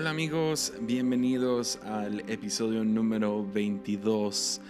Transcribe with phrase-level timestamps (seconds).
[0.00, 4.60] Hola amigos, bienvenidos al episodio número 22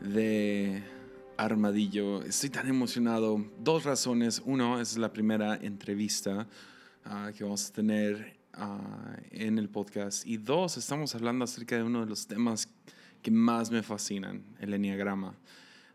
[0.00, 0.82] de
[1.36, 2.20] Armadillo.
[2.24, 3.46] Estoy tan emocionado.
[3.60, 4.42] Dos razones.
[4.44, 6.48] Uno, es la primera entrevista
[7.04, 10.26] ah, que vamos a tener ah, en el podcast.
[10.26, 12.68] Y dos, estamos hablando acerca de uno de los temas
[13.22, 15.38] que más me fascinan, el enneagrama.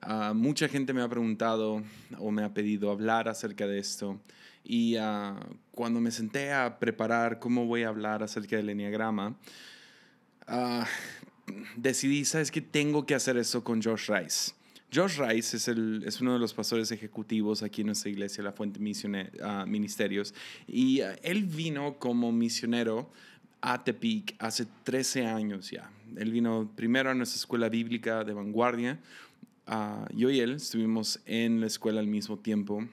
[0.01, 1.83] Ah, mucha gente me ha preguntado
[2.19, 4.19] o me ha pedido hablar acerca de esto.
[4.63, 5.39] Y ah,
[5.71, 9.37] cuando me senté a preparar cómo voy a hablar acerca del enneagrama,
[10.47, 10.83] uh,
[11.75, 12.61] decidí, ¿sabes qué?
[12.61, 14.51] Tengo que hacer eso con Josh Rice.
[14.93, 18.53] Josh Rice es, el, es uno de los pastores ejecutivos aquí en nuestra iglesia, la
[18.53, 19.31] Fuente Misione,
[19.65, 20.33] Ministerios,
[20.65, 23.11] y él vino como misionero
[23.61, 25.91] a Tepic hace 13 años ya.
[26.15, 28.99] Él vino primero a nuestra escuela bíblica de vanguardia.
[30.13, 32.83] Yo y él estuvimos en la escuela al mismo tiempo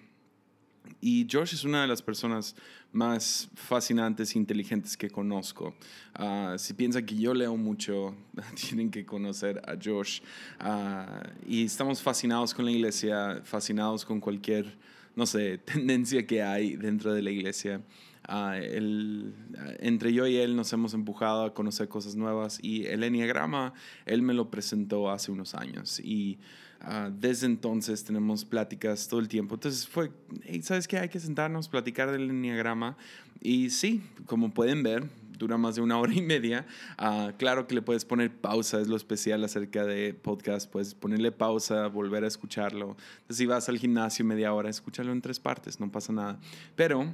[1.00, 2.56] y Josh es una de las personas
[2.92, 5.74] más fascinantes e inteligentes que conozco.
[6.14, 8.14] Ah, si piensan que yo leo mucho,
[8.54, 10.20] tienen que conocer a Josh.
[10.58, 14.78] Ah, y estamos fascinados con la iglesia, fascinados con cualquier,
[15.16, 17.82] no sé, tendencia que hay dentro de la iglesia.
[18.26, 18.56] Uh,
[19.80, 23.74] entre yo y él nos hemos empujado a conocer cosas nuevas y el enneagrama,
[24.06, 26.00] él me lo presentó hace unos años.
[26.00, 26.38] Y
[26.86, 29.54] Ah, desde entonces tenemos pláticas todo el tiempo.
[29.54, 30.10] Entonces fue,
[30.62, 30.98] ¿sabes qué?
[30.98, 32.98] Hay que sentarnos, platicar del enneagrama.
[33.40, 36.66] Y sí, como pueden ver, dura más de una hora y media.
[36.98, 40.70] Ah, claro que le puedes poner pausa, es lo especial acerca de podcast.
[40.70, 42.98] Puedes ponerle pausa, volver a escucharlo.
[43.30, 46.38] Si vas al gimnasio media hora, escúchalo en tres partes, no pasa nada.
[46.76, 47.06] Pero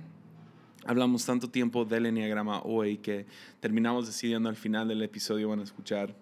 [0.85, 3.27] hablamos tanto tiempo del enneagrama hoy que
[3.61, 6.15] terminamos decidiendo al final del episodio van a escuchar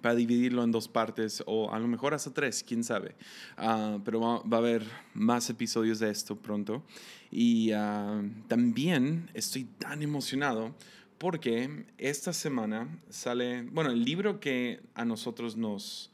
[0.00, 3.14] para dividirlo en dos partes o a lo mejor hasta tres, quién sabe.
[3.56, 6.82] Ah, pero va, a haber más episodios de esto pronto.
[7.30, 10.74] Y ah, también estoy tan emocionado
[11.18, 16.10] porque esta semana sale, bueno, el libro que a nosotros nos,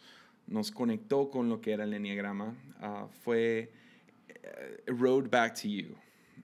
[0.46, 3.70] nos conectó con lo que era el Enneagrama uh, fue
[4.28, 5.94] eh, Road Back to You.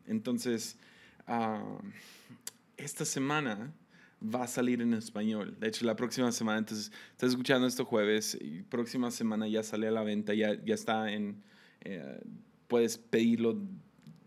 [0.06, 0.76] Entonces,
[2.76, 3.72] esta semana
[4.22, 5.56] va a salir en español.
[5.58, 9.88] De hecho, la próxima semana, entonces, estás escuchando esto jueves y próxima semana ya sale
[9.88, 11.42] a la venta, ya, ya está en,
[11.80, 12.20] eh,
[12.68, 13.58] puedes pedirlo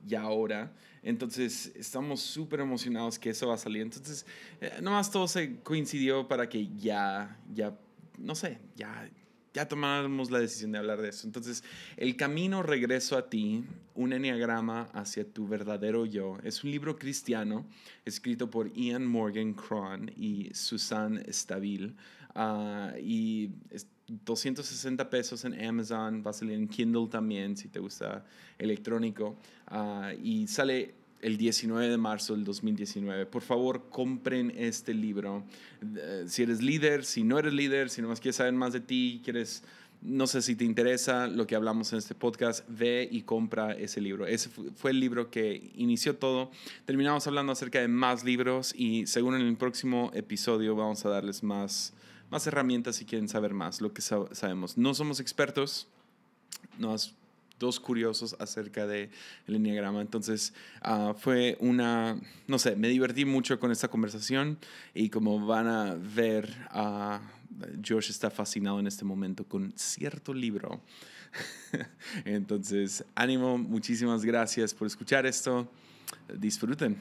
[0.05, 0.73] ya ahora.
[1.03, 3.81] Entonces, estamos súper emocionados que eso va a salir.
[3.81, 4.25] Entonces,
[4.61, 7.77] eh, nomás todo se coincidió para que ya, ya,
[8.17, 9.09] no sé, ya,
[9.53, 11.27] ya tomamos la decisión de hablar de eso.
[11.27, 11.63] Entonces,
[11.97, 17.65] el camino regreso a ti, un enneagrama hacia tu verdadero yo, es un libro cristiano
[18.03, 21.95] escrito por Ian Morgan Cron y Susan Stabil.
[22.35, 23.51] Ah, y
[24.07, 28.25] 260 pesos en Amazon, va a salir en Kindle también si te gusta
[28.57, 29.37] electrónico.
[29.67, 33.25] Ah, y sale el 19 de marzo del 2019.
[33.25, 35.43] Por favor, compren este libro.
[35.81, 39.21] Eh, si eres líder, si no eres líder, si nomás quieres saber más de ti,
[39.23, 39.63] quieres,
[40.01, 44.01] no sé si te interesa lo que hablamos en este podcast, ve y compra ese
[44.01, 44.27] libro.
[44.27, 46.51] Ese fue el libro que inició todo.
[46.85, 51.93] Terminamos hablando acerca de más libros y según el próximo episodio vamos a darles más,
[52.29, 54.77] más herramientas si quieren saber más, lo que sabemos.
[54.77, 55.87] No somos expertos,
[56.77, 57.15] nos
[57.63, 59.09] dos curiosos acerca del
[59.47, 60.01] el enneagrama.
[60.01, 64.59] Entonces, ah, fue una, no sé, me divertí mucho con esta conversación
[64.93, 67.19] y como van a ver, uh,
[67.85, 70.81] Josh está fascinado en este momento con cierto libro.
[72.25, 75.67] Entonces, ánimo, muchísimas gracias por escuchar esto.
[76.37, 76.97] Disfruten.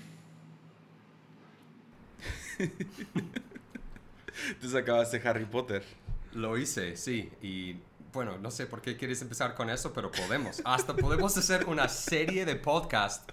[4.60, 5.82] Tú sacaste Harry Potter.
[6.34, 7.76] Lo hice, sí, y
[8.12, 10.60] bueno, no sé por qué quieres empezar con eso, pero podemos.
[10.64, 13.30] Hasta podemos hacer una serie de podcast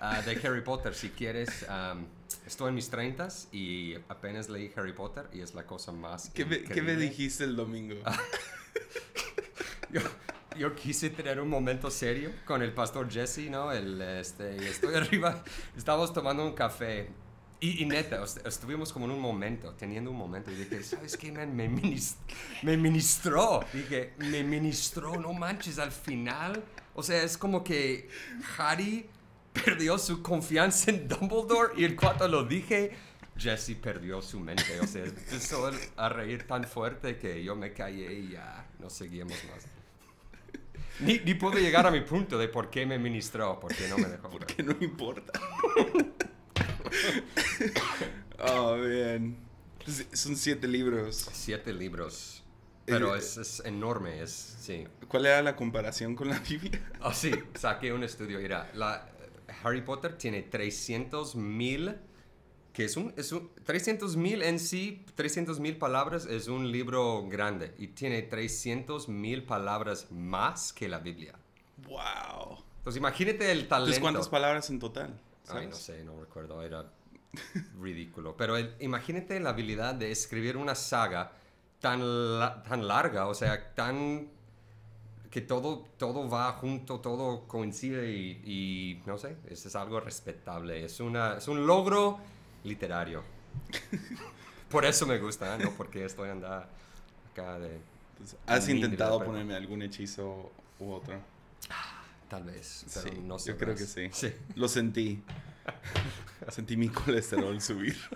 [0.00, 1.64] ah, de Harry Potter si quieres.
[2.46, 6.30] estoy en mis 30 y apenas leí Harry Potter y es la cosa más.
[6.34, 7.94] ¿Qué me, ¿qué me dijiste el domingo?
[9.90, 10.00] yo,
[10.58, 13.72] yo, quise tener un momento serio con el pastor Jesse, ¿no?
[13.72, 15.42] El, este, estoy arriba,
[15.74, 17.08] estamos tomando un café
[17.60, 21.56] y, neta, estuvimos como en un momento, teniendo un momento, y dije, ¿sabes qué, man?
[21.56, 21.68] Me,
[22.62, 23.64] me ministró.
[23.72, 26.62] Dije, me ministró, no manches, al final.
[26.94, 28.08] O sea, es como que
[28.56, 29.06] Harry
[29.52, 32.92] perdió su confianza en Dumbledore y en cuanto lo dije,
[33.36, 34.78] Jesse perdió su mente.
[34.80, 39.36] O sea, empezó a reír tan fuerte que yo me callé y ya no seguimos
[39.44, 39.66] más.
[41.00, 44.06] Ni, ni pude llegar a mi punto de por qué me ministró, porque no me
[44.06, 44.28] dejó.
[44.30, 45.32] Porque no importa.
[48.38, 49.36] Oh, bien.
[50.12, 51.28] Son siete libros.
[51.32, 52.42] Siete libros.
[52.84, 54.86] Pero eh, es, enorme, es, sí.
[55.08, 56.80] ¿Cuál era la comparación con la Biblia?
[57.02, 58.38] Oh, sí, saqué un estudio.
[58.38, 59.08] Mira, la,
[59.62, 61.96] Harry Potter tiene 300 mil
[62.72, 67.26] que es un, es un 300 mil en sí, 300 mil palabras es un libro
[67.26, 71.34] grande y tiene 300 mil palabras más que la Biblia.
[71.88, 72.62] ¡Wow!
[72.76, 73.76] Entonces imagínate el talento.
[73.76, 75.20] Entonces, ¿cuántas palabras en total?
[75.50, 76.84] Ay, no sé, no recuerdo, era
[77.80, 78.36] ridículo.
[78.36, 81.32] Pero el- imagínate la habilidad de escribir una saga
[81.80, 84.28] tan, la- tan larga, o sea, tan
[85.30, 90.84] que todo, todo va junto, todo coincide y, y, no sé, eso es algo respetable.
[90.84, 92.18] Es, una, es un logro
[92.64, 93.22] literario.
[94.70, 95.58] Por eso me gusta, ¿eh?
[95.64, 96.68] no porque estoy anda
[97.32, 97.78] acá de...
[98.12, 101.14] Entonces, ¿Has intentado ponerme algún hechizo u otro?
[102.28, 104.08] Tal vez, pero Sí, no yo creo que sí.
[104.12, 104.32] Sí.
[104.54, 105.22] Lo sentí.
[106.50, 107.96] sentí mi colesterol subir.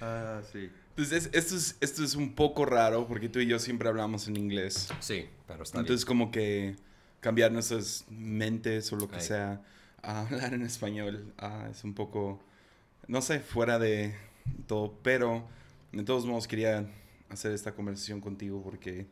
[0.00, 0.70] Ah, sí.
[0.90, 4.28] Entonces, es- esto, es, esto es un poco raro porque tú y yo siempre hablamos
[4.28, 4.88] en inglés.
[5.00, 6.76] Sí, pero está Entonces, como que
[7.20, 9.22] cambiar nuestras mentes o lo que Ahí.
[9.22, 9.62] sea
[10.02, 12.38] a hablar en español ah, es un poco,
[13.08, 14.14] no sé, fuera de
[14.66, 14.92] todo.
[15.02, 15.48] Pero,
[15.92, 16.86] de todos modos, quería
[17.30, 19.06] hacer esta conversación contigo porque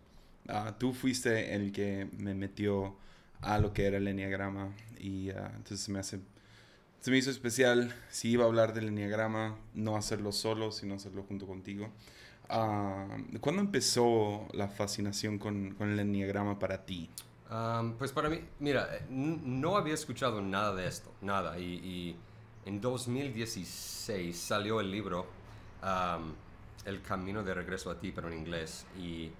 [0.48, 2.96] ah, tú fuiste el que me metió
[3.40, 6.20] a lo que era el enneagrama y ah, entonces me hace
[7.00, 11.24] se me hizo especial si iba a hablar del enneagrama no hacerlo solo sino hacerlo
[11.24, 11.90] junto contigo
[12.54, 13.06] Ah,
[13.40, 17.08] ¿cuándo empezó la fascinación con, con el enneagrama para ti?
[17.98, 21.58] Pues para mí, mira, eh, no había escuchado nada de esto, nada.
[21.58, 22.16] Y,
[22.64, 25.26] en 2016 salió el libro
[26.84, 28.86] El Camino de Regreso a ti, pero en inglés.
[28.98, 29.30] Y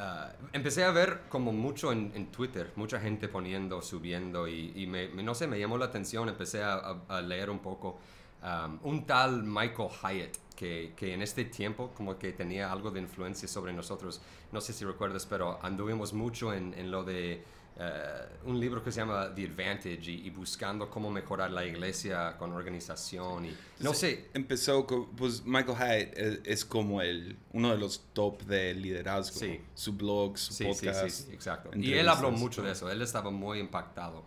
[0.00, 4.48] ah, empecé a ver como mucho en, en Twitter, mucha gente poniendo, subiendo.
[4.48, 7.50] Y, y me, me- no sé, me llamó la atención, empecé a, a- a leer
[7.50, 7.98] un poco.
[8.42, 13.00] Am, un tal Michael Hyatt, que, que en este tiempo como que tenía algo de
[13.00, 14.20] influencia sobre nosotros.
[14.52, 17.44] No sé si recuerdas, pero anduvimos mucho en, en lo de
[17.82, 22.36] eh, un libro que se llama The Advantage y, y buscando cómo mejorar la iglesia
[22.36, 23.46] con organización.
[23.46, 28.04] Y, no sé, Empezó, co- pues Michael Hyatt es, es como el, uno de los
[28.12, 29.38] top de liderazgo.
[29.40, 29.60] Sí.
[29.74, 31.08] Su blog, su sí, podcast.
[31.08, 31.70] sí, sí, exacto.
[31.74, 34.24] Y él habló mucho de eso, él estaba muy impactado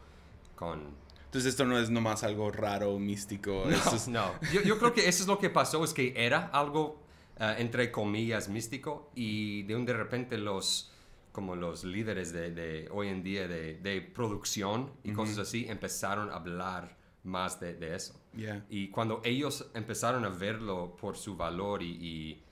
[0.56, 0.96] con,
[1.26, 3.66] Entonces esto no es nomás algo raro, místico.
[3.68, 4.32] No, es- no.
[4.52, 7.00] Yo, yo creo que eso es lo que pasó, es que era algo,
[7.40, 10.92] eh, entre comillas, místico y de un de repente los,
[11.34, 16.30] como los líderes de, de hoy en día de, de producción y cosas así empezaron
[16.30, 18.22] a hablar más de, de eso.
[18.36, 18.66] Yeah.
[18.70, 22.44] Y cuando ellos empezaron a verlo por su valor y, y,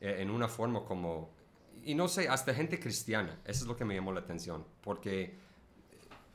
[0.00, 1.30] eh, en una forma como,
[1.84, 5.34] y no sé, hasta gente cristiana, eso es lo que me llamó la atención, porque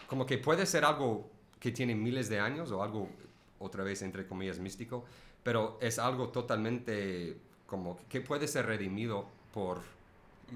[0.07, 3.09] como que puede ser algo que tiene miles de años o algo,
[3.59, 5.05] otra vez, entre comillas, místico,
[5.43, 9.81] pero es algo totalmente como que puede ser redimido por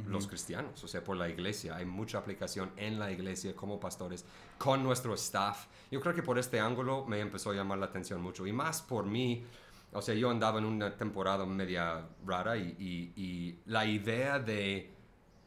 [0.07, 1.75] los cristianos, o sea, por la iglesia.
[1.75, 4.25] Hay mucha aplicación en la iglesia como pastores,
[4.57, 5.67] con nuestro staff.
[5.91, 8.81] Yo creo que por este ángulo me empezó a llamar la atención mucho, y más
[8.81, 9.45] por mí.
[9.91, 14.91] O sea, yo andaba en una temporada media rara y, y- y la idea de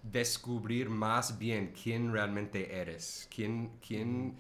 [0.02, 4.36] descubrir más bien quién realmente eres, quién, quién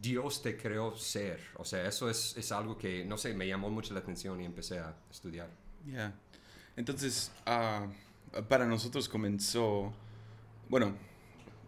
[0.00, 1.40] Dios te creó ser.
[1.56, 4.44] O sea, eso es, es algo que, no sé, me llamó mucho la atención y
[4.46, 5.50] empecé a estudiar.
[5.84, 6.14] Yeah.
[6.76, 7.86] Entonces, ah,
[8.48, 9.92] para nosotros comenzó,
[10.68, 10.94] bueno,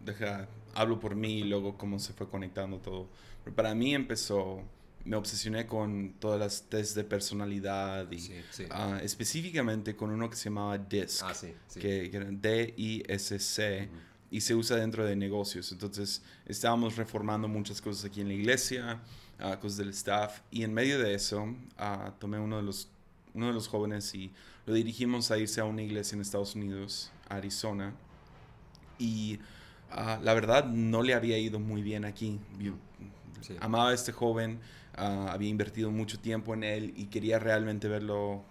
[0.05, 3.07] deja, hablo por mí y luego cómo se fue conectando todo.
[3.43, 4.61] Pero para mí empezó,
[5.05, 8.65] me obsesioné con todas las test de personalidad y Sí, sí.
[8.69, 13.89] ah, específicamente con uno que se llamaba DISC, Ah, sí, que, que era D-I-S-C.
[14.31, 15.71] Y se usa dentro de negocios.
[15.71, 19.01] Entonces, estábamos reformando muchas cosas aquí en la iglesia,
[19.39, 20.41] ah, cosas del staff.
[20.51, 21.55] Y en medio de eso,
[22.19, 22.89] tomé uno de, los,
[23.33, 24.31] uno de los jóvenes y
[24.65, 27.93] lo dirigimos a irse a una iglesia en Estados Unidos, Arizona.
[28.97, 29.39] Y
[29.91, 32.39] ah, la verdad, no le había ido muy bien aquí.
[32.59, 32.73] Yo
[33.41, 33.55] Sí.
[33.61, 34.59] amaba a este joven,
[34.95, 38.43] ah, había invertido mucho tiempo en él y quería realmente verlo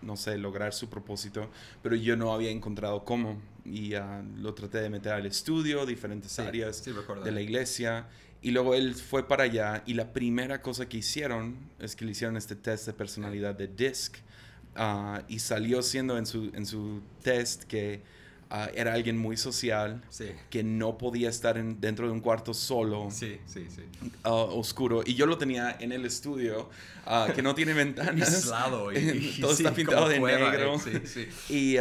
[0.00, 1.50] no sé, lograr su propósito,
[1.82, 3.40] pero yo no había encontrado cómo.
[3.64, 6.92] Y ah, lo traté de meter al estudio, diferentes Sí, áreas sí,
[7.24, 8.06] de la iglesia.
[8.40, 12.12] Y luego él fue para allá y la primera cosa que hicieron es que le
[12.12, 14.16] hicieron este test de personalidad de DISC.
[14.76, 18.00] ah, y salió siendo en su, en su test que
[18.50, 22.54] ah, era alguien muy social, Sí, que no podía estar en- dentro de un cuarto
[22.54, 23.66] solo, sí, sí,
[24.22, 25.02] ah, oscuro.
[25.04, 26.70] Y yo lo tenía en el estudio,
[27.34, 28.34] que no tiene ventanas.
[28.34, 30.80] Aislado y, y Todo está pintado de cueva, negro.
[30.86, 31.28] eh.
[31.48, 31.76] Y,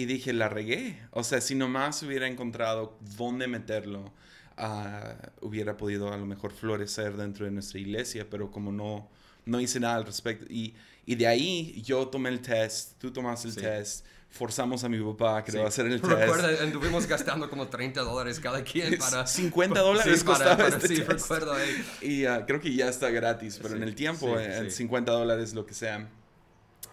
[0.00, 1.00] y dije, la regué.
[1.10, 4.12] O sea, si nomás hubiera encontrado dónde meterlo,
[4.56, 9.08] ah, hubiera podido a lo mejor florecer dentro de nuestra iglesia, pero como no,
[9.44, 10.46] no hice nada al respecto.
[10.48, 13.60] Y, y de ahí yo tomé el test, tú tomaste el Sí.
[13.60, 16.12] test, forzamos a mi papá que va a hacer el test.
[16.12, 19.26] Recuerda, anduvimos gastando como 30 dólares cada quien para...
[19.26, 21.08] 50 dólares Sí, para- costaba para- este sí, test.
[21.10, 21.54] recuerdo.
[22.02, 24.78] Y ah, creo que ya está gratis, pero Sí, en el tiempo, sí, en sí.
[24.78, 26.08] 50 dólares, lo que sea.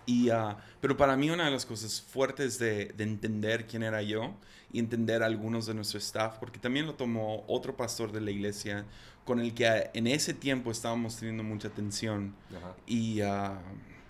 [0.05, 4.01] Y, ah, pero para mí una de las cosas fuertes de, de entender quién era
[4.01, 4.36] yo
[4.74, 8.32] y entender a algunos de nuestro staff, porque también lo tomó otro pastor de la
[8.32, 8.86] iglesia
[9.24, 12.75] con el que ah, en ese tiempo estábamos teniendo mucha tensión Ajá.
[12.86, 13.62] y ah,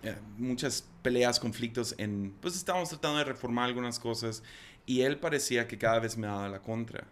[0.02, 4.42] eh, muchas peleas, conflictos en, pues estábamos tratando de reformar algunas cosas
[4.86, 7.06] y él parecía que cada vez me daba la contra.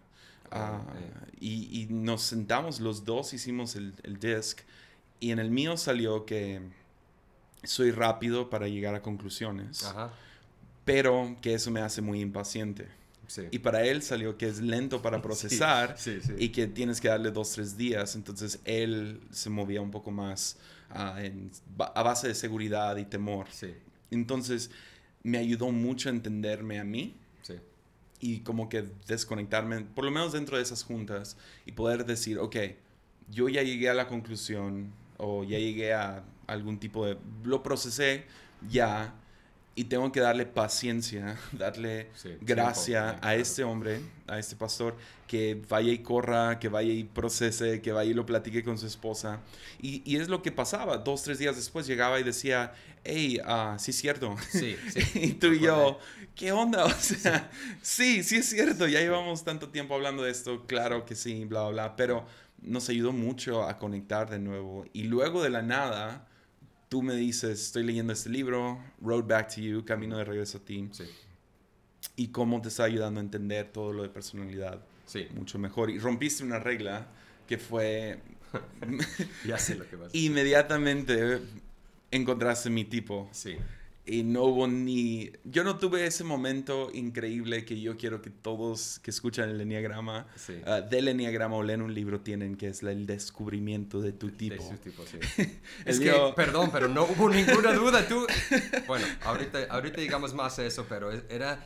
[0.50, 0.82] Ah,
[1.40, 4.60] y, y nos sentamos los dos, hicimos el, el disc
[5.18, 6.60] y en el mío salió que
[7.64, 10.10] soy rápido para llegar a conclusiones, Ajá.
[10.84, 12.88] pero que eso me hace muy impaciente.
[13.32, 13.42] Sí.
[13.50, 16.32] Y para él salió que es lento para procesar Sí, sí.
[16.38, 18.14] y que tienes que darle dos, tres días.
[18.14, 20.58] Entonces él se movía un poco más
[20.90, 23.46] ah, en- a base de seguridad y temor.
[24.10, 24.70] Entonces
[25.22, 27.16] me ayudó mucho a entenderme a mí
[28.20, 31.36] y como que desconectarme, por lo menos dentro de esas juntas,
[31.66, 32.56] y poder decir, ok,
[33.30, 37.16] yo ya llegué a la conclusión o ya llegué a algún tipo de...
[37.44, 38.24] Lo procesé
[38.70, 39.14] ya
[39.74, 44.56] y tengo que darle paciencia, darle Sí, gracia tiempo, sí, a este hombre, a este
[44.56, 48.76] pastor, que vaya y corra, que vaya y procese, que vaya y lo platique con
[48.78, 49.40] su esposa.
[49.80, 50.98] Y, y es lo que pasaba.
[50.98, 52.74] Dos, tres días después llegaba y decía,
[53.04, 54.36] hey, ah, sí es cierto.
[54.50, 55.00] Sí, sí.
[55.14, 55.98] y tú y yo.
[56.34, 56.84] ¿qué onda?
[56.86, 57.50] O sea,
[57.82, 61.62] sí, sí es cierto, ya llevamos tanto tiempo hablando de esto, claro que sí, bla,
[61.62, 62.26] bla, bla, pero
[62.60, 64.84] nos ayudó mucho a conectar de nuevo.
[64.92, 66.26] Y luego de la nada,
[66.92, 70.60] tú me dices, estoy leyendo este libro, Road Back to You, Camino de Regreso a
[70.60, 71.04] ti, Sí,
[72.16, 75.26] y cómo te está ayudando a entender todo lo de personalidad sí.
[75.34, 75.88] mucho mejor.
[75.88, 77.06] Y rompiste una regla
[77.48, 78.20] que fue
[79.46, 80.30] Ya sé lo que vas a decir.
[80.30, 81.40] inmediatamente
[82.10, 83.26] encontraste mi tipo.
[83.32, 83.56] Sí,
[84.04, 85.30] Y no hubo ni...
[85.44, 90.26] Yo no tuve ese momento increíble que yo quiero que todos que escuchan el Enneagrama,
[90.34, 90.60] sí.
[90.66, 94.32] ah, del Enneagrama o leen un libro tienen, que es el descubrimiento de tu De
[94.32, 94.68] tipo.
[94.68, 95.18] su tipo, sí.
[95.84, 98.06] Es mío- que, perdón, pero no hubo ninguna duda.
[98.08, 98.26] Tú,
[98.88, 101.64] bueno, ahorita, ahorita digamos más eso, pero era,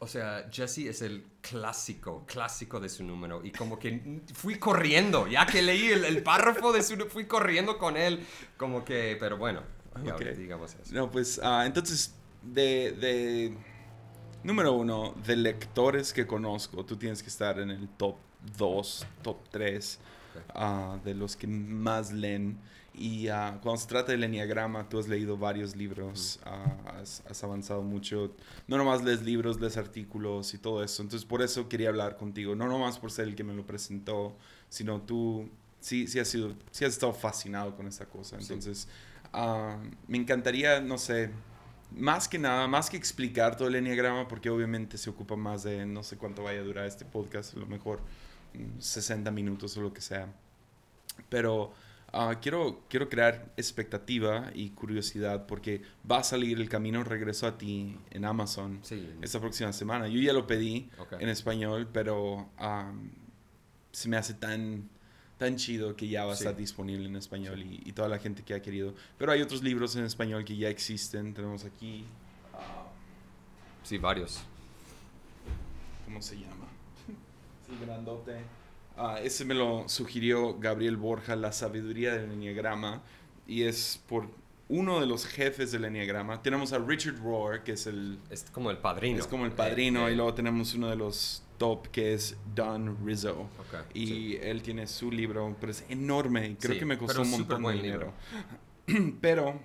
[0.00, 3.44] o sea, Jesse es el clásico, clásico de su número.
[3.44, 7.78] Y como que fui corriendo, ya que leí el, el párrafo de su, fui corriendo
[7.78, 8.26] con él,
[8.56, 9.62] como que, pero bueno,
[9.96, 10.12] y Ok.
[10.12, 10.94] ahorita digamos eso.
[10.94, 13.56] No, pues, ah, entonces, de, de...
[14.44, 18.16] Número uno, de lectores que conozco, tú tienes que estar en el top
[18.58, 19.98] 2, top 3
[20.54, 21.04] Ok.
[21.04, 22.58] de los que más leen.
[22.94, 27.42] Y ah, cuando se trata del Enneagrama, tú has leído varios libros, ah, has, has
[27.44, 28.34] avanzado mucho.
[28.66, 31.02] No nomás lees libros, lees artículos y todo eso.
[31.02, 32.54] Entonces, por eso quería hablar contigo.
[32.54, 34.36] No nomás por ser el que me lo presentó,
[34.68, 35.48] sino tú
[35.80, 38.38] sí, sí, has, sido, sí has estado fascinado con esta cosa.
[38.40, 38.54] Sí.
[39.32, 41.30] Ah, me encantaría, no sé,
[41.90, 45.86] más que nada, más que explicar todo el enneagrama, porque obviamente se ocupa más de,
[45.86, 48.00] no sé cuánto vaya a durar este podcast, a lo mejor
[48.54, 50.28] mm, 60 minutos o lo que sea.
[51.28, 51.72] Pero
[52.12, 57.58] ah, quiero, quiero crear expectativa y curiosidad porque va a salir el camino regreso a
[57.58, 60.08] ti en Amazon Sí, esta próxima semana.
[60.08, 61.14] Yo ya lo pedí ok.
[61.20, 63.10] en español, pero am,
[63.92, 64.88] se me hace tan,
[65.42, 66.44] tan chido que ya va a Sí.
[66.44, 68.94] estar disponible en español y, y toda la gente que ha querido.
[69.18, 71.34] Pero hay otros libros en español que ya existen.
[71.34, 72.04] Tenemos aquí,
[72.54, 72.84] ah,
[73.82, 74.40] Sí, varios.
[76.04, 76.66] ¿cómo se llama?
[77.70, 78.36] El grandote.
[78.96, 83.02] Ah, ese me lo sugirió Gabriel Borja, La sabiduría del enneagrama.
[83.46, 84.28] Y es por
[84.74, 86.42] uno de los jefes del enneagrama.
[86.42, 89.18] Tenemos a Richard Rohr, que es el Es como el padrino.
[89.18, 92.36] Es como el Eh, padrino eh, y luego tenemos uno de los top que es
[92.54, 93.42] Don Rizzo.
[93.42, 94.38] ok, Y sí.
[94.40, 97.62] él tiene su libro, pero es enorme y creo Sí, que me costó un montón
[97.62, 98.14] de dinero.
[99.20, 99.60] pero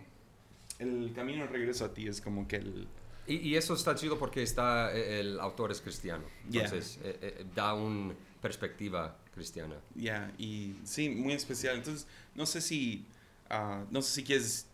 [0.79, 2.87] el camino de regreso a ti es como que el...
[3.27, 6.23] Y, y eso está chido porque está, eh, el autor es cristiano.
[6.49, 6.65] Yeah.
[6.65, 9.75] Entonces, eh, eh, da una perspectiva cristiana.
[9.95, 11.77] Ya, y sí, muy especial.
[11.77, 13.05] Entonces, no sé si...
[13.49, 14.67] ah, no sé si quieres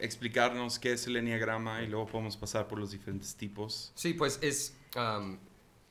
[0.00, 3.92] explicarnos qué es el enneagrama y luego podemos pasar por los diferentes tipos.
[3.94, 4.76] Sí, pues es...
[4.94, 5.38] am,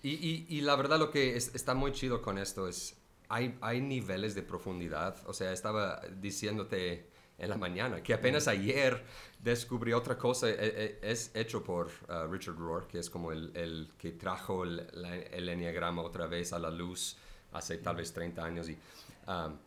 [0.03, 2.95] y, y- y la verdad lo que es- está muy chido con esto es...
[3.29, 5.17] Hay, hay niveles de profundidad.
[5.25, 7.09] O sea, estaba diciéndote
[7.39, 9.03] en la mañana que apenas ayer
[9.43, 10.49] descubrí otra cosa.
[10.49, 14.63] eh, eh, es hecho por ah, Richard Rohr, que es como el, el que trajo
[14.63, 17.17] el, la- el enneagrama otra vez a la luz
[17.51, 18.69] hace tal vez 30 años.
[18.69, 18.77] Y,
[19.25, 19.57] am,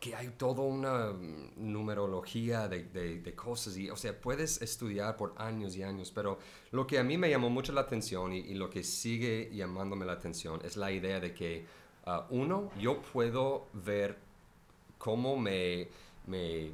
[0.00, 5.16] que hay toda una mm, numerología de, de- de cosas y, o sea, puedes estudiar
[5.16, 6.38] por años y años, pero
[6.72, 10.04] lo que a mí me llamó mucho la atención y, y lo que sigue llamándome
[10.06, 11.64] la atención es la idea de que,
[12.04, 14.18] ah, uno, yo puedo ver
[14.98, 15.88] cómo me,
[16.26, 16.70] me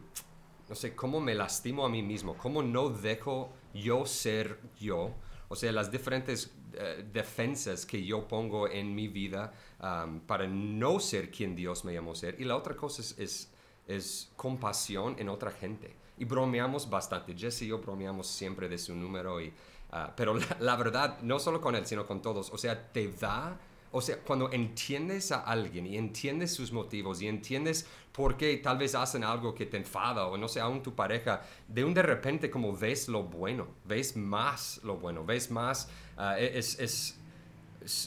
[0.69, 5.13] no sé, cómo me lastimo a mí mismo, cómo no dejo yo ser yo,
[5.49, 11.01] o sea, las diferentes eh, defensas que yo pongo en mi vida um, para no
[11.01, 12.41] ser quien Dios me llamó ser.
[12.41, 13.51] Y la otra cosa es,
[13.87, 15.95] es, compasión en otra gente.
[16.19, 17.35] Y bromeamos bastante.
[17.37, 19.41] Jesse y yo bromeamos siempre de su número.
[19.41, 19.53] Y,
[19.91, 22.51] ah, pero la, la, verdad, no solo con él, sino con todos.
[22.53, 23.59] O sea, te da...
[23.95, 28.79] O sea, cuando entiendes a alguien y entiendes sus motivos y entiendes por qué tal
[28.79, 32.01] vez hacen algo que te enfada o no sé, aún tu pareja, de un de
[32.01, 37.19] repente como ves lo bueno, ves más lo bueno, ves más, uh, es, es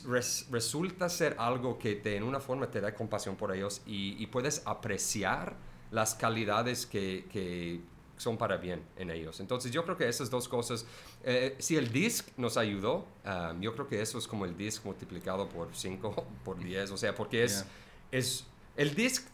[0.08, 4.22] res, resulta ser algo que te, en una forma te da compasión por ellos y,
[4.22, 5.56] y puedes apreciar
[5.92, 7.82] las calidades que, que,
[8.18, 9.40] son para bien en ellos.
[9.42, 10.86] Entonces yo creo que esas dos cosas,
[11.24, 14.86] eh, si el disc nos ayudó, um, yo creo que eso es como el disc
[14.86, 18.20] multiplicado por 5, por 10, o sea, porque es, yeah.
[18.20, 18.46] es
[18.78, 19.28] el disc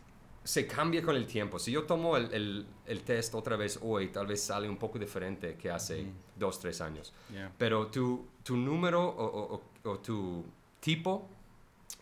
[0.44, 1.60] se cambia con el tiempo.
[1.60, 4.98] Si yo tomo el, el, el, test otra vez hoy, tal vez sale un poco
[4.98, 6.14] diferente que hace mm.
[6.36, 7.14] dos, tres años.
[7.32, 7.52] Yeah.
[7.58, 10.44] Pero tu, tu número o, o, o, tu
[10.80, 11.28] tipo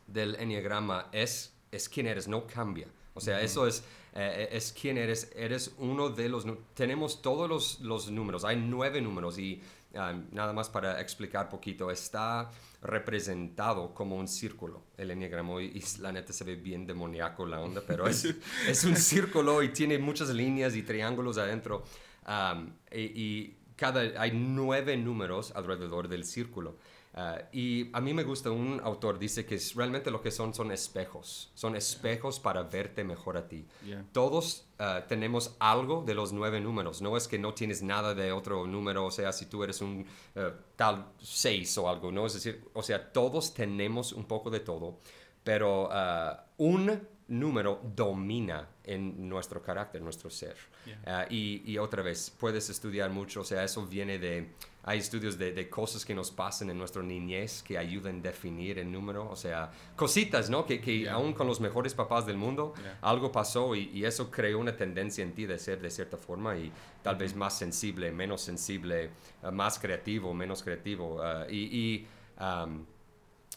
[0.08, 2.88] del enneagrama es, es quién eres, no cambia.
[3.14, 3.46] O sea, mm -hmm.
[3.46, 3.84] eso es,
[4.16, 5.32] eh, es quién eres.
[5.36, 6.46] Eres uno de los...
[6.74, 8.46] Tenemos todos los, los números.
[8.46, 9.62] Hay nueve números y
[9.94, 11.92] um, nada más para explicar poquito.
[11.92, 12.50] Está
[12.82, 17.82] representado como un círculo el enneagrama y, la neta se ve bien demoníaco la onda
[17.86, 18.24] pero es,
[18.70, 21.84] es un círculo y tiene muchas líneas y triángulos adentro
[22.26, 26.78] um, y, y, cada hay nueve números alrededor del círculo
[27.20, 30.54] Uh, y a mí me gusta un autor dice que es, realmente lo que son
[30.54, 32.44] son espejos son espejos yeah.
[32.44, 34.06] para verte mejor a ti yeah.
[34.14, 38.32] todos uh, tenemos algo de los nueve números no es que no tienes nada de
[38.32, 40.40] otro número o sea si tú eres un uh,
[40.78, 45.00] tal seis o algo no es decir o sea todos tenemos un poco de todo
[45.44, 45.90] pero
[46.58, 50.56] un número domina en nuestro carácter nuestro ser
[50.86, 51.28] yeah.
[51.30, 54.50] y, y otra vez puedes estudiar mucho o sea eso viene de
[54.84, 58.80] hay estudios de, de, cosas que nos pasan en nuestra niñez que ayudan a definir
[58.80, 60.66] el número, o sea, cositas, ¿no?
[60.66, 61.14] Que, que yeah.
[61.14, 62.98] aún con los mejores papás del mundo, yeah.
[63.02, 66.58] algo pasó y, y, eso creó una tendencia en ti de ser de cierta forma
[66.58, 66.72] y
[67.04, 69.12] tal vez más sensible, menos sensible,
[69.44, 71.18] uh, más creativo, menos creativo.
[71.18, 72.08] Uh, y, y
[72.42, 72.86] um,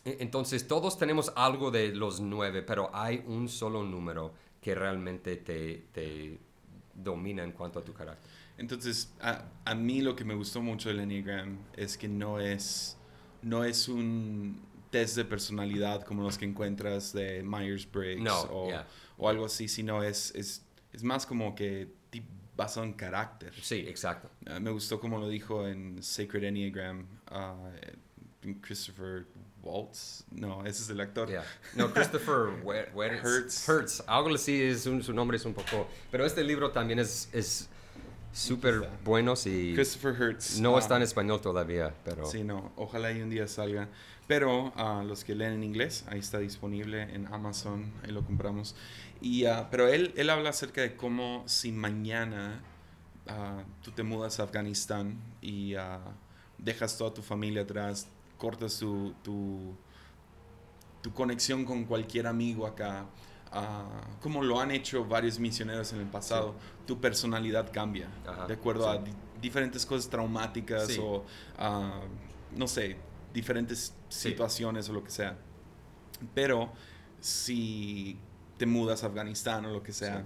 [0.04, 5.86] entonces todos tenemos algo de los nueve, pero hay un solo número que realmente te,
[5.92, 6.38] te
[6.94, 8.30] domina en cuanto a tu carácter.
[8.58, 12.96] Entonces, a, a, mí lo que me gustó mucho del Enneagram es que no es,
[13.42, 14.60] no es un
[14.90, 18.86] test de personalidad como los que encuentras de Myers-Briggs no, o, yeah.
[19.16, 21.88] o, algo así, sino es, es, es más como que
[22.56, 23.54] basado en carácter.
[23.60, 24.30] Sí, exacto.
[24.46, 29.26] Uh, me gustó como lo dijo en Sacred Enneagram uh, Christopher
[29.62, 30.24] Waltz.
[30.30, 31.28] No, ese es el actor.
[31.28, 31.44] Yeah.
[31.74, 32.60] No, Christopher
[32.96, 33.68] Hertz.
[33.68, 34.02] Hertz.
[34.06, 35.88] Algo así, es un, su nombre es un poco...
[36.10, 37.28] Pero este libro también es...
[37.32, 37.68] es
[38.32, 43.20] súper buenos y Christopher Hertz no está en español todavía pero sí no ojalá y
[43.20, 43.88] un día salga
[44.26, 48.74] pero uh, los que leen en inglés ahí está disponible en Amazon ahí lo compramos
[49.20, 52.62] y uh, pero él él habla acerca de cómo si mañana
[53.26, 55.74] uh, tú te mudas a Afganistán y
[56.56, 58.08] dejas toda tu familia atrás
[58.42, 59.76] cortas tu, tu
[61.00, 63.06] tu conexión con cualquier amigo acá
[63.54, 66.84] Uh, como lo han hecho varios misioneros en el pasado, sí.
[66.86, 68.96] tu personalidad cambia Ajá, de acuerdo sí.
[68.96, 70.98] a di diferentes cosas traumáticas sí.
[70.98, 72.96] o, uh, no sé,
[73.34, 75.36] diferentes situaciones o lo que sea.
[76.34, 76.72] Pero
[77.20, 78.18] si
[78.56, 80.24] te mudas a Afganistán o lo que sea,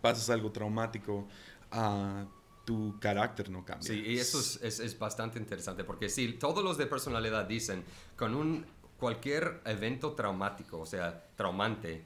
[0.00, 1.26] pasas algo traumático,
[1.72, 2.26] uh,
[2.64, 3.86] tu carácter no cambia.
[3.86, 7.84] Sí, y eso es, es, es bastante interesante porque sí, todos los de personalidad dicen,
[8.16, 8.64] con un
[8.98, 12.04] cualquier evento traumático, o sea, traumante,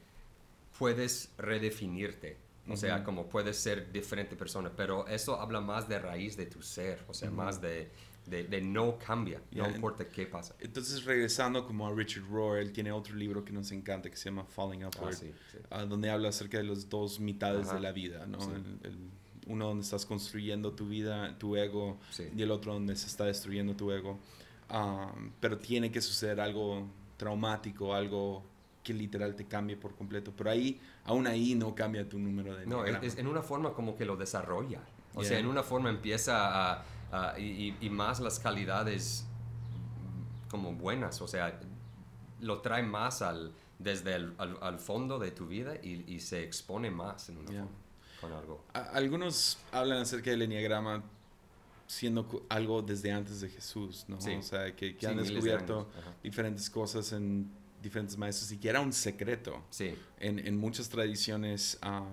[0.79, 2.39] puedes redefinirte.
[2.67, 2.77] O uh -huh.
[2.77, 7.05] sea, como puedes ser diferente persona, pero eso habla más de raíz de tu ser,
[7.07, 7.37] o sea, uh -huh.
[7.37, 7.91] más de,
[8.27, 9.69] de, de, no cambia, yeah.
[9.69, 10.57] no importa qué pasa.
[10.59, 14.31] Entonces, regresando como a Richard Rohr, él tiene otro libro que nos encanta que se
[14.31, 15.59] llama Falling Upward, ah, sí, sí.
[15.71, 18.41] Uh, donde habla acerca de las dos mitades de la vida, ¿no?
[18.41, 18.51] Sí.
[18.53, 19.11] El, el,
[19.47, 21.99] uno donde estás construyendo tu vida, tu ego,
[22.37, 24.19] y el otro donde se está destruyendo tu ego.
[24.73, 28.43] Um, pero tiene que suceder algo traumático, algo
[28.83, 30.33] que literal te cambie por completo.
[30.37, 33.97] Pero ahí, aún ahí no cambia tu número de No, es, en una forma como
[33.97, 34.81] que lo desarrolla.
[35.15, 35.29] O yeah.
[35.31, 36.85] sea, en una forma empieza a...
[37.13, 39.25] a y, y, más las calidades
[40.51, 41.21] como buenas.
[41.23, 41.61] O sea,
[42.41, 46.43] lo trae más al, desde el al, al fondo de tu vida y, y, se
[46.43, 47.61] expone más en una yeah.
[47.63, 47.86] forma
[48.21, 48.65] con algo.
[48.73, 51.03] Algunos hablan acerca del enneagrama
[51.87, 54.21] siendo algo desde antes de Jesús, ¿no?
[54.21, 54.35] Sí.
[54.35, 57.51] O sea, que, que sí, han descubierto de diferentes cosas en
[57.83, 59.63] diferentes maestros y que era un secreto.
[59.71, 59.95] Sí.
[60.19, 62.05] En, en muchas tradiciones uh,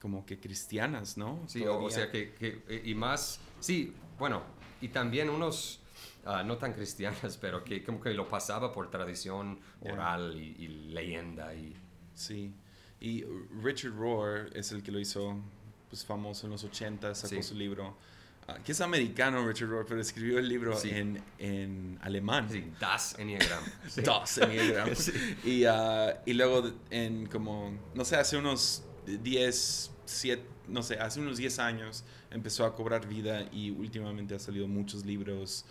[0.00, 1.40] como que cristianas, ¿no?
[1.46, 4.42] Sí, o, o, sea que, que, y más, sí, bueno,
[4.80, 5.80] y también unos,
[6.24, 10.68] uh, no tan cristianas, pero que como que lo pasaba por tradición oral y, y,
[10.68, 11.54] leyenda.
[11.54, 11.76] Y...
[12.14, 12.54] Sí,
[13.00, 13.24] y
[13.62, 15.36] Richard Rohr es el que lo hizo
[15.88, 17.42] pues, famoso en los 80, sacó sí.
[17.42, 17.96] su libro.
[18.46, 20.90] Uh, que es americano Richard Rohr, pero escribió el libro sí.
[20.90, 22.48] en, en, alemán.
[22.50, 23.64] Sí, Das Enneagram.
[24.04, 24.90] Das Enneagram.
[25.44, 31.20] y, uh, y luego en como, no sé, hace unos 10, 7, no sé, hace
[31.20, 35.64] unos 10 años empezó a cobrar vida y últimamente ha salido muchos libros,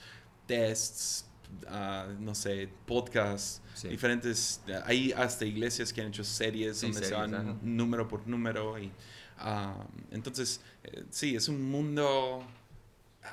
[0.48, 1.29] tests,
[1.68, 3.88] uh, no sé, podcasts, sí.
[3.88, 7.58] diferentes, hay hasta iglesias que han hecho series sí, donde series, se van ajá.
[7.62, 13.26] número por número y uh, entonces, eh, sí, es un mundo uh,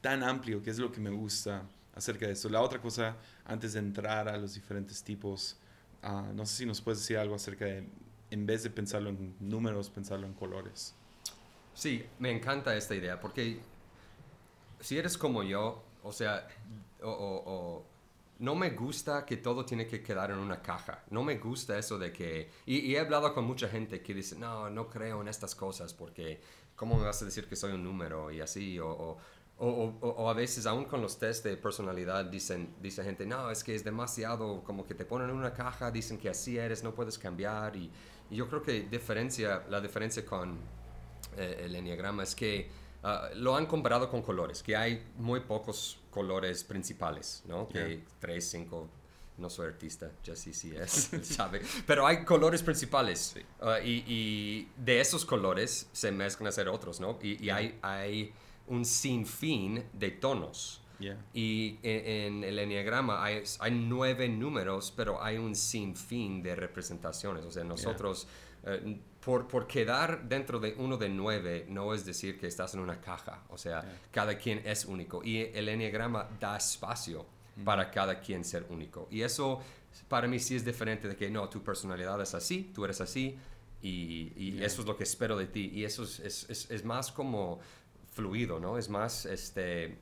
[0.00, 1.62] tan amplio que es lo que me gusta
[1.94, 2.48] acerca de esto.
[2.48, 5.56] La otra cosa, antes de entrar a los diferentes tipos,
[6.02, 7.86] uh, no sé si nos puedes decir algo acerca de
[8.30, 10.94] en vez de pensarlo en números, pensarlo en colores.
[11.74, 13.60] Sí, me encanta esta idea, porque
[14.80, 16.46] si eres como yo, o sea,
[17.02, 17.84] o,
[18.38, 21.04] no me gusta que todo tiene que quedar en una caja.
[21.10, 22.50] No me gusta eso de que...
[22.64, 26.40] Y, he hablado con mucha gente que dice, no, no creo en estas cosas porque
[26.74, 28.30] ¿cómo me vas a decir que soy un número?
[28.30, 29.18] Y así, o,
[29.58, 33.74] o a veces, aún con los test de personalidad, dicen, dice gente, no, es que
[33.74, 37.18] es demasiado, como que te ponen en una caja, dicen que así eres, no puedes
[37.18, 37.76] cambiar.
[37.76, 37.90] Y,
[38.30, 40.58] y yo creo que diferencia, la diferencia con
[41.36, 42.70] eh, el enneagrama es que
[43.02, 47.68] uh, lo han comparado con colores, que hay muy pocos colores principales, ¿no?
[47.68, 48.04] Que yeah.
[48.18, 48.88] tres, cinco,
[49.38, 53.40] no soy artista, Jesse sí es, sabe, pero hay colores principales sí.
[53.62, 57.18] uh, y, y, de esos colores se mezclan a ser otros, ¿no?
[57.22, 57.56] Y, y yeah.
[57.56, 58.32] hay, hay
[58.70, 60.80] un sinfín de tonos.
[60.98, 61.16] Yeah.
[61.32, 67.44] Y en, en, el enneagrama hay, hay, nueve números, pero hay un sinfín de representaciones.
[67.46, 68.28] O sea, nosotros,
[68.64, 72.80] uh, por, por, quedar dentro de uno de nueve, no es decir que estás en
[72.80, 73.42] una caja.
[73.50, 73.98] O sea, yeah.
[74.10, 75.22] cada quien es único.
[75.22, 77.64] Y el enneagrama da espacio mm.
[77.64, 79.08] para cada quien ser único.
[79.10, 79.60] Y eso,
[80.08, 83.38] para mí, sí es diferente de que no, tu personalidad es así, tú eres así.
[83.82, 85.70] Y, y eso es lo que espero de ti.
[85.72, 87.60] Y eso es, es, es, es más como
[88.12, 88.78] fluido, ¿no?
[88.78, 89.98] Es más, este,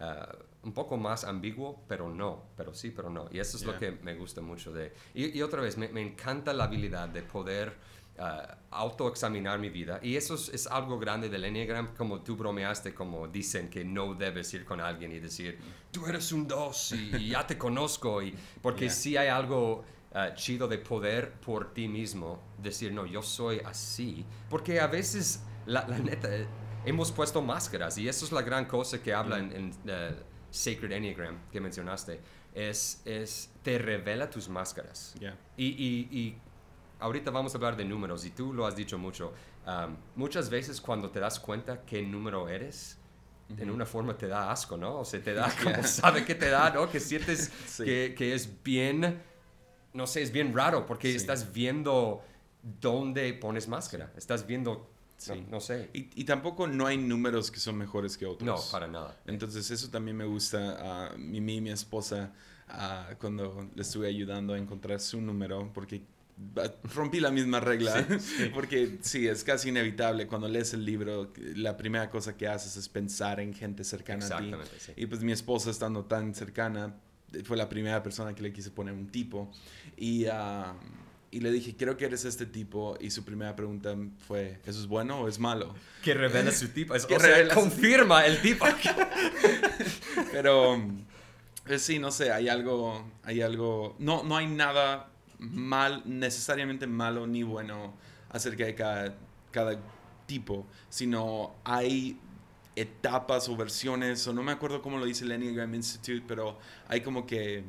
[0.00, 3.28] uh, un poco más ambiguo, pero no, pero sí, pero no.
[3.32, 3.72] Y eso es yeah.
[3.72, 4.92] lo que me gusta mucho de...
[5.14, 7.74] Y, y otra vez, me, me, encanta la habilidad de poder
[8.20, 9.98] uh, autoexaminar mi vida.
[10.02, 14.14] Y eso es, es, algo grande del Enneagram, como tú bromeaste, como dicen que no
[14.14, 15.58] debes ir con alguien y decir,
[15.90, 18.22] tú eres un dos y, y ya te conozco.
[18.22, 18.94] Y, porque yeah.
[18.94, 19.84] sí hay algo...
[20.12, 24.24] Uh, chido de poder por ti mismo decir, no, yo soy así.
[24.48, 26.28] Porque a veces, la, la neta,
[26.84, 29.52] hemos puesto máscaras y eso es la gran cosa que habla mm.
[29.52, 30.16] en, en uh,
[30.50, 32.20] Sacred Enneagram que mencionaste.
[32.54, 35.14] Es, es, te revela tus máscaras.
[35.20, 35.36] Yeah.
[35.56, 36.38] Y, y, y,
[37.00, 39.32] ahorita vamos a hablar de números y tú lo has dicho mucho.
[39.66, 42.98] Um, muchas veces cuando te das cuenta qué número eres,
[43.48, 43.62] uh -huh.
[43.62, 45.00] en una forma te da asco, ¿no?
[45.00, 45.86] O sea, te da como yeah.
[45.86, 46.88] sabe que te da, ¿no?
[46.90, 47.84] Que sientes sí.
[47.84, 49.20] que, que, es bien,
[49.92, 51.16] no sé, es bien raro porque sí.
[51.16, 52.22] estás viendo
[52.80, 54.12] dónde pones máscara.
[54.16, 54.88] Estás viendo
[55.20, 55.32] Sí.
[55.42, 55.90] No, no, sé.
[55.92, 58.46] Y, y, tampoco no hay números que son mejores que otros.
[58.46, 59.20] No, para nada.
[59.26, 62.32] Entonces eso también me gusta a mí, mi, mi esposa,
[62.70, 66.02] uh, cuando le estuve ayudando a encontrar su número, porque
[66.94, 68.50] rompí la misma regla, sí, sí.
[68.52, 70.26] porque sí, es casi inevitable.
[70.26, 74.38] Cuando lees el libro, la primera cosa que haces es pensar en gente cercana a
[74.38, 74.52] ti.
[74.78, 74.92] Sí.
[74.96, 76.94] Y pues mi esposa estando tan cercana,
[77.44, 79.50] fue la primera persona que le quise poner un tipo.
[79.96, 80.26] Y...
[80.26, 80.74] Uh,
[81.32, 82.98] y le dije, creo que eres este tipo.
[83.00, 83.94] Y su primera pregunta
[84.26, 85.74] fue, ¿eso es bueno o es malo?
[86.02, 86.94] Que revela su tipo.
[86.94, 88.66] Es, o sea, confirma el tipo.
[90.32, 90.82] Pero
[91.64, 95.09] pues sí, no sé, hay algo, hay algo, no, no hay nada
[95.40, 97.94] mal, necesariamente malo ni bueno
[98.28, 99.16] acerca de cada,
[99.50, 99.80] cada
[100.26, 102.18] tipo, sino hay
[102.76, 107.00] etapas o versiones, o no me acuerdo cómo lo dice el Enneagram Institute, pero hay
[107.00, 107.64] como que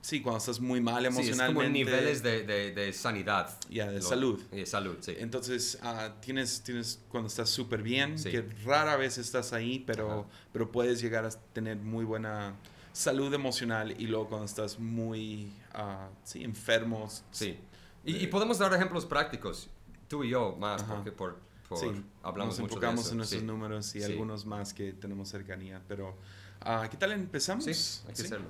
[0.00, 1.44] Sí, cuando estás muy mal emocionalmente.
[1.44, 3.58] Sí, es como niveles de, de, de sanidad.
[3.64, 4.42] Ya, yeah, de Lo, salud.
[4.44, 5.14] De salud, sí.
[5.18, 8.30] Entonces, uh, tienes, tienes cuando estás súper bien, sí.
[8.30, 12.54] que rara vez estás ahí, pero, pero puedes llegar a tener muy buena
[12.92, 17.24] salud emocional y luego cuando estás muy, uh, sí, enfermos.
[17.30, 17.58] Sí.
[18.04, 19.68] Y, y, podemos dar ejemplos prácticos,
[20.08, 20.94] tú y yo más, Ajá.
[20.96, 21.86] porque por, por sí.
[22.22, 23.10] hablamos Nos mucho enfocamos de eso.
[23.12, 23.46] en nuestros sí.
[23.46, 26.16] números y algunos más que tenemos cercanía, pero
[26.64, 27.64] uh, ¿qué tal empezamos?
[27.64, 27.70] Sí,
[28.08, 28.48] hay que hacerlo.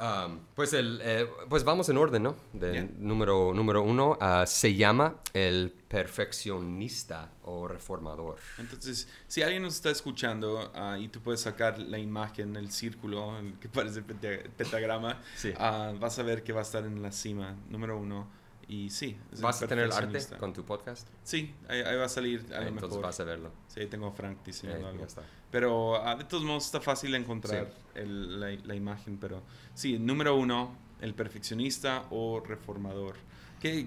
[0.00, 2.36] Um, pues, el, eh, pues vamos en orden, ¿no?
[2.52, 2.88] De yeah.
[2.98, 8.36] número, número uno, uh, se llama el perfeccionista o reformador.
[8.58, 13.38] Entonces, si alguien nos está escuchando uh, y tú puedes sacar la imagen, el círculo,
[13.38, 15.50] el que parece pentagrama, sí.
[15.50, 18.28] uh, vas a ver que va a estar en la cima, número uno.
[18.68, 19.16] Y sí.
[19.40, 21.06] ¿Vas a tener arte con tu podcast?
[21.22, 23.02] Sí, ahí, ahí va a salir a lo Entonces mejor.
[23.04, 23.50] vas a verlo.
[23.68, 25.00] Sí, ahí tengo a Frank Eh, diseñando algo.
[25.00, 25.22] ya está.
[25.52, 29.18] Pero ah, de todos modos está fácil encontrar el- la, la imagen.
[29.18, 29.42] Pero
[29.74, 33.14] sí, número uno, el perfeccionista o reformador.
[33.60, 33.86] ¿Qué,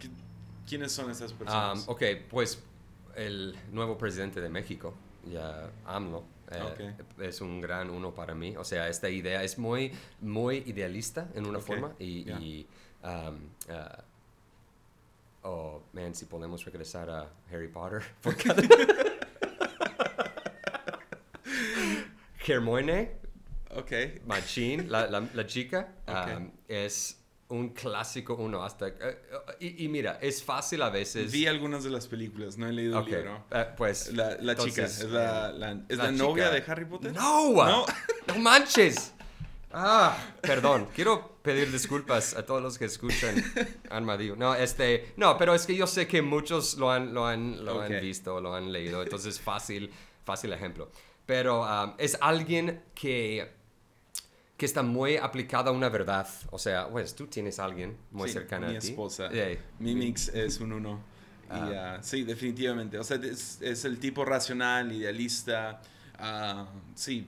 [0.00, 0.08] qué-
[0.66, 1.86] quiénes son esas personas?
[1.86, 2.62] Um, ok, pues
[3.14, 4.94] el nuevo presidente de México,
[5.30, 8.56] ya AMLO, eh, es un gran uno para mí.
[8.56, 12.24] O sea, esta idea es muy, muy idealista en una Ok, forma y...
[12.24, 12.38] ya.
[12.40, 12.66] y,
[13.02, 14.02] um, uh,
[15.44, 18.02] oh, man, si podemos regresar a Harry Potter.
[18.22, 18.62] por cada-
[22.46, 23.20] Hermione,
[23.74, 23.90] Ok.
[24.26, 28.88] Machine, la, la, la chica, um, es un clásico uno hasta...
[28.88, 29.18] eh,
[29.60, 31.30] y, y mira, es fácil a veces...
[31.32, 33.44] Vi algunas de las películas, no he leído Ok, el libro.
[33.50, 34.12] eh, pues...
[34.12, 37.12] La, la chica, ¿es la, la- ¿es novia de Harry Potter?
[37.14, 37.52] ¡No!
[37.54, 37.86] No.
[38.26, 39.12] ¡No manches!
[39.72, 43.34] Ah, perdón, quiero pedir disculpas a todos los que escuchan
[43.90, 44.36] Armadillo.
[44.36, 47.80] No, este, no, pero es que yo sé que muchos lo han, lo han, lo
[47.80, 49.90] han visto, lo han leído, entonces fácil,
[50.24, 50.90] fácil ejemplo.
[51.24, 53.50] Pero um, es alguien que,
[54.56, 56.28] que está muy aplicada a una verdad.
[56.50, 58.88] O sea, pues tú tienes a alguien muy Sí, cercano mi a ti.
[58.90, 59.30] esposa.
[59.30, 59.56] Yeah.
[59.78, 61.00] Mimix es un uno.
[61.48, 61.96] Y, Ah.
[61.98, 62.98] ah, sí, definitivamente.
[62.98, 65.80] O sea, es, es el tipo racional, idealista.
[66.18, 67.26] ah, sí,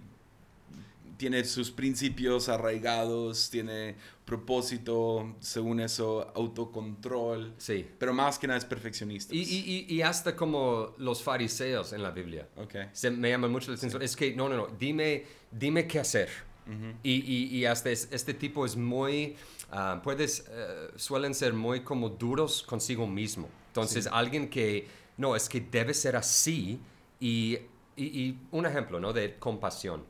[1.17, 7.55] tiene sus principios arraigados, tiene propósito, según eso, autocontrol.
[7.59, 7.87] Sí.
[7.99, 9.35] Pero más que nada es perfeccionista.
[9.35, 12.49] Y, y, y, hasta como los fariseos en la Biblia.
[12.57, 12.75] Ok.
[12.93, 14.03] Se me llama mucho la atención.
[14.03, 16.29] Es que, no, no, no, dime, dime qué hacer.
[16.67, 16.97] Ujú.
[17.03, 19.37] Y, y, y hasta es- este tipo es muy,
[19.71, 23.49] ah, puedes, eh, suelen ser muy como duros consigo mismo.
[23.69, 24.11] Entonces, Sí.
[24.13, 26.81] alguien que, no, es que debe ser así.
[27.21, 27.59] Y
[28.51, 29.13] un ejemplo, ¿no?
[29.13, 30.05] De compasión.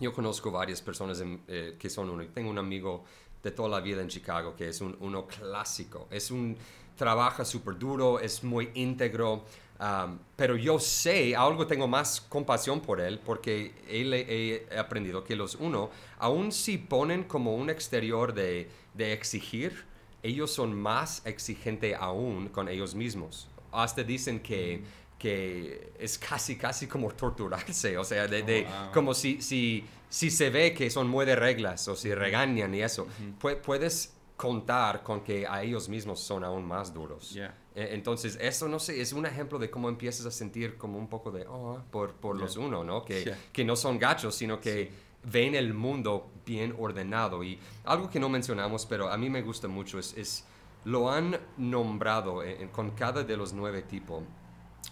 [0.00, 2.24] Yo conozco varias personas eh, que son uno.
[2.28, 3.04] Tengo un amigo
[3.42, 6.08] de toda la vida en Chicago que es un, uno clásico.
[6.10, 6.56] Es un,
[6.96, 9.44] trabaja súper duro, es muy íntegro.
[9.78, 15.22] um, pero yo sé, algo tengo más compasión por él porque él, he, he aprendido
[15.22, 19.84] que los uno, aun si ponen como un exterior de, de exigir,
[20.22, 23.48] ellos son más exigentes aún con ellos mismos.
[23.70, 24.82] Hasta dicen que,
[25.18, 28.92] que es casi, casi como torturarse, o sea, de, Oh, de- wow.
[28.92, 32.82] como si, si, si se ve que son muy de reglas o si regañan y
[32.82, 33.06] eso,
[33.40, 37.30] pu- puedes contar con que a ellos mismos son aún más duros.
[37.30, 37.54] Yeah.
[37.74, 41.08] Eh, Entonces, eso, no sé, es un ejemplo de cómo empiezas a sentir como un
[41.08, 42.66] poco de, oh, por, por los Yeah.
[42.66, 43.02] uno, ¿no?
[43.04, 43.38] Que, Yeah.
[43.52, 44.90] que no son gachos, sino que
[45.24, 47.42] ven el mundo bien ordenado.
[47.42, 50.44] Y algo que no mencionamos, pero a mí me gusta mucho, es, es
[50.84, 54.22] lo han nombrado en- en- con cada de los nueve tipos.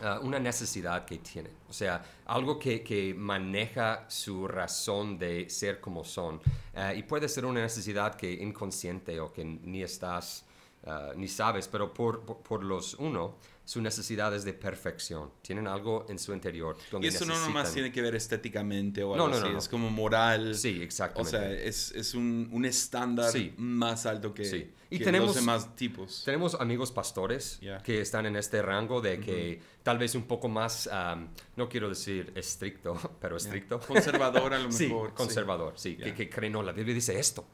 [0.01, 5.81] Ah, una necesidad que tienen, o sea, algo que, que maneja su razón de ser
[5.81, 6.41] como son.
[6.75, 10.45] Ah, y puede ser una necesidad que inconsciente o que ni estás,
[10.87, 15.31] ah, ni sabes, pero por, por, por los uno, su necesidad es de perfección.
[15.41, 16.77] Tienen algo en su interior.
[16.91, 19.45] Donde Y eso no nomás necesitan- tiene que ver estéticamente o No, algo no, así,
[19.47, 19.59] no, no.
[19.59, 20.55] es como moral.
[20.55, 21.31] Sí, O exactamente.
[21.31, 23.55] sea, es, es un, un estándar Sí.
[23.57, 24.71] más alto que, Sí.
[24.91, 26.23] Y que tenemos- los demás tipos.
[26.27, 27.79] Tenemos amigos pastores Yeah.
[27.83, 31.89] que están en este rango de que tal vez un poco más, am, no quiero
[31.89, 33.81] decir estricto, pero estricto.
[33.81, 35.09] Conservador a lo mejor.
[35.11, 35.15] sí.
[35.17, 36.05] conservador, sí, Yeah.
[36.09, 37.47] que, que creen, no, la Biblia dice esto.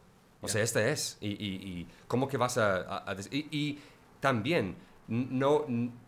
[0.42, 0.53] O Yeah.
[0.55, 1.18] sea, este es.
[1.20, 3.79] Y, y, y ¿cómo que vas a, a- a y, y
[4.18, 4.75] también
[5.11, 5.66] no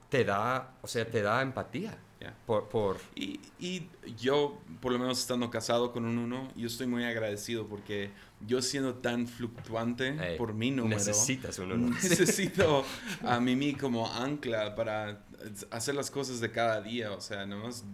[0.08, 2.36] te da, o sea, te da empatía Yeah.
[2.46, 6.86] por, por Y, y yo, por lo menos estando casado con un uno, yo estoy
[6.86, 8.12] muy agradecido porque
[8.46, 11.88] yo siendo tan fluctuante Hey, por mi número, necesitas un uno.
[12.00, 12.84] necesito
[13.24, 15.24] a Mimi como ancla para
[15.72, 17.84] hacer las cosas de cada día, o sea, nomás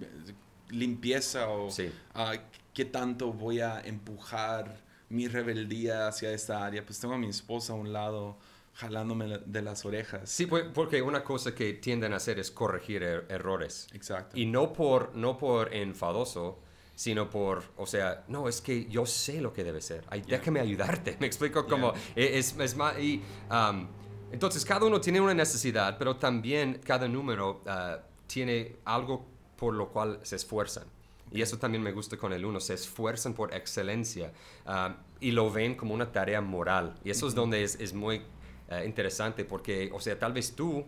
[0.68, 1.90] limpieza o Sí.
[2.14, 2.34] ah,
[2.74, 4.76] qué tanto voy a empujar
[5.08, 6.84] mi rebeldía hacia esta área.
[6.84, 8.36] Pues tengo a mi esposa a un lado
[8.78, 10.30] jalándome de las orejas.
[10.30, 13.88] Sí, pues, porque una cosa que tienden a hacer es corregir er- errores.
[13.92, 14.38] Exacto.
[14.38, 16.60] Y no por, no por enfadoso,
[16.94, 20.04] sino por, o sea, no, es que yo sé lo que debe ser.
[20.08, 20.38] Ay, Yeah.
[20.38, 21.16] Déjame ayudarte.
[21.20, 22.02] Me explico como, Yeah.
[22.24, 23.88] e- es, es más, y, um,
[24.30, 29.88] entonces cada uno tiene una necesidad, pero también cada número ah, tiene algo por lo
[29.88, 30.84] cual se esfuerzan.
[31.32, 34.32] Y eso también me gusta con el uno, se esfuerzan por excelencia
[34.66, 36.94] ah, y lo ven como una tarea moral.
[37.04, 38.22] Y eso es donde es, es muy
[38.70, 40.84] eh, interesante porque, o sea, tal vez tú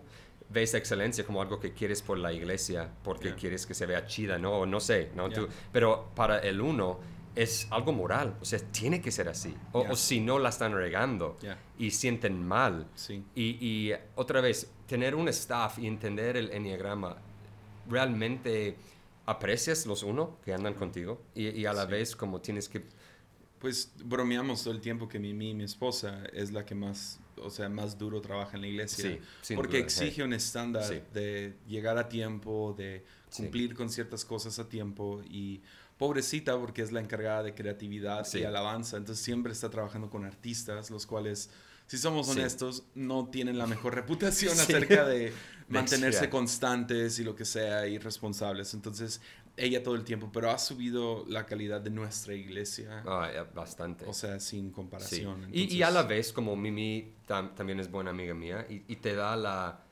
[0.49, 3.37] ves excelencia como algo que quieres por la iglesia, porque Yeah.
[3.37, 4.67] quieres que se vea chida, ¿no?
[4.67, 5.29] No sé, ¿no?
[5.29, 5.37] Yeah.
[5.43, 6.99] Tú- pero para el uno
[7.37, 9.55] es algo moral, o sea, tiene que ser así.
[9.73, 9.93] O, Yeah.
[9.93, 11.39] o si no la están regando
[11.79, 12.89] y sienten mal.
[12.97, 13.25] Sí.
[13.37, 17.17] Y, y otra vez, tener un staff y entender el enneagrama,
[17.89, 18.77] realmente
[19.27, 21.91] aprecias los uno que andan contigo y, y a la Sí.
[21.93, 22.83] vez como tienes que
[23.61, 27.69] Pues bromeamos todo el tiempo que Mimi, mi esposa, es la que más, o sea,
[27.69, 29.19] más duro trabaja en la iglesia.
[29.43, 30.23] Sí, porque duda, exige sí.
[30.23, 31.01] un estándar Sí.
[31.13, 33.05] de llegar a tiempo, de
[33.37, 35.61] cumplir con ciertas cosas a tiempo y
[35.99, 40.91] pobrecita porque es la encargada de creatividad y alabanza, entonces siempre está trabajando con artistas,
[40.91, 41.51] los cuales,
[41.87, 45.35] si somos honestos, no tienen la mejor reputación acerca de
[45.69, 48.73] mantenerse constantes y lo que sea y responsables.
[48.73, 49.21] Entonces,
[49.63, 54.05] ella todo el tiempo, pero ha subido la calidad de nuestra iglesia, Ah, bastante.
[54.07, 54.73] o sea, sin Sí.
[54.73, 55.49] comparación.
[55.53, 58.83] Y, y a la Entonces, vez, como Mimi tam- también es buena amiga mía, y,
[58.89, 59.85] y te da la...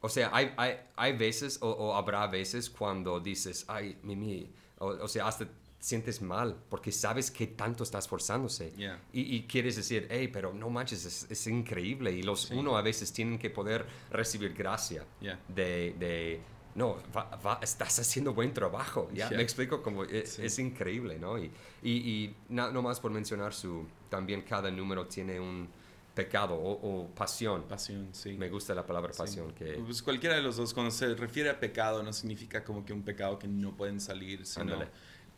[0.00, 4.86] O sea, hay, hay, hay veces, o, o habrá veces cuando dices, ay, Mimi, o,
[4.88, 5.46] o sea, hasta
[5.78, 8.72] sientes mal, porque sabes que tanto estás esforzándose.
[8.76, 9.00] Yeah.
[9.12, 12.12] Y, y quieres decir, hey, pero no manches, es, es increíble.
[12.12, 12.54] Y los Sí.
[12.54, 15.40] uno a veces tienen que poder recibir gracia Yeah.
[15.48, 16.40] de, de,
[16.74, 19.08] no, va- va- estás haciendo buen trabajo.
[19.12, 19.28] ¿ya?
[19.28, 19.36] Yeah.
[19.38, 20.42] Me explico, como es, Sí.
[20.44, 21.38] es increíble, ¿no?
[21.38, 21.50] Y,
[21.82, 25.68] y, y na- no más por mencionar su, también cada número tiene un
[26.14, 27.62] pecado o, o pasión.
[27.64, 28.32] Pasión, sí.
[28.34, 29.18] Me gusta la palabra Sí.
[29.18, 32.84] pasión, que Pues cualquiera de los dos, cuando se refiere a pecado, no significa como
[32.84, 34.90] que un pecado que no pueden salir, sino Ándale.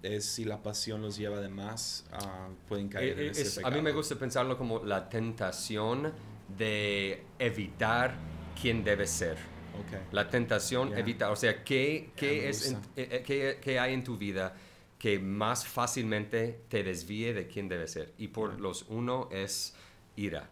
[0.02, 3.52] es si la pasión los lleva de más, ah, pueden caer Eh, en ese es-
[3.58, 3.76] a pecado.
[3.76, 6.12] mí me gusta pensarlo como la tentación
[6.58, 8.14] de evitar
[8.60, 9.38] quién debe ser.
[9.80, 10.12] Ok.
[10.12, 10.98] La tentación Ya.
[10.98, 14.54] evitar, o sea, ¿qué, qué es en- eh, eh, qué- qué hay en tu vida
[14.98, 18.12] que más fácilmente te desvíe de quién debe ser?
[18.18, 19.74] Y por los uno es
[20.16, 20.48] ira,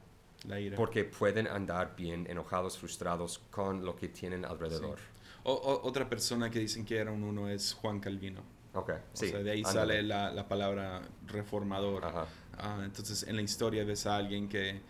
[0.46, 0.76] La ira.
[0.76, 4.98] porque pueden andar bien enojados, frustrados con lo que tienen alrededor.
[5.44, 8.42] O- o- otra persona que dicen que era un uno es Juan Calvino.
[8.74, 9.28] Ok, O sí.
[9.28, 9.78] sea, de ahí ándale.
[9.80, 12.04] sale la, la palabra reformador.
[12.04, 12.26] Ajá.
[12.58, 14.80] Ah, entonces, en la historia ves a alguien que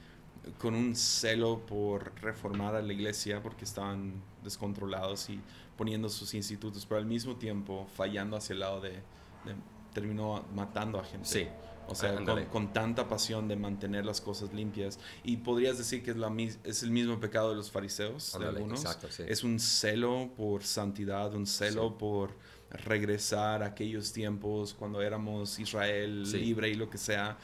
[0.58, 5.40] con un celo por reformar a la iglesia porque estaban descontrolados y
[5.76, 9.54] poniendo sus institutos, pero al mismo tiempo fallando hacia el lado de, de-
[9.92, 11.28] terminó matando a gente.
[11.28, 11.46] Sí.
[11.88, 14.98] O sea, Ah, con, con tanta pasión de mantener las cosas limpias.
[15.24, 16.32] Y podrías decir que es, la,
[16.64, 18.80] es el mismo pecado de los fariseos, de Ándale, algunos.
[18.80, 19.24] exacto, sí.
[19.26, 21.94] Es un celo por santidad, un celo Sí.
[21.98, 22.36] por
[22.70, 26.38] regresar a aquellos tiempos cuando éramos Israel Sí.
[26.38, 27.36] libre y lo que sea.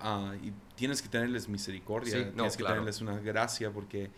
[0.00, 2.74] Ah, y tienes que tenerles misericordia, Sí, no, tienes que claro.
[2.76, 4.10] tenerles una gracia porque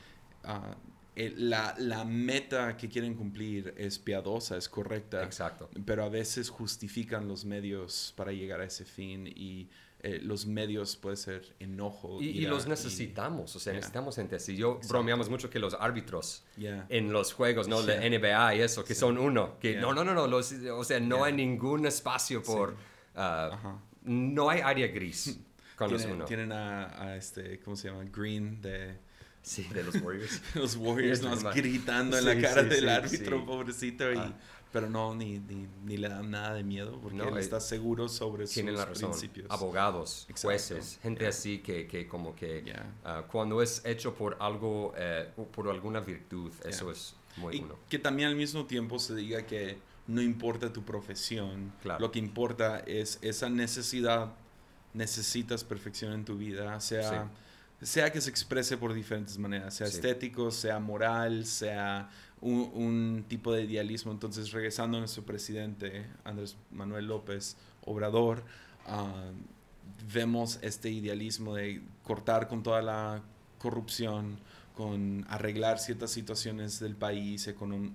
[0.45, 0.77] ah,
[1.15, 5.69] el- la, la meta que quieren cumplir es piadosa, es correcta, Exacto.
[5.85, 9.69] pero a veces justifican los medios para llegar a ese fin y
[10.03, 12.21] eh, los medios puede ser enojo.
[12.21, 13.79] Y, y ira los necesitamos, o sea, Yeah.
[13.81, 14.55] necesitamos gente así.
[14.55, 14.89] Yo Exacto.
[14.89, 16.85] bromeamos mucho que los árbitros Yeah.
[16.91, 17.83] en los juegos, ¿no?
[17.85, 17.99] Yeah.
[18.01, 19.59] De NBA y eso, que son uno.
[19.59, 20.27] Que no, no, no, no.
[20.27, 22.77] los- o sea, no hay ningún espacio por.
[23.15, 23.81] Ajá.
[24.03, 25.41] no hay área gris
[25.79, 26.25] Tienen, uno.
[26.25, 28.05] tienen a, a este, ¿cómo se llama?
[28.05, 28.97] Green de
[29.43, 30.41] Sí, de los Warriors.
[30.55, 34.13] los Warriors nos gritando en Sí, la cara sí, del sí, árbitro, pobrecito.
[34.13, 34.35] Y, Ah.
[34.73, 37.61] Pero no, ni, ni, ni le dan nada de miedo porque No, él eh, está
[37.61, 39.11] seguro sobre sus la razón.
[39.11, 39.47] principios.
[39.49, 40.49] Abogados, Exacto.
[40.49, 41.29] jueces, gente Yeah.
[41.31, 42.93] así que, que como que Yeah.
[43.05, 47.77] ah, cuando es hecho por algo, eh, por alguna virtud, eso es muy Y uno.
[47.89, 52.01] que también al mismo tiempo se diga que no importa tu profesión, Claro.
[52.01, 54.35] lo que importa es esa necesidad,
[54.97, 57.31] necesitas perfección en tu vida, sea,
[57.83, 59.97] sea que se exprese por diferentes maneras, sea Sí.
[59.97, 62.09] estético, sea moral, sea
[62.41, 64.13] un, un tipo de idealismo.
[64.13, 68.43] Entonces, regresando a nuestro presidente, Andrés Manuel López Obrador,
[68.87, 69.31] ah,
[70.13, 73.23] vemos este idealismo de cortar con toda la
[73.59, 74.39] corrupción,
[74.75, 77.49] con arreglar ciertas situaciones del país,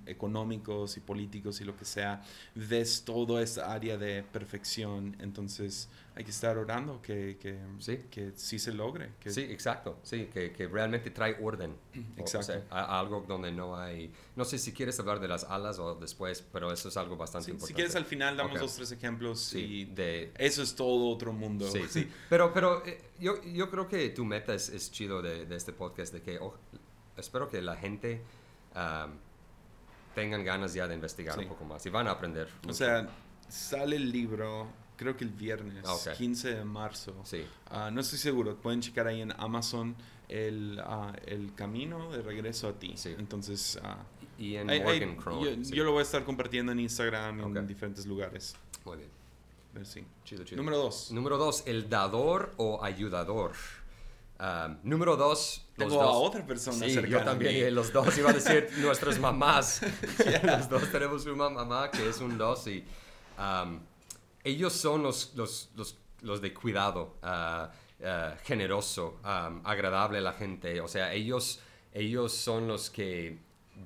[0.08, 2.24] económicos y políticos y lo que sea,
[2.56, 5.90] ves toda esta área de perfección, entonces
[6.22, 7.98] hay que estar orando que, que, Sí.
[8.12, 9.14] que sí se logre.
[9.20, 11.76] Que, Sí, exacto, sí, que, que realmente trae orden.
[11.96, 12.46] O- o Exacto.
[12.54, 14.14] sea, a- algo donde no hay...
[14.36, 17.46] No sé si quieres hablar de las alas o después, pero eso es algo bastante
[17.46, 17.68] Sí, importante.
[17.70, 18.60] si quieres al final damos Ok.
[18.62, 20.32] dos, tres ejemplos Sí, y de...
[20.38, 21.68] eso es todo otro mundo.
[21.72, 22.08] Sí, sí.
[22.30, 25.74] Pero, pero eh, yo, yo creo que tu meta es, es chido de, de este
[25.74, 26.54] podcast, de que oh,
[27.18, 28.22] espero que la gente
[28.76, 29.18] am,
[30.14, 32.48] tengan ganas ya de investigar un poco más y van a aprender.
[32.64, 32.74] O mucho.
[32.76, 33.08] sea,
[33.50, 34.68] sale el libro,
[35.02, 36.12] creo que el viernes, Ah, ok.
[36.16, 37.16] 15 de marzo.
[37.24, 39.96] Sí, Ah, no estoy seguro, pueden checar ahí en Amazon
[40.30, 42.94] el, ah, el camino de regreso a ti.
[42.96, 43.16] Sí.
[43.18, 43.98] Entonces, ah,
[44.38, 45.44] y en ahí- Morgan Crown.
[45.44, 45.74] yo, sí.
[45.76, 47.56] yo lo voy a estar compartiendo en Instagram Ok.
[47.58, 48.56] en diferentes lugares.
[48.86, 50.04] Muy bien, sí.
[50.24, 50.58] chido, chido.
[50.58, 51.12] Número dos.
[51.12, 53.54] Número dos, el dador o ayudador.
[54.38, 56.16] Am, número dos, los Tengo a dos.
[56.18, 57.60] otra persona Sí, cercana yo a también, mí.
[57.62, 59.82] eh, los dos iba a decir nuestras mamás.
[60.44, 62.84] los dos tenemos una mamá que es un dos y
[63.38, 63.80] am,
[64.44, 67.72] ellos son los, los, los, los de cuidado, ah,
[68.04, 70.80] ah, generoso, am, agradable a la gente.
[70.82, 71.60] O sea, ellos,
[71.94, 73.38] ellos son los que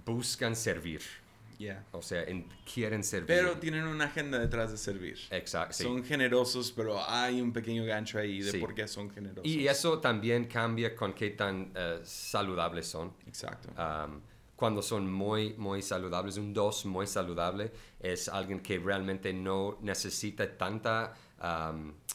[0.05, 1.01] buscan servir.
[1.57, 1.85] Yeah.
[1.93, 3.27] O sea, en- quieren servir.
[3.27, 5.17] Pero tienen una agenda detrás de servir.
[5.31, 5.73] Exacto.
[5.73, 5.83] sí.
[5.83, 8.57] Son generosos, pero hay un pequeño gancho ahí de Sí.
[8.59, 9.45] por qué son generosos.
[9.45, 13.13] Y eso también cambia con qué tan eh, saludables son.
[13.25, 13.69] Exacto.
[13.81, 14.19] Um,
[14.55, 20.57] cuando son muy, muy saludables, un dos muy saludable es alguien que realmente no necesita
[20.57, 21.13] tanta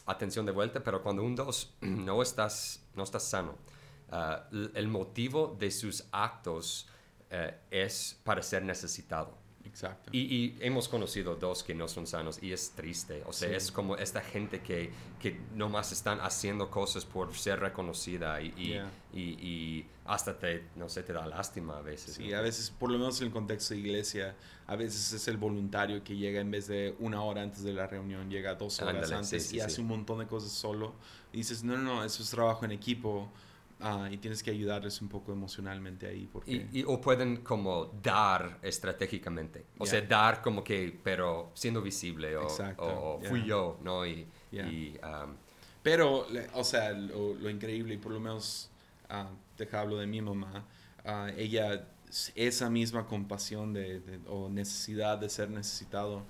[0.06, 3.56] atención de vuelta, pero cuando un dos no estás, no estás sano,
[4.10, 6.88] uh, l- el motivo de sus actos
[7.30, 9.38] eh, es para ser necesitado.
[9.64, 10.10] Exacto.
[10.12, 13.22] Y, y hemos conocido dos que no son sanos y es triste.
[13.26, 13.54] O sea, Sí.
[13.54, 14.90] es como esta gente que,
[15.20, 18.90] que nomás están haciendo cosas por ser reconocida y, y, Yeah.
[19.12, 22.14] y, hasta te, no sé, te da lástima a veces.
[22.14, 22.38] Sí, ¿no?
[22.38, 24.34] a veces, por lo menos en el contexto de iglesia,
[24.66, 27.86] a veces es el voluntario que llega en vez de una hora antes de la
[27.86, 30.94] reunión, llega dos horas Ándale, antes sí, sí, y hace un montón de cosas solo.
[31.32, 33.30] Y dices, no, no, no, eso es trabajo en equipo
[33.80, 36.28] ah, y tienes que ayudarles un poco emocionalmente ahí.
[36.32, 39.66] Porque, Y, y- o pueden como dar estratégicamente.
[39.78, 39.90] O Yeah.
[39.90, 43.28] sea, dar como que, pero siendo visible o, Exacto, o- o yeah.
[43.28, 44.06] fui yo, ¿no?
[44.06, 44.68] Y, Yeah.
[44.68, 45.34] y, um,
[45.82, 48.68] Pero, o sea, lo, lo increíble, y por lo menos
[49.08, 50.64] ah, te hablo de mi mamá,
[51.04, 51.88] ah, ella,
[52.34, 56.24] esa misma compasión de, de- o necesidad de ser necesitado,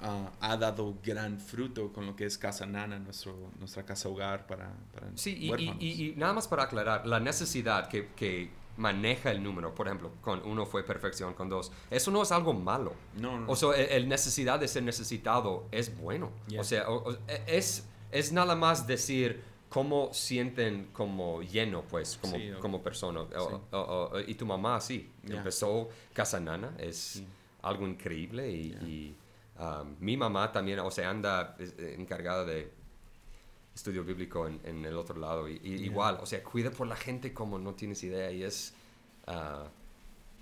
[0.00, 4.46] ah, ha dado gran fruto con lo que es Casa Nana, nuestro, nuestra casa hogar
[4.46, 8.50] para, para Sí, y, y- y- y nada más para aclarar, la necesidad que, que
[8.76, 12.54] maneja el número, por ejemplo, con uno fue perfección, con dos, eso no es algo
[12.54, 12.94] malo.
[13.20, 16.30] No, no, O sea, el, el necesidad de ser necesitado es bueno.
[16.48, 16.60] Yeah.
[16.60, 17.16] O sea, o- o-
[17.46, 23.24] es, es nada más decir cómo sienten como lleno, pues, como, Sí, o- como persona.
[23.30, 23.36] Sí.
[23.72, 25.36] o- y tu mamá, sí, Yeah.
[25.38, 27.26] empezó Casa Nana, es Sí.
[27.62, 29.14] algo increíble y...
[29.58, 32.72] Um, mi mamá también, o sea, anda eh, encargada de
[33.74, 35.48] estudio bíblico en, en el otro lado.
[35.48, 35.86] Y, y Yeah.
[35.86, 38.74] igual, o sea, cuida por la gente como no tienes idea y es,
[39.26, 39.68] ah,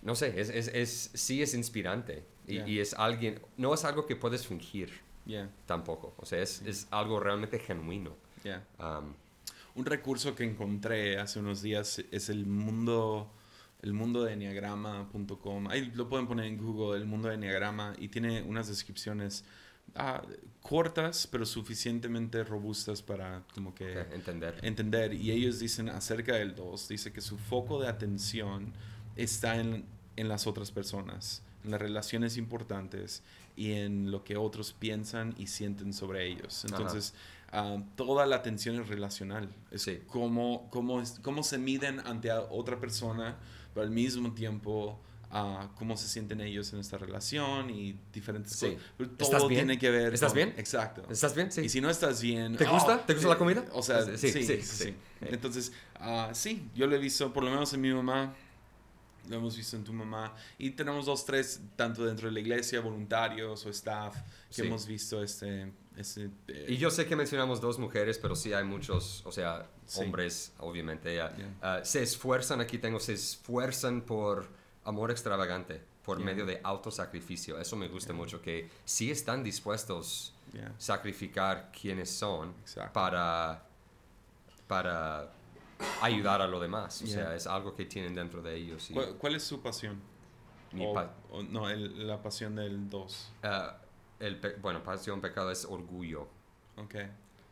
[0.03, 2.25] no sé, es, es, es- sí es inspirante.
[2.47, 2.69] Y, Yeah.
[2.69, 4.91] y es alguien, no es algo que puedes fingir
[5.27, 6.15] Yeah, tampoco.
[6.17, 8.17] O sea, es, es algo realmente genuino.
[8.43, 8.65] yeah.
[8.79, 9.15] Um,
[9.77, 13.31] Un recurso que encontré hace unos días es el mundo,
[13.83, 15.69] el mundo de enneagrama.com.
[15.69, 19.45] Ahí lo pueden poner en Google, el mundo de enneagrama, y tiene unas descripciones
[19.95, 20.23] ah,
[20.63, 24.59] cortas, pero suficientemente robustas para como que ok, entender.
[24.63, 25.15] entender.
[25.15, 28.73] Y ellos dicen acerca del 2, dice que su foco de atención
[29.17, 29.85] está en,
[30.17, 33.23] en las otras personas, en las relaciones importantes
[33.57, 36.65] y en lo que otros piensan y sienten sobre ellos.
[36.65, 37.15] Entonces,
[37.53, 39.49] ah, toda la atención es relacional.
[39.71, 39.99] Es Sí.
[40.07, 43.37] cómo, cómo, es- cómo se miden ante a otra persona,
[43.75, 45.01] pero al mismo tiempo...
[45.33, 48.73] ah, cómo se sienten ellos en esta relación y diferentes Sí.
[48.73, 48.83] cosas.
[48.99, 49.61] Pero ¿Estás todo bien?
[49.61, 50.55] tiene que ver ¿Estás con- bien?
[50.57, 51.07] Exacto.
[51.09, 51.53] ¿Estás bien?
[51.53, 51.61] Sí.
[51.61, 52.57] Y si no estás bien...
[52.57, 52.97] ¿Te gusta?
[52.97, 53.07] ¡oh!
[53.07, 53.65] ¿Te gusta la comida?
[53.73, 54.85] O sea, Sí, sí, sí, sí, sí.
[54.87, 54.95] sí.
[55.21, 58.35] Entonces, ah, sí, yo lo he visto, por lo menos en mi mamá,
[59.29, 62.81] lo hemos visto en tu mamá, y tenemos dos, tres, tanto dentro de la iglesia,
[62.81, 64.17] voluntarios o staff,
[64.49, 64.63] que Sí.
[64.63, 65.71] hemos visto este...
[65.97, 70.01] eh, Y yo sé que mencionamos dos mujeres, pero sí hay muchos, o sea, Sí.
[70.03, 71.15] hombres, obviamente.
[71.17, 71.35] ya.
[71.37, 71.55] Yeah.
[71.63, 74.47] Ah, se esfuerzan, aquí tengo, se esfuerzan por
[74.85, 76.27] amor extravagante, por Yeah.
[76.27, 77.59] medio de autosacrificio.
[77.61, 82.93] Eso me gusta mucho, que sí están dispuestos yeah, a sacrificar quienes son Exacto.
[82.93, 83.63] para,
[84.67, 85.31] para
[86.03, 87.03] ayudar a lo demás.
[87.03, 87.15] O Yeah.
[87.17, 88.91] sea, es algo que tienen dentro de ellos.
[88.91, 90.01] y ¿Cuál, cuál es su pasión?
[90.73, 93.33] mi O- pa- o no, el- la pasión del 2.
[93.43, 93.77] ah,
[94.21, 96.29] el bueno, pasión, pecado es orgullo.
[96.77, 96.95] Ok.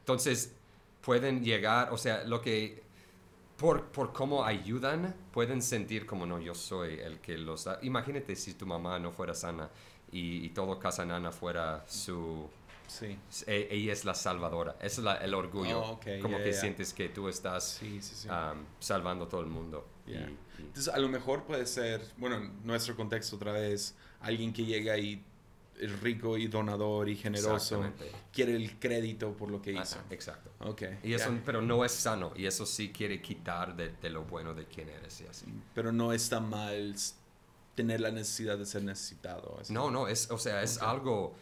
[0.01, 0.53] Entonces,
[1.03, 2.83] pueden llegar, o sea, lo que,
[3.57, 7.79] por, por cómo ayudan, pueden sentir como, no, yo soy el que los da.
[7.83, 9.69] Imagínate si tu mamá no fuera sana
[10.13, 12.49] y, y todo Casa Nana fuera su...
[12.87, 13.19] Sí.
[13.47, 14.77] e- ella es la salvadora.
[14.81, 15.81] Eso es la- el orgullo.
[15.81, 16.61] Oh, ok, como ya, que ya.
[16.61, 18.29] sientes que tú estás Sí, sí, sí.
[18.29, 19.87] um, salvando todo el mundo.
[20.07, 20.31] Y- Yeah.
[20.31, 24.65] y- Entonces, a lo mejor puede ser, bueno, en nuestro contexto otra vez, alguien que
[24.65, 25.23] llega y
[25.81, 27.85] es rico y donador y generoso,
[28.33, 29.99] quiere el crédito por lo que Ajá, hizo.
[30.11, 30.51] exacto.
[30.61, 30.83] Ok.
[31.03, 32.33] Y eso, pero no es sano.
[32.37, 35.47] Y eso sí quiere quitar de, de lo bueno de quién eres y así.
[35.75, 36.95] Pero no está mal
[37.75, 39.59] tener la necesidad de ser necesitado.
[39.61, 39.73] así.
[39.73, 40.83] No, no, es, o sea, es Ok.
[40.83, 41.37] algo,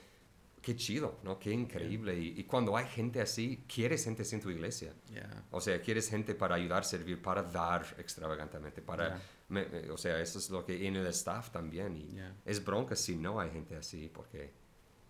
[0.61, 1.39] qué chido, ¿no?
[1.39, 2.19] Qué increíble.
[2.19, 4.93] Y, y cuando hay gente así, quieres gente en tu iglesia.
[5.13, 5.45] Yeah.
[5.51, 9.09] O sea, quieres gente para ayudar, servir, para dar extravagantemente, para...
[9.09, 9.23] Yeah.
[9.49, 11.97] Me- me- o sea, eso es lo que en el staff también.
[11.97, 12.35] Y Yeah.
[12.45, 14.51] es bronca si no hay gente así, porque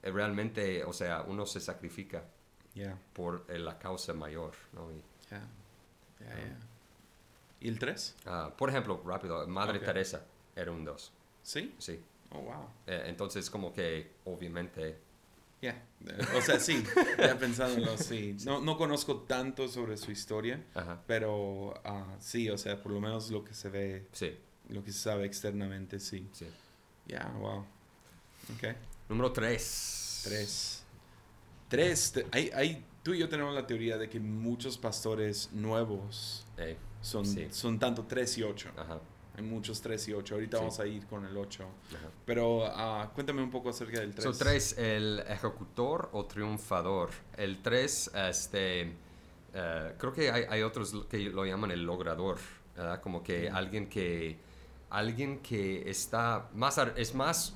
[0.03, 2.22] eh, realmente, o sea, uno se sacrifica
[2.74, 2.99] Yeah.
[3.14, 4.91] por eh, la causa mayor, ¿no?
[4.93, 5.49] Y, Yeah.
[6.20, 6.59] Yeah.
[7.61, 8.14] ¿Y el 3?
[8.26, 9.84] ah, por ejemplo, rápido, Madre Ok.
[9.84, 10.24] Teresa
[10.55, 11.12] era un dos,
[11.43, 11.74] ¿Sí?
[11.78, 11.99] sí.
[12.30, 12.68] Oh, wow.
[12.87, 14.99] Eh, entonces, como que, obviamente,
[15.73, 16.29] Yeah.
[16.37, 16.85] O sea, sí,
[17.19, 18.37] ya pensándolo, sí.
[18.45, 23.01] No, no conozco tanto sobre su historia, ajá, pero ah, sí, o sea, por lo
[23.01, 24.37] menos lo que se ve, sí,
[24.69, 26.29] lo que se sabe externamente, sí.
[26.33, 26.47] sí.
[27.07, 27.61] Yeah, wow.
[28.55, 28.77] Ok.
[29.09, 30.21] Número 3.
[30.25, 30.83] Tres.
[31.69, 32.12] Tres.
[32.12, 36.47] te- hay, hay, tú y yo tenemos la teoría de que muchos pastores nuevos
[37.01, 37.49] son, Sí.
[37.51, 38.71] son tanto tres y ocho.
[38.77, 39.01] Ajá.
[39.37, 40.34] Hay muchos tres y ocho.
[40.34, 40.62] Ahorita Sí.
[40.62, 41.64] vamos a ir con el ocho.
[41.95, 42.09] ajá.
[42.24, 44.24] Pero ah, cuéntame un poco acerca del tres.
[44.24, 47.11] So, 3, el ejecutor o triunfador.
[47.37, 48.93] El 3, este,
[49.55, 52.39] eh, creo que hay, hay otros que lo llaman el logrador,
[52.76, 53.01] ¿verdad?
[53.03, 54.39] Como que alguien que,
[54.91, 57.55] alguien que está más, es más,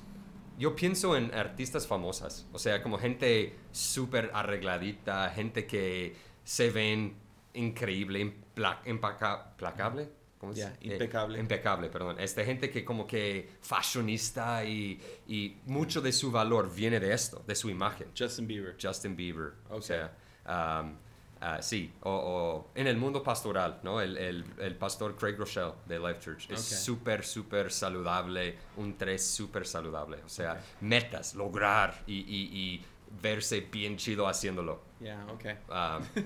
[0.57, 7.15] yo pienso en artistas famosas, o sea, como gente súper arregladita, gente que se ven
[7.53, 10.09] increíble, impla- impaca- implacable.
[10.41, 10.81] ¿Cómo se Ya, dice?
[10.81, 11.39] Eh, impecable.
[11.39, 12.19] impecable, perdón.
[12.19, 17.43] Este, gente que como que fashionista y, y mucho de su valor viene de esto,
[17.45, 18.07] de su imagen.
[18.17, 18.75] Justin Bieber.
[18.81, 19.53] Justin Bieber.
[19.69, 19.83] O Ok.
[19.83, 20.11] sea,
[20.47, 20.95] um,
[21.41, 24.01] ah, sí, o, o en el mundo pastoral, ¿no?
[24.01, 26.79] El, el, el pastor Craig Rochelle de Life Church es Ok.
[26.79, 30.17] súper, súper saludable, un tres súper saludable.
[30.25, 30.81] O sea, Ok.
[30.81, 32.85] metas, lograr y, y, y
[33.21, 34.81] verse bien chido haciéndolo.
[34.99, 35.45] Ya, ok.
[35.69, 36.23] Um,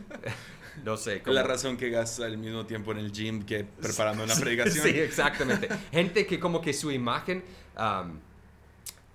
[0.84, 1.16] no sé.
[1.18, 4.36] Es como- la razón que gasta el mismo tiempo en el gym que preparando una
[4.40, 4.84] predicación.
[4.86, 5.70] Sí, exactamente.
[5.92, 7.44] Gente que como que su imagen
[7.78, 8.20] um,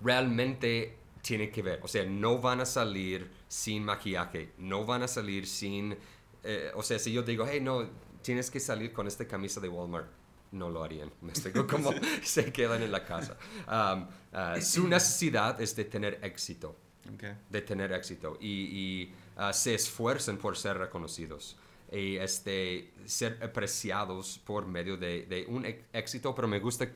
[0.01, 1.79] realmente tiene que ver.
[1.83, 5.95] O sea, no van a salir sin maquillaje, no van a salir sin...
[6.43, 7.87] eh, o sea, si yo digo, hey, no,
[8.21, 10.07] tienes que salir con esta camisa de Walmart,
[10.51, 11.11] no lo harían.
[11.21, 11.91] Me explico como
[12.23, 13.37] se quedan en la casa.
[13.67, 16.75] Um, ah, su necesidad es de tener éxito
[17.13, 17.23] Ok.
[17.49, 21.57] de tener éxito y, y, ah, se esfuerzan por ser reconocidos
[21.91, 26.87] y este, ser apreciados por medio de, de un ex- éxito, pero me gusta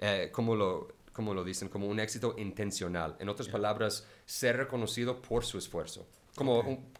[0.00, 3.16] eh, como lo como lo dicen, como un éxito intencional.
[3.20, 6.06] En otras palabras, ser reconocido por su esfuerzo.
[6.34, 6.66] Como Ok.
[6.68, 6.92] un-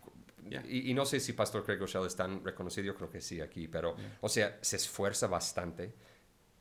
[0.51, 0.63] Yeah.
[0.69, 3.41] y, y no sé si Pastor Craig Rochelle es tan reconocido, yo creo que sí
[3.41, 5.95] aquí, pero, o sea, se esfuerza bastante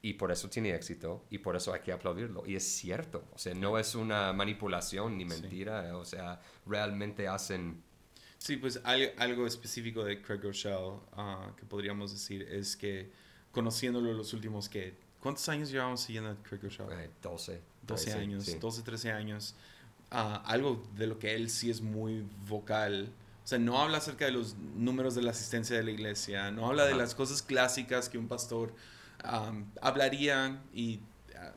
[0.03, 2.43] y por eso tiene éxito y por eso hay que aplaudirlo.
[2.45, 7.27] Y es cierto, o sea, no es una manipulación ni mentira, eh, o sea, realmente
[7.27, 7.84] hacen...
[8.41, 13.11] Sí, pues al- algo específico de Craig Rochelle ah, que podríamos decir es que
[13.51, 14.95] conociéndolo los últimos que...
[15.19, 16.89] ¿Cuántos años llevamos siguiendo a Craig Rochelle?
[17.05, 17.61] eh, 12.
[17.85, 18.57] 12 13, años, sí.
[18.59, 19.53] 12, 13 años.
[20.09, 23.09] Ah, algo de lo que él sí es muy vocal.
[23.43, 26.65] O sea, no habla acerca de los números de la asistencia de la iglesia, no
[26.67, 28.73] habla de las cosas clásicas que un pastor
[29.23, 30.99] am, hablaría y,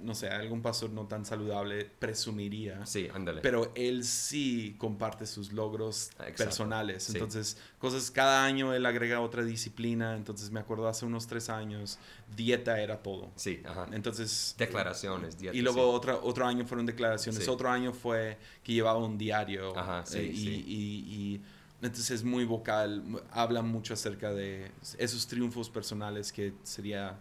[0.01, 2.85] no sé, algún pastor no tan saludable presumiría.
[2.87, 3.41] Sí, ándale.
[3.41, 6.45] Pero él sí comparte sus logros Exacto.
[6.45, 7.05] personales.
[7.05, 7.13] Sí.
[7.15, 10.17] Entonces, cosas, cada año él agrega otra disciplina.
[10.17, 11.99] Entonces, me acuerdo hace unos tres años,
[12.37, 13.31] dieta era todo.
[13.37, 13.87] Sí, ajá.
[13.93, 15.97] Entonces, Declaraciones, dietas, y luego sí.
[15.97, 17.45] otra, otro año fueron declaraciones.
[17.45, 17.51] Sí.
[17.51, 19.77] Otro año fue que llevaba un diario.
[19.79, 20.65] Ajá, sí, eh, y, sí.
[20.67, 21.43] y- y
[21.83, 23.03] entonces es muy vocal.
[23.31, 27.19] Habla mucho acerca de esos triunfos personales que sería ah,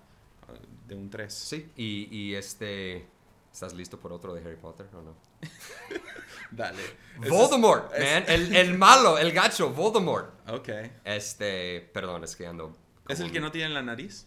[0.87, 1.33] de un 3.
[1.33, 3.07] Sí, y, y este...
[3.51, 5.15] ¿Estás listo por otro de Harry Potter o no?
[6.51, 6.81] Dale.
[7.21, 8.23] Es- Voldemort, es- man.
[8.27, 10.49] El, el malo, el gacho, Voldemort.
[10.49, 10.69] Ok.
[11.05, 12.75] Este, perdón, es que ando...
[13.07, 14.25] ¿Es el que no tiene la nariz?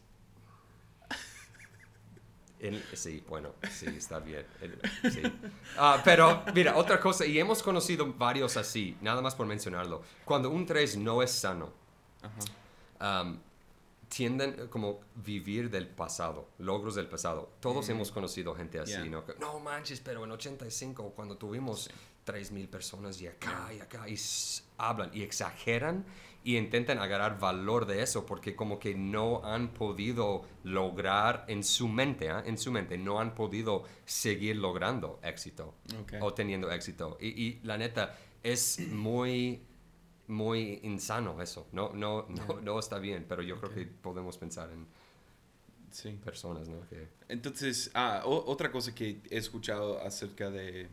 [2.59, 4.47] El- sí, bueno, sí, está bien.
[4.63, 4.81] el-
[5.13, 5.23] sí.
[5.77, 10.03] Ah, pero, mira, otra cosa, y hemos conocido varios así, nada más por mencionarlo.
[10.25, 11.73] Cuando un 3 no es sano,
[13.01, 13.39] um,
[14.17, 17.51] tienden como vivir del pasado, logros del pasado.
[17.61, 19.05] Todos hemos conocido gente así, Yeah.
[19.05, 19.25] ¿no?
[19.39, 21.91] No manches, pero en 85, cuando tuvimos
[22.25, 24.17] 3.000 personas y acá y acá, y
[24.79, 26.07] hablan y exageran
[26.43, 31.87] y intentan agarrar valor de eso porque como que no han podido lograr en su
[31.87, 32.43] mente, ¿ah?
[32.47, 36.15] en su mente, no han podido seguir logrando éxito Ok.
[36.23, 37.19] o teniendo éxito.
[37.21, 39.63] Y, y la neta, es muy,
[40.29, 41.67] muy insano eso.
[41.73, 44.87] No, no, no, no está bien, pero yo creo que podemos pensar en
[45.91, 46.11] Sí.
[46.25, 46.87] personas, ¿no?
[46.89, 50.89] Que, Entonces, ah, o- otra cosa que he escuchado acerca de...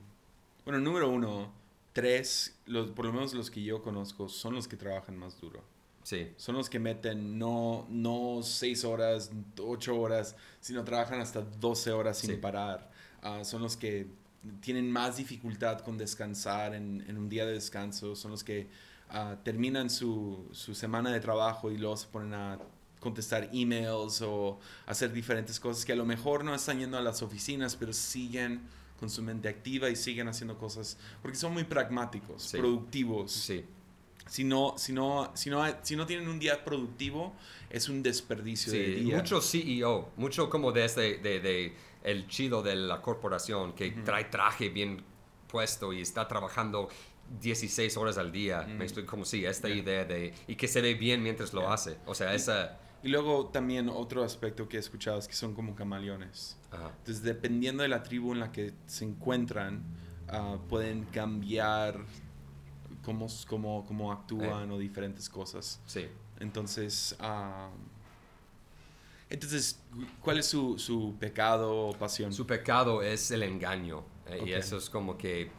[0.64, 1.52] Bueno, número uno,
[1.92, 5.62] tres, los, por lo menos los que yo conozco, son los que trabajan más duro.
[6.04, 11.92] sí, Son los que meten no, no seis horas, ocho horas, sino trabajan hasta 12
[11.92, 12.38] horas sin Sí.
[12.38, 12.90] parar.
[13.22, 14.08] Ah, son los que
[14.62, 18.16] tienen más dificultad con descansar en, en un día de descanso.
[18.16, 18.68] Son los que
[19.10, 22.60] ah, terminan su, su semana de trabajo y luego se ponen a
[23.00, 27.22] contestar emails o hacer diferentes cosas que a lo mejor no están yendo a las
[27.22, 28.62] oficinas, pero siguen
[29.00, 32.58] con su mente activa y siguen haciendo cosas porque son muy pragmáticos, Sí.
[32.58, 33.32] productivos.
[33.32, 33.66] sí,
[34.26, 37.34] Si no, si, no, si, no, si no tienen un día productivo,
[37.70, 38.94] es un desperdicio de sí.
[39.04, 39.18] día.
[39.18, 41.74] Mucho CEO, mucho como de este, de, de
[42.04, 45.04] el chido de la corporación que trae traje bien
[45.48, 46.88] puesto y está trabajando
[47.42, 48.64] 16 horas al día.
[48.64, 49.78] Me explico como sí, esta Yeah.
[49.78, 50.34] idea de...
[50.48, 51.74] Y que se ve bien mientras lo Yeah.
[51.74, 51.98] hace.
[52.06, 52.80] O sea, esa...
[53.02, 56.58] Y luego también otro aspecto que he escuchado es que son como camaleones.
[56.72, 56.92] Ajá.
[57.00, 59.84] Entonces, dependiendo de la tribu en la que se encuentran,
[60.30, 62.00] ah, pueden cambiar
[63.04, 65.82] cómo, cómo, cómo actúan o diferentes cosas.
[65.86, 66.08] Sí.
[66.40, 67.70] Entonces, ah,
[69.30, 69.80] entonces,
[70.22, 72.32] ¿cuál es su, su pecado o pasión?
[72.34, 74.04] Su pecado es el engaño.
[74.28, 74.48] eh, Ok.
[74.48, 75.50] Y eso es como que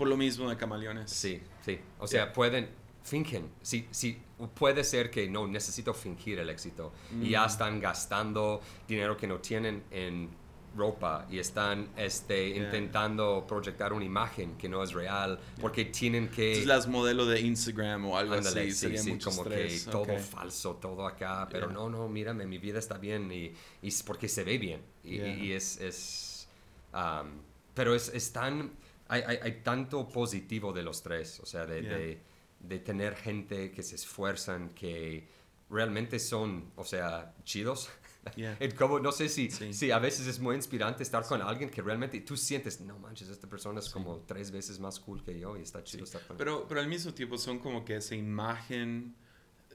[0.00, 1.10] Por lo mismo de camaleones.
[1.10, 1.78] Sí, sí.
[1.98, 2.70] O sea, pueden,
[3.04, 3.50] fingen.
[3.60, 4.18] Sí, sí,
[4.54, 6.90] puede ser que no necesito fingir el éxito.
[7.20, 10.30] Y ya están gastando dinero que no tienen en
[10.74, 12.64] ropa y están este, Yeah.
[12.64, 16.50] intentando proyectar una imagen que no es real porque tienen que...
[16.52, 19.84] Entonces, las modelos de Instagram o algo así, sí, sería sí, mucho como estrés.
[19.84, 21.74] que todo falso, todo acá, pero Yeah.
[21.74, 24.80] no, no, mírame, mi vida está bien y, y es porque se ve bien.
[25.04, 25.28] Y, Yeah.
[25.36, 26.48] y es, es
[26.94, 27.28] um,
[27.74, 28.70] pero es, es tan,
[29.10, 31.96] hay, hay, hay tanto positivo de los tres, o sea, de, Yeah.
[31.98, 32.22] de,
[32.60, 35.26] de tener gente que se esfuerzan, que
[35.68, 37.90] realmente son, o sea, chidos.
[38.36, 38.58] Yeah.
[38.78, 39.72] Como, no sé si, Sí.
[39.72, 43.28] si a veces es muy inspirante estar con alguien que realmente tú sientes, no manches,
[43.28, 46.34] esta persona es como tres veces más cool que yo y está chido estar con
[46.34, 46.38] él.
[46.38, 49.14] Pero, pero al mismo tiempo son como que esa imagen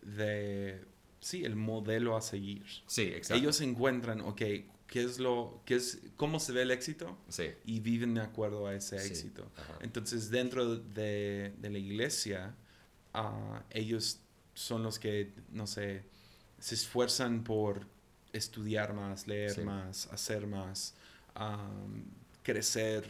[0.04, 0.86] de,
[1.20, 2.66] sí, el modelo a seguir.
[2.86, 3.42] Sí, exacto.
[3.42, 4.42] Ellos encuentran, ok,
[4.88, 7.18] ¿qué es lo, qué es, cómo se ve el éxito?
[7.30, 7.52] Sí.
[7.66, 9.50] Y viven de acuerdo a ese Sí, éxito.
[9.58, 9.78] ajá.
[9.82, 12.56] Entonces, dentro de, de la iglesia,
[13.14, 14.20] ah, ellos
[14.54, 16.04] son los que, no sé,
[16.60, 17.86] se esfuerzan por
[18.34, 19.62] estudiar más, leer Sí.
[19.62, 20.94] más, hacer más,
[21.36, 22.06] am,
[22.44, 23.10] crecer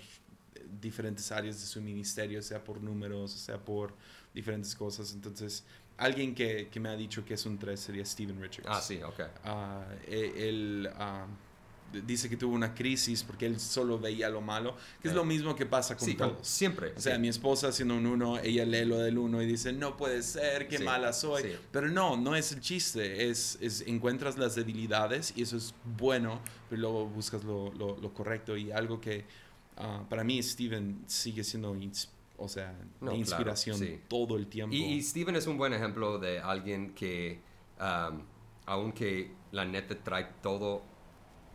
[0.82, 3.94] diferentes áreas de su ministerio, sea por números, sea por
[4.34, 5.14] diferentes cosas.
[5.14, 5.64] Entonces,
[5.98, 8.68] alguien que, que me ha dicho que es un 3 sería Steven Richards.
[8.70, 9.20] Ah, sí, ok.
[9.44, 11.45] Ah, e- él ah, d-
[12.06, 15.56] dice que tuvo una crisis porque él solo veía lo malo, que es lo mismo
[15.56, 16.48] que pasa con Sí, con- todos.
[16.48, 16.94] siempre.
[16.98, 17.22] O sea, sí.
[17.22, 20.68] mi esposa haciendo un 1, ella lee lo del 1 y dice, no puede ser,
[20.68, 21.56] qué Sí, mala soy.
[21.72, 26.42] Pero no, no es el chiste, es, es encuentras las debilidades y eso es bueno,
[26.70, 29.26] pero luego buscas lo, lo- lo correcto y algo que
[29.78, 31.76] ah, para mí Steven sigue siendo,
[32.38, 34.00] o sea, No, de claro, inspiración sí.
[34.10, 34.76] todo el tiempo.
[34.76, 37.40] Y, y Steven es un buen ejemplo de alguien que,
[37.80, 38.22] um,
[38.66, 40.84] aunque la neta trae todo,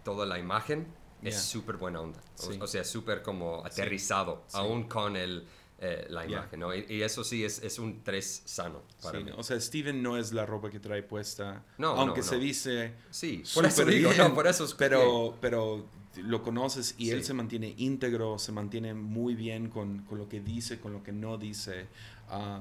[0.04, 0.86] toda la imagen,
[1.22, 1.40] es Yeah.
[1.40, 2.20] súper buena onda.
[2.38, 2.58] O- Sí.
[2.60, 4.56] O, sea, súper como aterrizado, Sí.
[4.58, 5.46] aún con el,
[5.78, 6.38] eh, la Yeah.
[6.40, 6.74] imagen, ¿no?
[6.74, 9.30] Y, y eso sí es, es un tres sano para Sí, mí.
[9.36, 12.40] o sea, Steven no es la ropa que trae puesta, No, aunque no, se no.
[12.42, 15.86] dice Sí, por eso digo, bien, no, por eso es pero, pero
[16.16, 17.28] lo conoces y él Sí.
[17.28, 21.12] se mantiene íntegro, se mantiene muy bien con, con lo que dice, con lo que
[21.12, 21.86] no dice.
[22.32, 22.60] Eh,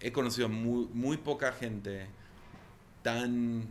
[0.00, 2.06] he conocido muy, muy poca gente
[3.02, 3.66] tan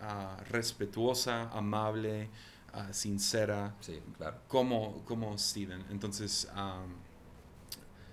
[0.00, 2.28] ah, respetuosa, amable,
[2.72, 4.40] ah, sincera Sí, claro.
[4.48, 5.84] como, como Steven.
[5.90, 6.48] Entonces,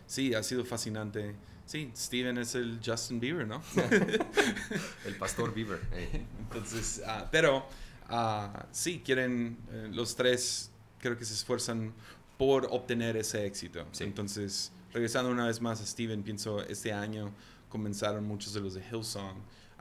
[0.06, 1.36] sí, ha sido fascinante.
[1.66, 3.62] Sí, Steven es el Justin Bieber, ¿no?
[5.06, 5.82] El pastor Bieber.
[6.40, 7.66] Entonces, ah, pero
[8.72, 11.94] sí, quieren, eh, los tres creo que se esfuerzan
[12.38, 13.86] por obtener ese éxito.
[13.92, 14.04] Sí.
[14.04, 17.34] Entonces, regresando una vez más a Steven, pienso, este año
[17.70, 19.38] comenzaron muchos de los de Hillsong,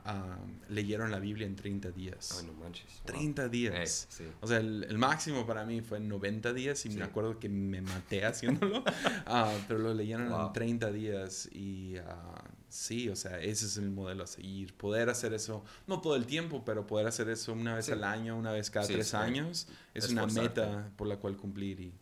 [0.07, 0.37] ah,
[0.69, 2.37] leyeron la Biblia en 30 días.
[2.39, 2.85] Ay, no manches.
[2.85, 3.05] wow.
[3.05, 4.03] 30 días.
[4.03, 4.23] Eh, sí.
[4.41, 6.97] O sea, el, el máximo para mí fue 90 días y Sí.
[6.97, 8.83] me acuerdo que me maté haciéndolo,
[9.25, 10.47] Ah, pero lo leyeron Wow.
[10.47, 14.73] en 30 días y ah, sí, o sea, ese es el modelo a seguir.
[14.75, 17.91] Poder hacer eso, no todo el tiempo, pero poder hacer eso una vez Sí.
[17.91, 20.61] al año, una vez cada tres años, es una Esforzarte.
[20.61, 21.79] meta por la cual cumplir.
[21.79, 21.93] Y,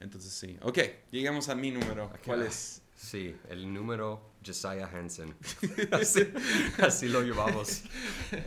[0.00, 0.58] entonces sí.
[0.62, 0.78] Ok,
[1.10, 2.10] llegamos a mi número.
[2.14, 2.82] Aquí ¿Cuál es?
[2.94, 5.34] Sí, el número Josiah Hansen.
[5.92, 6.32] así,
[6.78, 7.82] así lo llevamos.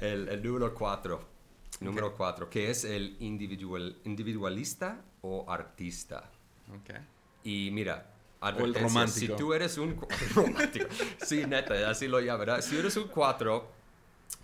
[0.02, 1.38] El, el número 4.
[1.80, 6.32] Número 4, que es el individual, individualista o artista.
[6.70, 6.95] Ok.
[7.43, 9.20] Y mira, el advertencia, romántico.
[9.20, 10.00] si tú eres un
[10.36, 10.88] romántico,
[11.24, 12.62] sí, neta, así lo llama, ¿verdad?
[12.62, 13.68] Si eres un 4,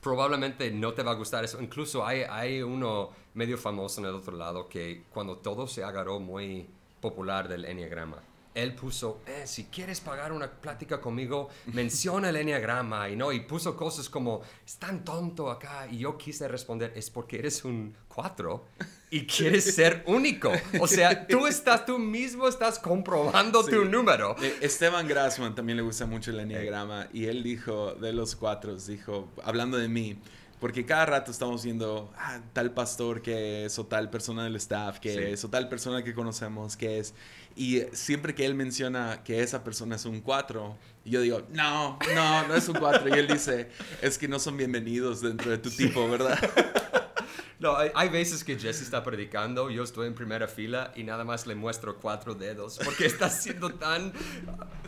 [0.02, 1.62] probablemente no te va a gustar eso.
[1.62, 6.20] Incluso hay, hay uno medio famoso en el otro lado que cuando todo se agarró
[6.20, 6.68] muy
[7.02, 8.22] popular del enneagrama,
[8.56, 13.40] él puso, eh, si quieres pagar una plática conmigo, menciona el enneagrama y no, y
[13.42, 17.96] puso cosas como, es tan tonto acá, y yo quise responder, es porque eres un
[18.08, 18.66] 4
[19.10, 20.52] y quieres ser único.
[20.80, 23.72] O sea, tú estás, tú mismo estás comprobando Sí.
[23.72, 24.36] tu número.
[24.42, 28.76] Eh, Esteban Grassman también le gusta mucho el enneagrama y él dijo de los cuatro,
[28.76, 30.20] dijo, hablando de mí,
[30.64, 34.98] porque cada rato estamos viendo ah, tal pastor que es o tal persona del staff
[34.98, 35.20] que Sí.
[35.34, 37.14] es o tal persona que conocemos que es
[37.54, 42.48] y siempre que él menciona que esa persona es un cuatro, yo digo, no, no,
[42.48, 45.70] no es un cuatro y él dice, es que no son bienvenidos dentro de tu
[45.70, 46.40] tipo, ¿verdad?
[47.64, 51.24] No, hay, hay veces que Jesse está predicando, yo estoy en primera fila y nada
[51.24, 54.12] más le muestro cuatro dedos porque está siendo tan,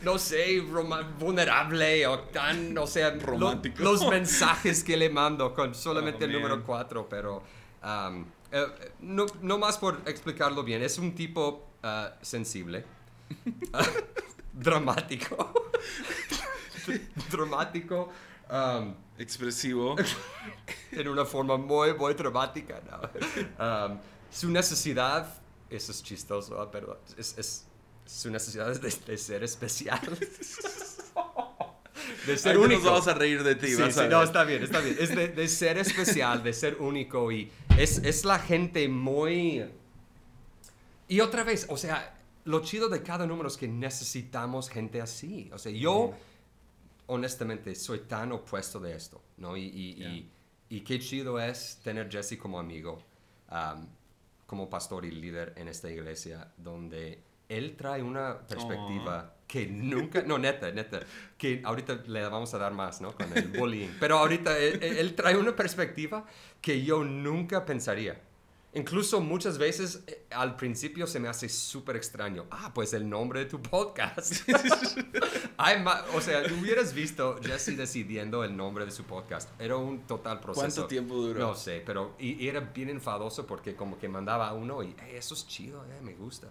[0.03, 3.82] no sé, vulnerable o tan, o sea, lo- Romántico.
[3.82, 7.41] los mensajes que le mando con solamente Oh, el número cuatro, pero
[7.82, 8.65] um, eh,
[8.99, 12.84] no, no más por explicarlo bien, es un tipo uh, sensible,
[14.53, 15.53] dramático.
[17.32, 18.11] dramático.
[18.49, 19.95] um, Expresivo.
[20.91, 22.82] en una forma muy, muy dramática.
[22.89, 23.93] ¿no?
[23.93, 23.99] Um,
[24.32, 27.66] su necesidad, eso es chistoso, pero es, es-
[28.05, 29.99] su necesidad es de, de ser especial.
[32.28, 32.82] de ser Ahorita único.
[32.84, 34.11] nos vamos a reír de ti, Sí, vas sí, a ver.
[34.11, 34.95] no, está bien, está bien.
[34.99, 39.66] Es de, de ser especial, de ser único y es, es la gente muy...
[41.07, 45.49] Y otra vez, o sea, lo chido de cada número es que necesitamos gente así.
[45.53, 46.13] O sea, yo
[47.07, 49.55] honestamente soy tan opuesto de esto, ¿no?
[49.57, 50.31] Y, y, y-
[50.67, 52.99] y qué chido es tener Jesse como amigo,
[53.51, 53.87] um,
[54.47, 60.39] como pastor y líder en esta iglesia, donde él trae una perspectiva que nunca, no,
[60.39, 61.01] neta, neta,
[61.37, 63.11] que ahorita le vamos a dar más, ¿no?
[63.13, 66.25] Con el bullying, pero ahorita él, él trae una perspectiva
[66.61, 68.19] que yo nunca pensaría.
[68.76, 72.45] Incluso muchas veces eh, al principio se me hace súper extraño.
[72.51, 74.47] Ah, pues el nombre de tu podcast.
[76.13, 79.49] O sea, hubieras visto Jesse decidiendo el nombre de su podcast.
[79.59, 80.61] Era un total proceso.
[80.61, 81.39] ¿Cuánto tiempo duró?
[81.39, 84.95] No sé, pero y, y era bien enfadoso porque como que mandaba a uno y
[84.99, 86.49] "Hey, eso es chido, eh, me gusta.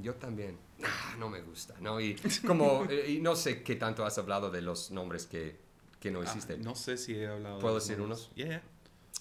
[0.00, 0.58] Yo también.
[0.82, 2.00] Ah, no me gusta, ¿no?
[2.00, 2.16] Y
[2.46, 5.56] como, eh, y no sé qué tanto has hablado de los nombres que,
[6.00, 6.56] que no Ah, hiciste.
[6.58, 7.58] no sé si he hablado.
[7.58, 8.30] ¿Puedo de decir unos?
[8.34, 8.62] Yeah.